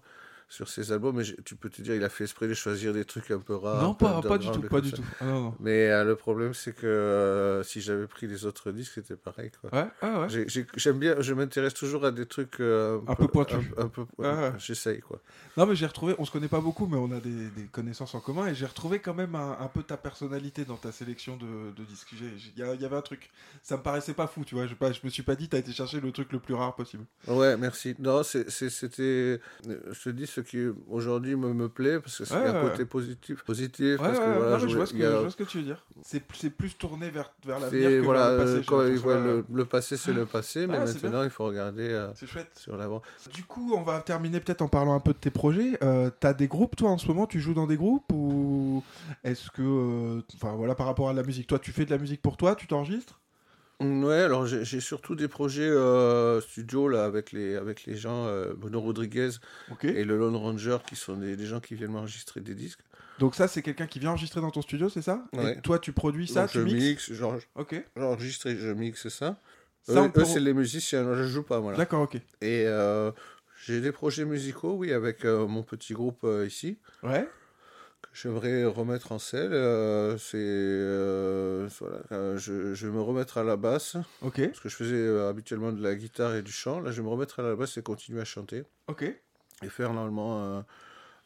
sur 0.49 0.69
ces 0.69 0.91
albums, 0.93 1.17
mais 1.17 1.23
tu 1.43 1.55
peux 1.55 1.69
te 1.69 1.81
dire, 1.81 1.93
il 1.95 2.03
a 2.03 2.09
fait 2.09 2.23
exprès 2.23 2.47
de 2.47 2.53
choisir 2.53 2.93
des 2.93 3.03
trucs 3.03 3.31
un 3.31 3.39
peu 3.39 3.55
rares. 3.55 3.81
Non, 3.83 3.93
peu 3.93 4.05
pas, 4.05 4.21
pas 4.21 4.37
du 4.37 4.49
tout, 4.49 4.61
pas 4.61 4.79
du 4.79 4.89
ça. 4.91 4.95
tout. 4.97 5.03
Ah, 5.19 5.25
non, 5.25 5.41
non. 5.41 5.55
Mais 5.59 5.89
euh, 5.89 6.03
le 6.05 6.15
problème, 6.15 6.53
c'est 6.53 6.73
que 6.73 6.87
euh, 6.87 7.63
si 7.63 7.81
j'avais 7.81 8.07
pris 8.07 8.27
les 8.27 8.45
autres 8.45 8.71
disques, 8.71 8.93
c'était 8.95 9.17
pareil. 9.17 9.51
Quoi. 9.59 9.73
Ouais, 9.77 9.87
ah 10.01 10.21
ouais. 10.21 10.29
J'ai- 10.29 10.47
j'ai- 10.47 10.65
J'aime 10.77 10.99
bien, 10.99 11.15
je 11.19 11.33
m'intéresse 11.33 11.73
toujours 11.73 12.05
à 12.05 12.11
des 12.11 12.25
trucs 12.25 12.59
euh, 12.61 12.99
Un 13.07 13.15
peu 13.15 13.27
pointus. 13.27 13.57
Un, 13.77 13.83
un 13.83 13.87
peu, 13.89 14.05
Ouais, 14.17 14.31
ouais. 14.31 14.53
J'essaye 14.57 15.01
quoi. 15.01 15.19
Non, 15.57 15.65
mais 15.65 15.75
j'ai 15.75 15.85
retrouvé, 15.85 16.15
on 16.17 16.23
se 16.25 16.31
connaît 16.31 16.47
pas 16.47 16.61
beaucoup, 16.61 16.87
mais 16.87 16.97
on 16.97 17.11
a 17.11 17.19
des, 17.19 17.49
des 17.49 17.63
connaissances 17.65 18.15
en 18.15 18.19
commun, 18.21 18.47
et 18.47 18.55
j'ai 18.55 18.65
retrouvé 18.67 18.99
quand 18.99 19.13
même 19.15 19.35
un, 19.35 19.57
un 19.59 19.67
peu 19.67 19.83
ta 19.83 19.97
personnalité 19.97 20.63
dans 20.63 20.77
ta 20.77 20.91
sélection 20.93 21.35
de, 21.35 21.71
de 21.75 21.83
disques. 21.83 22.13
Il 22.13 22.57
y, 22.57 22.63
avait 22.85 22.95
un 22.95 23.01
truc, 23.01 23.29
ça 23.63 23.75
me 23.75 23.81
paraissait 23.81 24.13
pas 24.13 24.27
fou, 24.27 24.45
tu 24.45 24.55
vois. 24.55 24.65
Je, 24.67 24.75
pas, 24.75 24.91
je 24.93 25.01
me 25.03 25.09
suis 25.09 25.23
pas 25.23 25.35
dit, 25.35 25.49
t'as 25.49 25.57
été 25.57 25.71
chercher 25.73 25.99
le 25.99 26.11
truc 26.13 26.31
le 26.31 26.39
plus 26.39 26.53
rare 26.53 26.73
possible. 26.75 27.03
Ouais, 27.27 27.57
merci. 27.57 27.95
Non, 27.99 28.21
c'était. 28.23 29.41
Je 29.65 30.03
te 30.03 30.09
dis 30.09 30.27
ce 30.37 30.41
qui 30.41 30.59
aujourd'hui 30.89 31.35
me, 31.35 31.53
me 31.53 31.67
plaît 31.69 31.99
parce 31.99 32.19
que 32.19 32.25
c'est 32.25 32.35
Ouais, 32.35 32.47
un 32.47 32.53
ouais, 32.63 32.69
côté 32.69 32.85
positif. 32.85 33.43
Positif 33.43 33.83
Ouais, 33.83 33.97
parce 33.97 34.19
ouais, 34.19 34.25
que 34.25 34.29
voilà, 34.29 34.51
non, 34.51 34.67
je, 34.67 34.75
vois 34.75 34.85
ce 34.85 34.93
que, 34.93 34.97
y 34.97 35.03
a- 35.05 35.15
je 35.15 35.17
vois 35.21 35.29
ce 35.31 35.35
que 35.35 35.43
tu 35.43 35.57
veux 35.57 35.63
dire. 35.63 35.83
C'est 36.03 36.23
c'est 36.33 36.49
plus 36.51 36.77
tourné 36.77 37.09
vers, 37.09 37.31
vers 37.45 37.59
l'avenir 37.59 38.03
voilà, 38.03 38.35
vers 38.35 38.45
le 38.45 38.53
passé. 38.55 38.65
quand 38.67 38.81
il 38.81 38.83
l'impression, 38.83 39.03
voit 39.07 39.15
ouais. 39.17 39.23
le, 39.23 39.45
le 39.51 39.65
passé, 39.65 39.97
c'est 39.97 40.13
le 40.13 40.25
passé, 40.25 40.67
mais 40.67 40.77
Ah, 40.77 40.85
maintenant 40.85 41.23
il 41.23 41.29
faut 41.29 41.45
regarder 41.45 41.89
euh, 41.89 42.07
sur 42.55 42.77
l'avant. 42.77 43.01
Du 43.33 43.43
coup, 43.43 43.73
on 43.75 43.81
va 43.81 43.99
terminer 44.01 44.39
peut-être 44.39 44.61
en 44.61 44.67
parlant 44.67 44.93
un 44.93 44.99
peu 44.99 45.13
de 45.13 45.17
tes 45.17 45.31
projets. 45.31 45.77
Euh, 45.83 46.09
T'as 46.19 46.33
des 46.33 46.47
groupes, 46.47 46.75
toi, 46.75 46.89
en 46.91 46.97
ce 46.97 47.07
moment? 47.07 47.25
Tu 47.27 47.39
joues 47.39 47.53
dans 47.53 47.67
des 47.67 47.77
groupes 47.77 48.11
Ou 48.13 48.83
est-ce 49.23 49.49
que. 49.51 49.61
euh, 49.61 50.21
Enfin, 50.35 50.53
voilà, 50.55 50.75
par 50.75 50.85
rapport 50.85 51.09
à 51.09 51.13
la 51.13 51.23
musique. 51.23 51.47
Toi, 51.47 51.59
tu 51.59 51.71
fais 51.71 51.85
de 51.85 51.91
la 51.91 51.97
musique 51.97 52.21
pour 52.21 52.37
toi? 52.37 52.55
Tu 52.55 52.67
t'enregistres? 52.67 53.19
Ouais, 53.79 54.21
alors 54.21 54.47
j'ai 54.47 54.79
surtout 54.79 55.13
des 55.13 55.27
projets 55.27 55.69
euh, 55.69 56.41
studio 56.41 56.87
là 56.87 57.05
avec 57.05 57.31
les 57.31 57.55
avec 57.55 57.85
les 57.85 57.95
gens 57.95 58.25
euh, 58.25 58.53
Bruno 58.55 58.81
Rodriguez 58.81 59.29
et 59.83 60.03
le 60.03 60.17
Lone 60.17 60.35
Ranger 60.35 60.77
qui 60.87 60.95
sont 60.95 61.15
des, 61.15 61.35
des 61.35 61.45
gens 61.45 61.59
qui 61.59 61.75
viennent 61.75 61.91
m'enregistrer 61.91 62.41
des 62.41 62.55
disques. 62.55 62.79
Donc, 63.19 63.33
ça, 63.35 63.47
c'est 63.47 63.61
quelqu'un 63.63 63.87
qui 63.87 63.99
vient 63.99 64.11
enregistrer 64.11 64.41
dans 64.41 64.51
ton 64.51 64.61
studio, 64.61 64.89
c'est 64.89 65.01
ça? 65.01 65.25
Ouais. 65.33 65.57
Et 65.57 65.61
toi, 65.61 65.79
tu 65.79 65.91
produis 65.91 66.27
ça 66.27 66.41
Donc, 66.41 66.51
Tu 66.51 66.59
je 66.59 66.63
mixes 66.63 67.09
mixe, 67.09 67.13
j'enregistre 67.95 68.47
et 68.47 68.57
je 68.57 68.69
mixe 68.69 69.09
ça? 69.09 69.37
Ça, 69.83 70.11
eux, 70.15 70.25
c'est 70.25 70.39
les 70.39 70.53
musiciens, 70.53 71.15
je 71.15 71.23
joue 71.23 71.43
pas 71.43 71.59
moi. 71.59 71.73
D'accord, 71.73 72.01
ok. 72.01 72.15
Et 72.41 72.65
euh, 72.67 73.11
j'ai 73.65 73.81
des 73.81 73.91
projets 73.91 74.25
musicaux, 74.25 74.73
oui, 74.73 74.91
avec 74.91 75.23
mon 75.23 75.63
petit 75.63 75.93
groupe 75.93 76.27
ici, 76.45 76.77
Ouais. 77.03 77.27
Que 78.01 78.09
j'aimerais 78.13 78.65
remettre 78.65 79.11
en 79.11 79.19
scène. 79.19 79.51
Euh, 79.53 80.17
c'est. 80.17 80.37
euh, 80.37 81.67
voilà, 81.79 81.97
euh, 82.11 82.37
je, 82.37 82.73
je 82.73 82.87
vais 82.87 82.93
me 82.93 83.01
remettre 83.01 83.37
à 83.37 83.43
la 83.43 83.55
basse, 83.57 83.97
Ok. 84.21 84.41
parce 84.47 84.59
que 84.59 84.69
je 84.69 84.75
faisais 84.75 84.95
euh, 84.95 85.29
habituellement 85.29 85.71
de 85.71 85.81
la 85.81 85.95
guitare 85.95 86.35
et 86.35 86.41
du 86.41 86.51
chant. 86.51 86.79
Là, 86.79 86.91
je 86.91 87.01
vais 87.01 87.05
me 87.07 87.11
remettre 87.11 87.39
à 87.39 87.43
la 87.43 87.55
basse 87.55 87.77
et 87.77 87.81
continuer 87.83 88.21
à 88.21 88.25
chanter. 88.25 88.63
Ok. 88.87 89.03
Et 89.63 89.69
faire 89.69 89.93
normalement 89.93 90.57
un, 90.59 90.65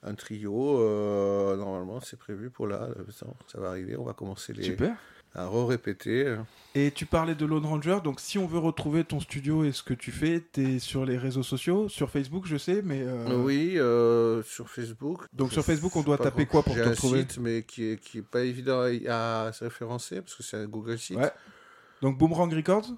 un 0.04 0.16
trio. 0.16 0.80
euh, 0.80 1.56
normalement, 1.58 2.00
c'est 2.00 2.18
prévu 2.18 2.50
pour 2.50 2.68
là. 2.68 2.84
euh, 2.98 3.04
Ça, 3.12 3.28
ça 3.48 3.60
va 3.60 3.70
arriver, 3.70 3.98
on 3.98 4.04
va 4.04 4.14
commencer 4.14 4.54
les, 4.54 4.64
Super. 4.64 4.96
À 5.34 5.46
re-répéter. 5.48 6.36
Et 6.74 6.92
tu 6.92 7.06
parlais 7.06 7.36
de 7.36 7.46
Lone 7.46 7.66
Ranger, 7.66 8.00
donc 8.04 8.20
si 8.20 8.38
on 8.38 8.48
veut 8.48 8.60
retrouver 8.60 9.04
ton 9.04 9.20
studio 9.20 9.66
et 9.66 9.74
ce 9.74 9.84
que 9.84 9.94
tu 9.94 10.12
fais, 10.12 10.40
t'es 10.40 10.80
sur 10.80 11.06
les 11.06 11.18
réseaux 11.18 11.44
sociaux, 11.44 11.90
sur 11.90 12.10
Facebook 12.10 12.46
je 12.46 12.56
sais, 12.58 12.82
mais... 12.82 13.02
euh, 13.04 13.44
Oui, 13.44 13.74
euh, 13.78 14.42
sur 14.44 14.70
Facebook. 14.70 15.24
Donc 15.34 15.52
sur 15.52 15.64
Facebook, 15.66 15.96
on 15.98 16.02
doit 16.02 16.18
taper 16.18 16.46
quoi 16.46 16.64
pour 16.64 16.76
te 16.76 16.80
un 16.80 16.90
retrouver 16.92 17.22
site, 17.22 17.40
mais 17.40 17.64
qui 17.64 17.92
est, 17.92 17.98
qui 17.98 18.20
est 18.20 18.22
pas 18.26 18.42
évident 18.44 18.84
à, 19.10 19.52
se 19.54 19.66
référencer, 19.66 20.22
parce 20.22 20.36
que 20.36 20.44
c'est 20.44 20.58
un 20.58 20.66
Google 20.66 20.98
site. 20.98 21.18
Ouais. 21.18 21.32
Donc 22.02 22.18
Boomerang 22.18 22.54
Records 22.54 22.90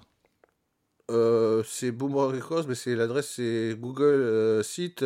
Euh, 1.10 1.62
c'est 1.66 1.90
Boomerang 1.90 2.32
Records, 2.32 2.66
mais 2.68 2.74
c'est 2.76 2.94
l'adresse, 2.94 3.32
c'est 3.36 3.76
Google 3.78 4.04
euh, 4.04 4.62
site 4.62 5.02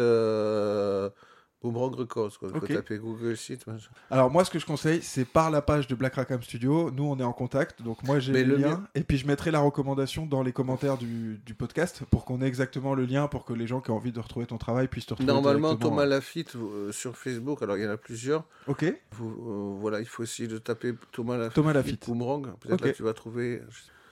Boomerang 1.60 1.94
Records. 1.94 2.38
Quoi. 2.38 2.48
Il 2.54 2.58
faut 2.60 2.64
Ok. 2.64 2.72
taper 2.72 2.98
Google 2.98 3.34
machin. 3.66 3.88
Alors 4.10 4.30
moi 4.30 4.44
ce 4.44 4.50
que 4.50 4.58
je 4.58 4.66
conseille 4.66 5.02
c'est 5.02 5.24
par 5.24 5.50
la 5.50 5.60
page 5.60 5.86
de 5.88 5.94
Black 5.94 6.14
Rackham 6.14 6.40
Studio, 6.42 6.90
nous 6.90 7.04
on 7.04 7.18
est 7.18 7.24
en 7.24 7.32
contact, 7.32 7.82
donc 7.82 8.02
moi 8.04 8.20
j'ai 8.20 8.32
le 8.44 8.56
lien, 8.56 8.68
mien- 8.68 8.84
et 8.94 9.02
puis 9.02 9.18
je 9.18 9.26
mettrai 9.26 9.50
la 9.50 9.58
recommandation 9.60 10.26
dans 10.26 10.42
les 10.42 10.52
commentaires 10.52 10.96
du, 10.98 11.40
du 11.44 11.54
podcast 11.54 12.02
pour 12.10 12.24
qu'on 12.24 12.40
ait 12.42 12.46
exactement 12.46 12.94
le 12.94 13.04
lien 13.06 13.26
pour 13.26 13.44
que 13.44 13.52
les 13.52 13.66
gens 13.66 13.80
qui 13.80 13.90
ont 13.90 13.96
envie 13.96 14.12
de 14.12 14.20
retrouver 14.20 14.46
ton 14.46 14.58
travail 14.58 14.86
puissent 14.88 15.06
te 15.06 15.14
retrouver 15.14 15.32
Normalement. 15.32 15.74
Thomas 15.76 16.06
Lafitte 16.06 16.54
euh, 16.56 16.92
sur 16.92 17.16
Facebook, 17.16 17.60
alors 17.62 17.76
il 17.76 17.82
y 17.84 17.86
en 17.86 17.90
a 17.90 17.96
plusieurs. 17.96 18.44
Ok, 18.68 18.84
Vous, 19.12 19.28
euh, 19.28 19.80
voilà, 19.80 20.00
il 20.00 20.06
faut 20.06 20.22
essayer 20.22 20.48
de 20.48 20.58
taper 20.58 20.94
Thomas 21.12 21.36
Lafitte. 21.36 21.54
Thomas 21.54 21.72
Lafitte. 21.72 22.06
Boomerang. 22.06 22.46
Peut-être 22.60 22.84
là 22.84 22.92
tu 22.92 23.02
vas 23.02 23.14
trouver. 23.14 23.62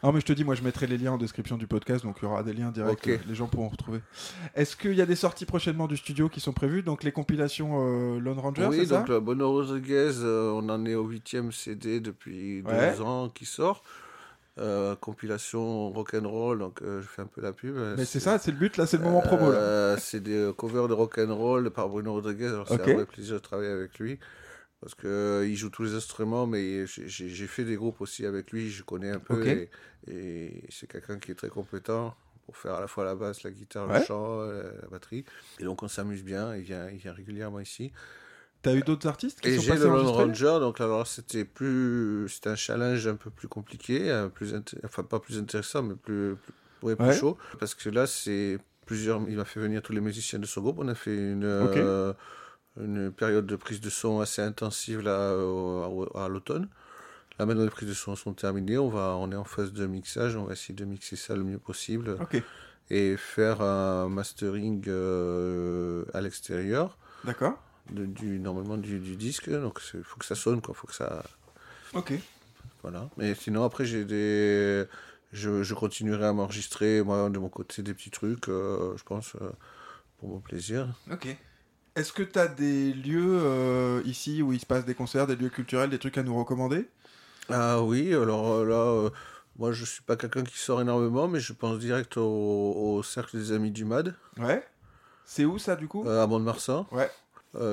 Non 0.03 0.13
mais 0.13 0.21
je 0.21 0.27
te 0.27 0.33
dis, 0.33 0.45
moi 0.45 0.55
je 0.55 0.63
mettrai 0.63 0.87
les 0.87 0.99
liens 0.99 1.13
en 1.13 1.19
description 1.19 1.57
du 1.57 1.67
podcast, 1.67 2.05
donc 2.05 2.17
il 2.21 2.25
y 2.25 2.29
aura 2.29 2.43
des 2.43 2.53
liens 2.53 2.71
directs, 2.71 2.99
Ok. 3.05 3.09
euh, 3.09 3.19
les 3.27 3.35
gens 3.35 3.47
pourront 3.47 3.69
retrouver. 3.69 4.01
Est-ce 4.55 4.77
qu'il 4.77 4.95
y 4.95 5.01
a 5.03 5.07
des 5.07 5.17
sorties 5.17 5.47
prochainement 5.47 5.87
du 5.89 5.97
studio 5.97 6.29
qui 6.29 6.41
sont 6.41 6.53
prévues? 6.53 6.83
Donc 6.83 7.03
les 7.03 7.13
compilations 7.13 8.15
euh, 8.15 8.21
Lone 8.21 8.39
Ranger, 8.39 8.67
oui, 8.71 8.77
c'est 8.81 8.87
ça? 8.87 8.99
donc 8.99 9.09
le 9.09 9.21
Bono 9.21 9.51
Rodriguez, 9.53 10.13
euh, 10.19 10.51
on 10.53 10.69
en 10.69 10.85
est 10.87 10.95
au 10.95 11.05
huitième 11.07 11.51
CD 11.51 12.01
depuis 12.01 12.63
Ouais. 12.63 12.93
deux 12.95 13.01
ans 13.03 13.29
qui 13.31 13.47
sort. 13.47 13.83
Euh, 14.59 14.95
compilation 14.97 15.91
rock'n'roll, 15.91 16.59
donc 16.61 16.81
euh, 16.81 17.03
je 17.03 17.07
fais 17.07 17.21
un 17.21 17.27
peu 17.27 17.43
la 17.43 17.53
pub. 17.53 17.77
Mais 17.99 18.07
c'est 18.07 18.21
ça, 18.21 18.39
c'est 18.39 18.51
le 18.53 18.57
but, 18.57 18.79
là 18.79 18.87
c'est 18.87 18.97
le 18.97 19.03
moment 19.03 19.21
promo. 19.21 19.51
Euh, 19.51 19.97
c'est 20.01 20.21
des 20.21 20.51
covers 20.57 20.89
de 20.89 20.95
rock'n'roll 20.95 21.71
par 21.71 21.89
Bruno 21.91 22.13
Rodriguez. 22.15 22.47
Alors, 22.47 22.67
c'est 22.67 22.75
Ok. 22.81 22.89
un 22.89 22.95
vrai 22.95 23.05
plaisir 23.07 23.35
de 23.35 23.41
travailler 23.41 23.69
avec 23.71 23.99
lui. 23.99 24.19
Parce 24.87 24.95
qu'il 24.95 25.57
joue 25.57 25.69
tous 25.69 25.83
les 25.83 25.95
instruments, 25.97 26.47
mais 26.47 26.87
j'ai- 26.87 27.47
fait 27.49 27.65
des 27.65 27.75
groupes 27.75 28.01
aussi 28.01 28.25
avec 28.25 28.53
lui, 28.53 28.71
je 28.71 28.85
connais 28.85 29.11
un 29.11 29.19
peu. 29.19 29.45
Et, 29.45 29.69
et 30.07 30.63
c'est 30.69 30.87
quelqu'un 30.87 31.19
qui 31.19 31.33
est 31.33 31.35
très 31.35 31.49
compétent 31.49 32.15
pour 32.45 32.57
faire 32.57 32.75
à 32.75 32.81
la 32.81 32.87
fois 32.87 33.05
la 33.05 33.17
basse, 33.17 33.43
la 33.43 33.51
guitare, 33.51 33.89
Ouais. 33.89 33.99
le 33.99 34.05
chant, 34.05 34.43
euh, 34.43 34.71
la 34.83 34.87
batterie. 34.87 35.25
Et 35.59 35.65
donc 35.65 35.83
on 35.83 35.89
s'amuse 35.89 36.23
bien, 36.23 36.55
il 36.55 36.63
vient, 36.63 36.89
il 36.89 36.99
vient 36.99 37.13
régulièrement 37.13 37.59
ici. 37.59 37.91
T'as 38.63 38.75
eu 38.77 38.83
d'autres 38.83 39.09
artistes 39.09 39.41
qui 39.41 39.49
Et 39.49 39.57
sont 39.57 39.63
j'ai 39.63 39.71
passés 39.73 39.83
le 39.83 39.89
Lone 39.91 40.07
Ranger, 40.07 40.59
donc 40.61 40.81
alors 40.81 41.05
c'était 41.05 41.45
plus, 41.45 42.29
c'était 42.29 42.51
un 42.51 42.55
challenge 42.55 43.09
un 43.09 43.17
peu 43.17 43.31
plus 43.31 43.49
compliqué, 43.49 44.13
un 44.13 44.29
plus 44.29 44.55
enfin 44.85 45.03
pas 45.03 45.19
plus 45.19 45.37
intéressant, 45.37 45.83
mais 45.83 45.97
plus, 45.97 46.37
plus, 46.37 46.53
ouais, 46.83 46.95
plus 46.95 47.07
Ouais. 47.07 47.13
chaud, 47.13 47.37
parce 47.59 47.75
que 47.75 47.89
là 47.91 48.07
c'est 48.07 48.59
plusieurs, 48.87 49.21
il 49.29 49.37
m'a 49.37 49.45
fait 49.45 49.59
venir 49.59 49.83
tous 49.83 49.93
les 49.93 50.01
musiciens 50.01 50.39
de 50.39 50.47
son 50.47 50.61
groupe, 50.61 50.79
on 50.79 50.87
a 50.87 50.95
fait 50.95 51.17
une, 51.33 51.43
euh, 51.43 52.13
une 52.81 53.11
période 53.13 53.47
de 53.47 53.57
prise 53.57 53.81
de 53.81 53.91
son 53.91 54.21
assez 54.21 54.43
intensive 54.43 55.01
là 55.01 55.31
à, 55.31 56.25
à 56.25 56.29
l'automne. 56.29 56.69
Là 57.39 57.47
maintenant 57.47 57.65
les 57.65 57.71
prises 57.71 57.89
de 57.89 57.95
son 57.95 58.17
sont 58.17 58.33
terminées, 58.33 58.79
on 58.79 58.89
va, 58.89 59.17
on 59.17 59.31
est 59.31 59.37
en 59.37 59.45
phase 59.45 59.73
de 59.73 59.87
mixage, 59.87 60.37
on 60.37 60.45
va 60.45 60.53
essayer 60.53 60.75
de 60.75 60.85
mixer 60.85 61.17
ça 61.17 61.35
le 61.37 61.45
mieux 61.45 61.59
possible 61.59 62.17
et 62.89 63.17
faire 63.17 63.61
un 63.61 64.09
mastering 64.09 64.85
euh, 64.89 66.05
à 66.15 66.21
l'extérieur 66.21 66.97
d'accord. 67.25 67.59
du, 67.91 68.39
normalement 68.39 68.77
du, 68.77 69.01
du 69.01 69.17
disque, 69.17 69.51
donc 69.51 69.81
il 69.95 70.03
faut 70.03 70.19
que 70.19 70.25
ça 70.25 70.35
sonne, 70.35 70.61
quoi, 70.61 70.75
faut 70.75 70.87
que 70.87 70.95
ça... 70.95 71.25
Ok. 71.95 72.15
Voilà. 72.83 73.09
Mais 73.17 73.35
sinon, 73.35 73.65
après, 73.65 73.85
j'ai 73.85 74.05
des... 74.05 74.85
Je, 75.33 75.65
je 75.65 75.75
continuerai 75.75 76.27
à 76.27 76.33
m'enregistrer, 76.33 77.03
moi, 77.03 77.29
de 77.29 77.39
mon 77.39 77.49
côté, 77.49 77.83
des 77.83 77.93
petits 77.95 78.11
trucs, 78.11 78.49
euh, 78.49 78.97
je 78.97 79.03
pense, 79.03 79.35
euh, 79.41 79.51
pour 80.19 80.29
mon 80.29 80.39
plaisir. 80.39 80.89
Ok. 81.11 81.37
Est-ce 81.97 82.13
que 82.13 82.23
tu 82.23 82.39
as 82.39 82.47
des 82.47 82.93
lieux 82.93 83.39
euh, 83.43 84.03
ici 84.05 84.43
où 84.43 84.53
il 84.53 84.61
se 84.61 84.67
passe 84.67 84.85
des 84.85 84.95
concerts, 84.95 85.27
des 85.27 85.35
lieux 85.35 85.49
culturels, 85.49 85.89
des 85.89 85.99
trucs 85.99 86.19
à 86.19 86.23
nous 86.23 86.37
recommander? 86.37 86.87
Ah 87.49 87.81
oui, 87.83 88.13
alors 88.13 88.53
euh, 88.53 88.65
là, 88.67 88.75
euh, 88.77 89.11
moi, 89.59 89.73
je 89.73 89.85
suis 89.87 90.03
pas 90.03 90.17
quelqu'un 90.17 90.43
qui 90.45 90.59
sort 90.59 90.81
énormément, 90.83 91.27
mais 91.27 91.41
je 91.41 91.55
pense 91.55 91.79
direct 91.79 92.19
au, 92.19 92.23
au 92.99 93.03
Cercle 93.03 93.39
des 93.39 93.53
Amis 93.53 93.71
du 93.71 93.85
MAD, 93.87 94.15
Ouais. 94.39 94.63
C'est 95.25 95.45
où 95.45 95.59
ça 95.59 95.75
du 95.75 95.89
coup? 95.89 96.05
Euh, 96.07 96.23
à 96.23 96.27
Mont-de-Marsan, 96.27 96.87
Ouais. 96.93 97.11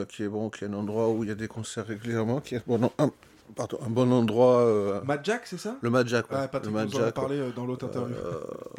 qui 0.07 0.23
est 0.23 0.27
bon, 0.29 0.49
qui 0.49 0.63
est 0.63 0.67
un 0.67 0.73
endroit 0.73 1.09
où 1.09 1.23
il 1.23 1.29
y 1.29 1.31
a 1.31 1.35
des 1.35 1.47
concerts 1.49 1.85
régulièrement, 1.85 2.39
qui 2.39 2.55
est 2.55 2.63
bon, 2.65 2.89
un, 2.97 3.11
pardon, 3.55 3.77
un 3.85 3.89
bon 3.89 4.11
endroit... 4.13 5.01
Mad 5.05 5.19
Jack, 5.23 5.41
c'est 5.45 5.57
ça? 5.59 5.75
Le 5.81 5.89
Mad 5.89 6.07
Jack, 6.07 6.31
ouais. 6.31 6.37
Ouais, 6.37 6.47
Patrick 6.47 6.73
le 6.73 6.79
Mad 6.79 6.89
nous 6.89 6.99
en 6.99 7.03
a 7.03 7.11
parlé 7.11 7.51
dans 7.55 7.65
l'autre 7.65 7.85
interview. 7.87 8.15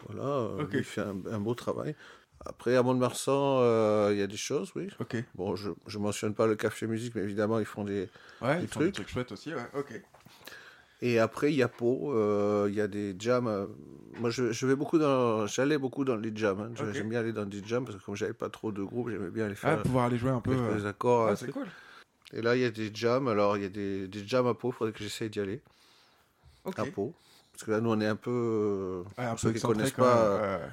Voilà, 0.08 0.48
il 0.72 0.82
fait 0.84 1.02
un, 1.02 1.16
un 1.30 1.38
beau 1.38 1.54
travail. 1.54 1.94
Après, 2.46 2.76
à 2.76 2.82
Mont-de-Marsan, 2.82 3.58
euh, 3.62 4.08
il 4.12 4.18
y 4.18 4.22
a 4.22 4.26
des 4.26 4.36
choses, 4.36 4.70
oui. 4.76 4.88
Ok. 5.00 5.16
Bon, 5.34 5.56
je 5.56 5.70
ne 5.70 5.98
mentionne 5.98 6.34
pas 6.34 6.46
le 6.46 6.56
café 6.56 6.86
musique, 6.86 7.14
mais 7.14 7.22
évidemment, 7.22 7.58
ils 7.58 7.64
font 7.64 7.84
des... 7.84 8.08
Ouais, 8.42 8.58
Des 8.58 8.64
ils 8.64 8.68
font 8.68 8.80
des 8.80 8.92
trucs. 8.92 8.94
trucs 9.06 9.08
chouettes 9.08 9.32
aussi, 9.32 9.54
ouais. 9.54 9.62
Ok. 9.74 10.00
Et 11.02 11.18
après, 11.18 11.52
il 11.52 11.56
y 11.56 11.62
a 11.62 11.68
Pau, 11.68 12.12
euh, 12.14 12.66
il 12.68 12.74
y 12.74 12.80
a 12.80 12.86
des 12.86 13.14
jams. 13.18 13.46
euh, 13.46 13.66
Moi, 14.20 14.30
je, 14.30 14.52
je 14.52 14.66
vais 14.66 14.76
beaucoup 14.76 14.98
dans... 14.98 15.46
J'allais 15.46 15.78
beaucoup 15.78 16.04
dans 16.04 16.16
les 16.16 16.32
jams. 16.34 16.60
hein. 16.60 16.70
Je- 16.74 16.84
Ok. 16.84 16.92
J'aime 16.92 17.08
bien 17.08 17.20
aller 17.20 17.32
dans 17.32 17.46
des 17.46 17.62
jams, 17.64 17.84
parce 17.84 17.96
que 17.98 18.02
comme 18.04 18.14
j'avais 18.16 18.32
pas 18.34 18.48
trop 18.50 18.72
de 18.72 18.82
groupes, 18.82 19.08
j'aimais 19.10 19.30
bien 19.30 19.46
aller 19.46 19.54
Ah, 19.62 19.68
faire 19.76 19.82
pouvoir 19.82 20.04
aller 20.06 20.18
jouer 20.18 20.30
un 20.30 20.40
peu. 20.40 20.54
les, 20.54 20.76
les 20.78 20.86
accords. 20.86 21.28
euh, 21.28 21.36
c'est 21.36 21.50
cool. 21.50 21.66
Et 22.32 22.42
là, 22.42 22.56
il 22.56 22.62
y 22.62 22.64
a 22.64 22.70
des 22.70 22.90
jams. 22.94 23.28
Alors, 23.28 23.56
il 23.56 23.62
y 23.62 23.66
a 23.66 23.70
des, 23.70 24.06
des 24.08 24.26
jams 24.26 24.46
à 24.46 24.54
Pau, 24.54 24.68
il 24.70 24.72
faudrait 24.74 24.92
que 24.92 25.02
j'essaye 25.02 25.30
d'y 25.30 25.40
aller, 25.40 25.62
Ok. 26.64 26.78
à 26.78 26.84
Pau. 26.86 27.14
Parce 27.52 27.64
que 27.64 27.70
là, 27.70 27.80
nous, 27.80 27.90
on 27.90 28.00
est 28.00 28.06
un 28.06 28.16
peu... 28.16 29.04
Ouais, 29.18 29.24
un 29.24 29.30
pour 29.30 29.38
ceux 29.40 29.48
peu 29.48 29.52
qui 29.52 29.56
excentré 29.58 29.76
connaissent 29.76 29.92
pas... 29.92 30.18
Euh, 30.18 30.66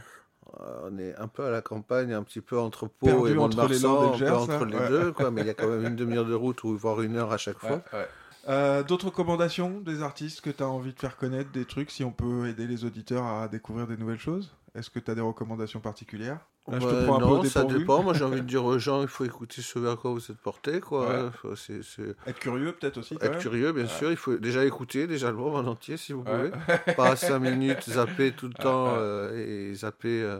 on 0.59 0.97
est 0.97 1.15
un 1.15 1.27
peu 1.27 1.45
à 1.45 1.49
la 1.49 1.61
campagne, 1.61 2.13
un 2.13 2.23
petit 2.23 2.41
peu 2.41 2.59
entre 2.59 2.87
Pau 2.87 3.07
Perdu 3.07 3.33
et 3.33 3.37
entre 3.37 3.67
les 3.67 3.79
Landes 3.79 4.15
et 4.15 4.17
Gers, 4.17 4.41
entre 4.41 4.51
hein, 4.51 4.65
les 4.65 4.77
ouais. 4.77 4.89
deux, 4.89 5.11
quoi, 5.11 5.31
mais 5.31 5.41
il 5.41 5.47
y 5.47 5.49
a 5.49 5.53
quand 5.53 5.67
même 5.67 5.85
une 5.85 5.95
demi-heure 5.95 6.25
de 6.25 6.33
route 6.33 6.63
ou 6.63 6.77
voire 6.77 7.01
une 7.01 7.15
heure 7.15 7.31
à 7.31 7.37
chaque 7.37 7.57
fois. 7.57 7.81
Ouais, 7.93 7.99
ouais. 7.99 8.07
Euh, 8.47 8.83
D'autres 8.83 9.07
recommandations 9.07 9.79
des 9.81 10.01
artistes 10.01 10.41
que 10.41 10.49
tu 10.49 10.63
as 10.63 10.67
envie 10.67 10.93
de 10.93 10.99
faire 10.99 11.17
connaître, 11.17 11.51
des 11.51 11.65
trucs, 11.65 11.91
si 11.91 12.03
on 12.03 12.11
peut 12.11 12.47
aider 12.47 12.67
les 12.67 12.85
auditeurs 12.85 13.25
à 13.25 13.47
découvrir 13.47 13.87
des 13.87 13.97
nouvelles 13.97 14.19
choses? 14.19 14.51
Est-ce 14.73 14.89
que 14.89 14.99
tu 14.99 15.11
as 15.11 15.15
des 15.15 15.21
recommandations 15.21 15.79
particulières? 15.79 16.39
Là, 16.67 16.79
je 16.79 16.85
te 16.85 16.93
Ouais, 16.93 17.05
prends 17.05 17.15
un 17.15 17.19
peu 17.19 17.25
non, 17.25 17.39
au 17.39 17.45
ça 17.45 17.63
dépend. 17.63 18.03
Moi, 18.03 18.13
j'ai 18.13 18.23
envie 18.23 18.41
de 18.41 18.45
dire 18.47 18.63
aux 18.63 18.77
gens, 18.79 19.01
il 19.01 19.07
faut 19.07 19.25
écouter 19.25 19.61
ce 19.61 19.79
vers 19.79 19.97
quoi 19.97 20.11
vous 20.11 20.31
êtes 20.31 20.37
porté, 20.37 20.79
quoi. 20.79 21.07
Ouais. 21.25 21.29
Faut- 21.41 21.55
C'est, 21.55 21.81
c'est- 21.83 22.15
Être 22.27 22.39
curieux 22.39 22.71
peut-être 22.73 22.97
aussi 22.97 23.17
quand 23.17 23.25
Être 23.25 23.31
même 23.33 23.41
curieux, 23.41 23.71
bien 23.73 23.87
sûr. 23.87 24.11
Il 24.11 24.17
faut 24.17 24.35
déjà 24.37 24.63
écouter, 24.63 25.07
déjà 25.07 25.31
le 25.31 25.37
en 25.39 25.65
entier, 25.65 25.97
si 25.97 26.13
vous 26.13 26.21
Ouais. 26.23 26.51
pouvez. 26.51 26.93
Pas 26.95 27.15
5 27.15 27.39
minutes, 27.39 27.89
zapper 27.89 28.31
tout 28.31 28.47
le 28.47 28.53
temps 28.53 28.93
euh, 28.95 29.35
et 29.71 29.73
zapper. 29.73 30.21
euh, 30.21 30.39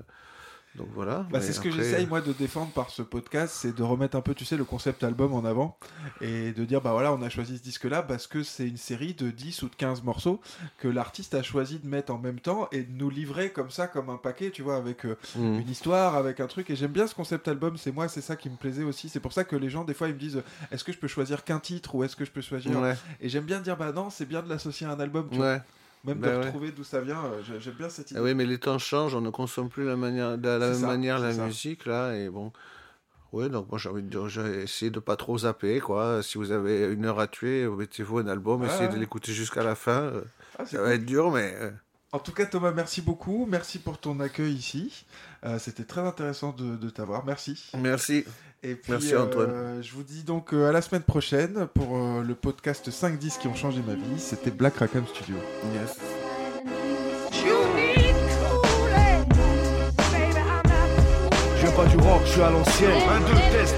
Donc 0.76 0.88
voilà. 0.94 1.26
Bah, 1.30 1.42
c'est 1.42 1.52
ce 1.52 1.60
que 1.60 1.70
j'essaye 1.70 2.06
moi 2.08 2.22
de 2.22 2.32
défendre 2.32 2.72
par 2.72 2.90
ce 2.90 3.02
podcast, 3.02 3.54
c'est 3.58 3.76
de 3.76 3.84
remettre 3.84 4.16
un 4.16 4.22
peu, 4.22 4.34
tu 4.34 4.46
sais, 4.46 4.56
le 4.56 4.64
concept 4.64 5.04
album 5.04 5.34
en 5.34 5.44
avant 5.44 5.78
et 6.22 6.54
de 6.54 6.64
dire 6.64 6.82
bah 6.82 6.92
voilà, 6.92 7.14
on 7.14 7.22
a 7.22 7.30
choisi 7.30 7.58
ce 7.58 7.64
disque-là 7.64 8.02
parce 8.04 8.28
que 8.28 8.42
c'est 8.44 8.68
une 8.68 8.78
série 8.78 9.14
de 9.14 9.32
10 9.32 9.64
ou 9.64 9.70
de 9.70 9.76
15 9.76 10.04
morceaux 10.04 10.40
que 10.78 10.88
l'artiste 10.88 11.34
a 11.36 11.44
choisi 11.44 11.80
de 11.80 11.88
mettre 11.88 12.14
en 12.14 12.18
même 12.18 12.40
temps 12.40 12.70
et 12.72 12.84
de 12.84 12.92
nous 12.92 13.10
livrer 13.10 13.52
comme 13.52 13.70
ça, 13.70 13.88
comme 13.88 14.10
un 14.10 14.18
paquet, 14.18 14.52
tu 14.52 14.62
vois, 14.62 14.78
avec 14.78 15.06
euh, 15.06 15.18
hmm. 15.36 15.60
une 15.60 15.70
histoire, 15.70 16.16
avec 16.16 16.40
un 16.40 16.48
truc. 16.48 16.70
Et 16.70 16.76
j'aime 16.76 16.92
bien 16.92 17.08
ce 17.08 17.16
concept 17.16 17.48
album, 17.50 17.78
c'est 17.78 17.92
moi, 17.92 18.08
c'est 18.08 18.22
ça 18.22 18.38
qui 18.38 18.50
me 18.50 18.56
plaisait 18.56 18.84
aussi. 18.84 19.10
C'est 19.10 19.20
pour 19.20 19.34
ça 19.34 19.44
que 19.44 19.58
les 19.58 19.70
gens, 19.70 19.84
des 19.84 19.94
fois, 19.94 20.08
ils 20.08 20.14
me 20.14 20.20
disent 20.20 20.42
est-ce 20.72 20.84
que 20.84 20.94
je 20.94 20.98
peux 20.98 21.08
choisir 21.08 21.44
qu'un 21.44 21.60
titre 21.60 21.96
ou 21.96 22.04
est-ce 22.04 22.16
que 22.16 22.24
je 22.24 22.32
peux 22.32 22.42
choisir. 22.42 22.80
Ouais, 22.80 22.96
Et 23.20 23.28
j'aime 23.28 23.46
bien 23.46 23.60
dire 23.60 23.76
bah 23.76 23.92
non, 23.92 24.10
c'est 24.10 24.26
bien 24.26 24.42
de 24.42 24.50
l'associer 24.50 24.88
à 24.88 24.92
un 24.92 25.00
album, 25.00 25.28
tu 25.30 25.38
vois. 25.38 25.62
Même 26.04 26.20
bah 26.20 26.30
de 26.32 26.38
ouais. 26.38 26.46
retrouver 26.46 26.72
d'où 26.72 26.84
ça 26.84 27.02
vient. 27.02 27.24
euh, 27.26 27.42
j'ai- 27.44 27.60
j'aime 27.60 27.76
bien 27.76 27.90
cette 27.90 28.12
idée. 28.12 28.20
Ah 28.20 28.24
oui, 28.24 28.34
mais 28.34 28.46
les 28.46 28.58
temps 28.60 28.78
changent, 28.80 29.16
on 29.16 29.22
ne 29.22 29.30
consomme 29.30 29.70
plus 29.70 29.86
la, 29.86 29.96
manière, 29.96 30.38
de 30.38 30.48
la 30.48 30.58
même 30.60 30.74
ça, 30.76 30.88
manière 30.88 31.20
la 31.20 31.34
ça. 31.34 31.46
musique, 31.46 31.86
là, 31.86 32.14
et 32.16 32.30
bon... 32.30 32.52
Ouais, 33.32 33.48
donc 33.48 33.70
moi 33.70 33.78
j'ai 33.80 33.88
envie 33.88 34.04
de 34.04 34.10
dire, 34.10 34.28
j'ai 34.28 34.64
essayé 34.64 34.92
de 34.92 35.00
pas 35.00 35.16
trop 35.16 35.38
zapper, 35.38 35.80
quoi. 35.80 36.22
Si 36.22 36.38
vous 36.38 36.52
avez 36.52 36.92
une 36.92 37.06
heure 37.06 37.18
à 37.20 37.28
tuer, 37.28 37.66
mettez-vous 37.66 38.18
un 38.18 38.28
album, 38.28 38.66
essayez 38.66 38.88
ouais. 38.88 38.94
de 38.94 39.00
l'écouter 39.00 39.32
jusqu'à 39.32 39.64
la 39.64 39.76
fin. 39.76 40.02
euh, 40.02 40.22
Ah, 40.60 40.66
Ça 40.66 40.82
va 40.82 40.94
être 40.94 41.06
dur, 41.06 41.32
mais... 41.32 41.56
euh, 41.62 41.72
En 42.12 42.20
tout 42.20 42.34
cas, 42.34 42.46
Thomas, 42.46 42.74
merci 42.74 43.02
beaucoup. 43.02 43.46
Merci 43.50 43.80
pour 43.80 43.98
ton 44.00 44.20
accueil 44.20 44.54
ici. 44.54 45.06
Euh, 45.46 45.60
C'était 45.60 45.86
très 45.86 46.02
intéressant 46.02 46.52
de, 46.52 46.76
de 46.76 46.90
t'avoir. 46.90 47.24
Merci. 47.24 47.72
Merci. 47.78 48.26
Et 48.64 48.76
puis, 48.76 48.92
Merci, 48.92 49.16
euh, 49.16 49.24
Antoine. 49.24 49.82
je 49.82 49.92
vous 49.92 50.04
dis 50.04 50.22
donc 50.22 50.54
euh, 50.54 50.70
à 50.70 50.72
la 50.72 50.84
semaine 50.84 51.02
prochaine 51.02 51.68
pour 51.74 51.98
euh, 51.98 52.22
le 52.22 52.36
podcast 52.36 52.92
5 52.92 53.18
disques 53.18 53.42
qui 53.42 53.48
ont 53.48 53.56
changé 53.56 53.82
ma 53.86 53.96
vie. 53.96 54.20
C'était 54.20 54.52
Black 54.52 54.78
Rackham 54.78 55.04
Studio. 55.08 55.36
Yes. 55.74 55.98
Je 61.56 61.62
viens 61.62 61.72
pas 61.72 61.86
du 61.88 61.98
rock, 61.98 62.22
je 62.26 62.32
suis 62.32 62.42
à 62.42 62.52
l'ancienne. 62.52 62.92
Un, 63.10 63.20
deux, 63.22 63.34
test. 63.52 63.76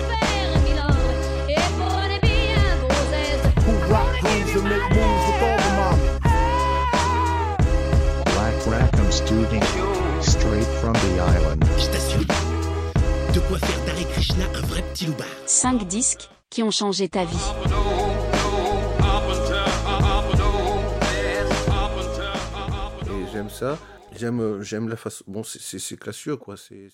Black 8.36 8.68
Rackham 8.68 9.12
Studio. 9.12 9.62
Straight 10.22 10.68
from 10.82 10.94
the 10.94 11.22
island. 11.22 12.53
De 13.34 13.40
quoi 13.40 13.58
faire 13.58 13.86
d'Hare 13.86 14.08
Krishna 14.12 14.46
un 14.46 14.62
vrai 14.68 14.84
petit 14.94 15.08
loupard. 15.08 15.26
5 15.48 15.88
disques 15.88 16.30
qui 16.52 16.62
ont 16.62 16.70
changé 16.70 17.10
ta 17.10 17.26
vie. 17.26 17.36
Et 23.08 23.32
j'aime 23.32 23.50
ça. 23.50 23.80
J'aime, 24.16 24.40
euh, 24.40 24.88
la 24.88 24.96
façon. 24.96 25.24
Bon, 25.28 25.44
c'est, 25.44 25.60
c'est, 25.60 25.80
c'est 25.80 25.98
classieux, 25.98 26.38
quoi. 26.38 26.58
C'est 26.58 26.92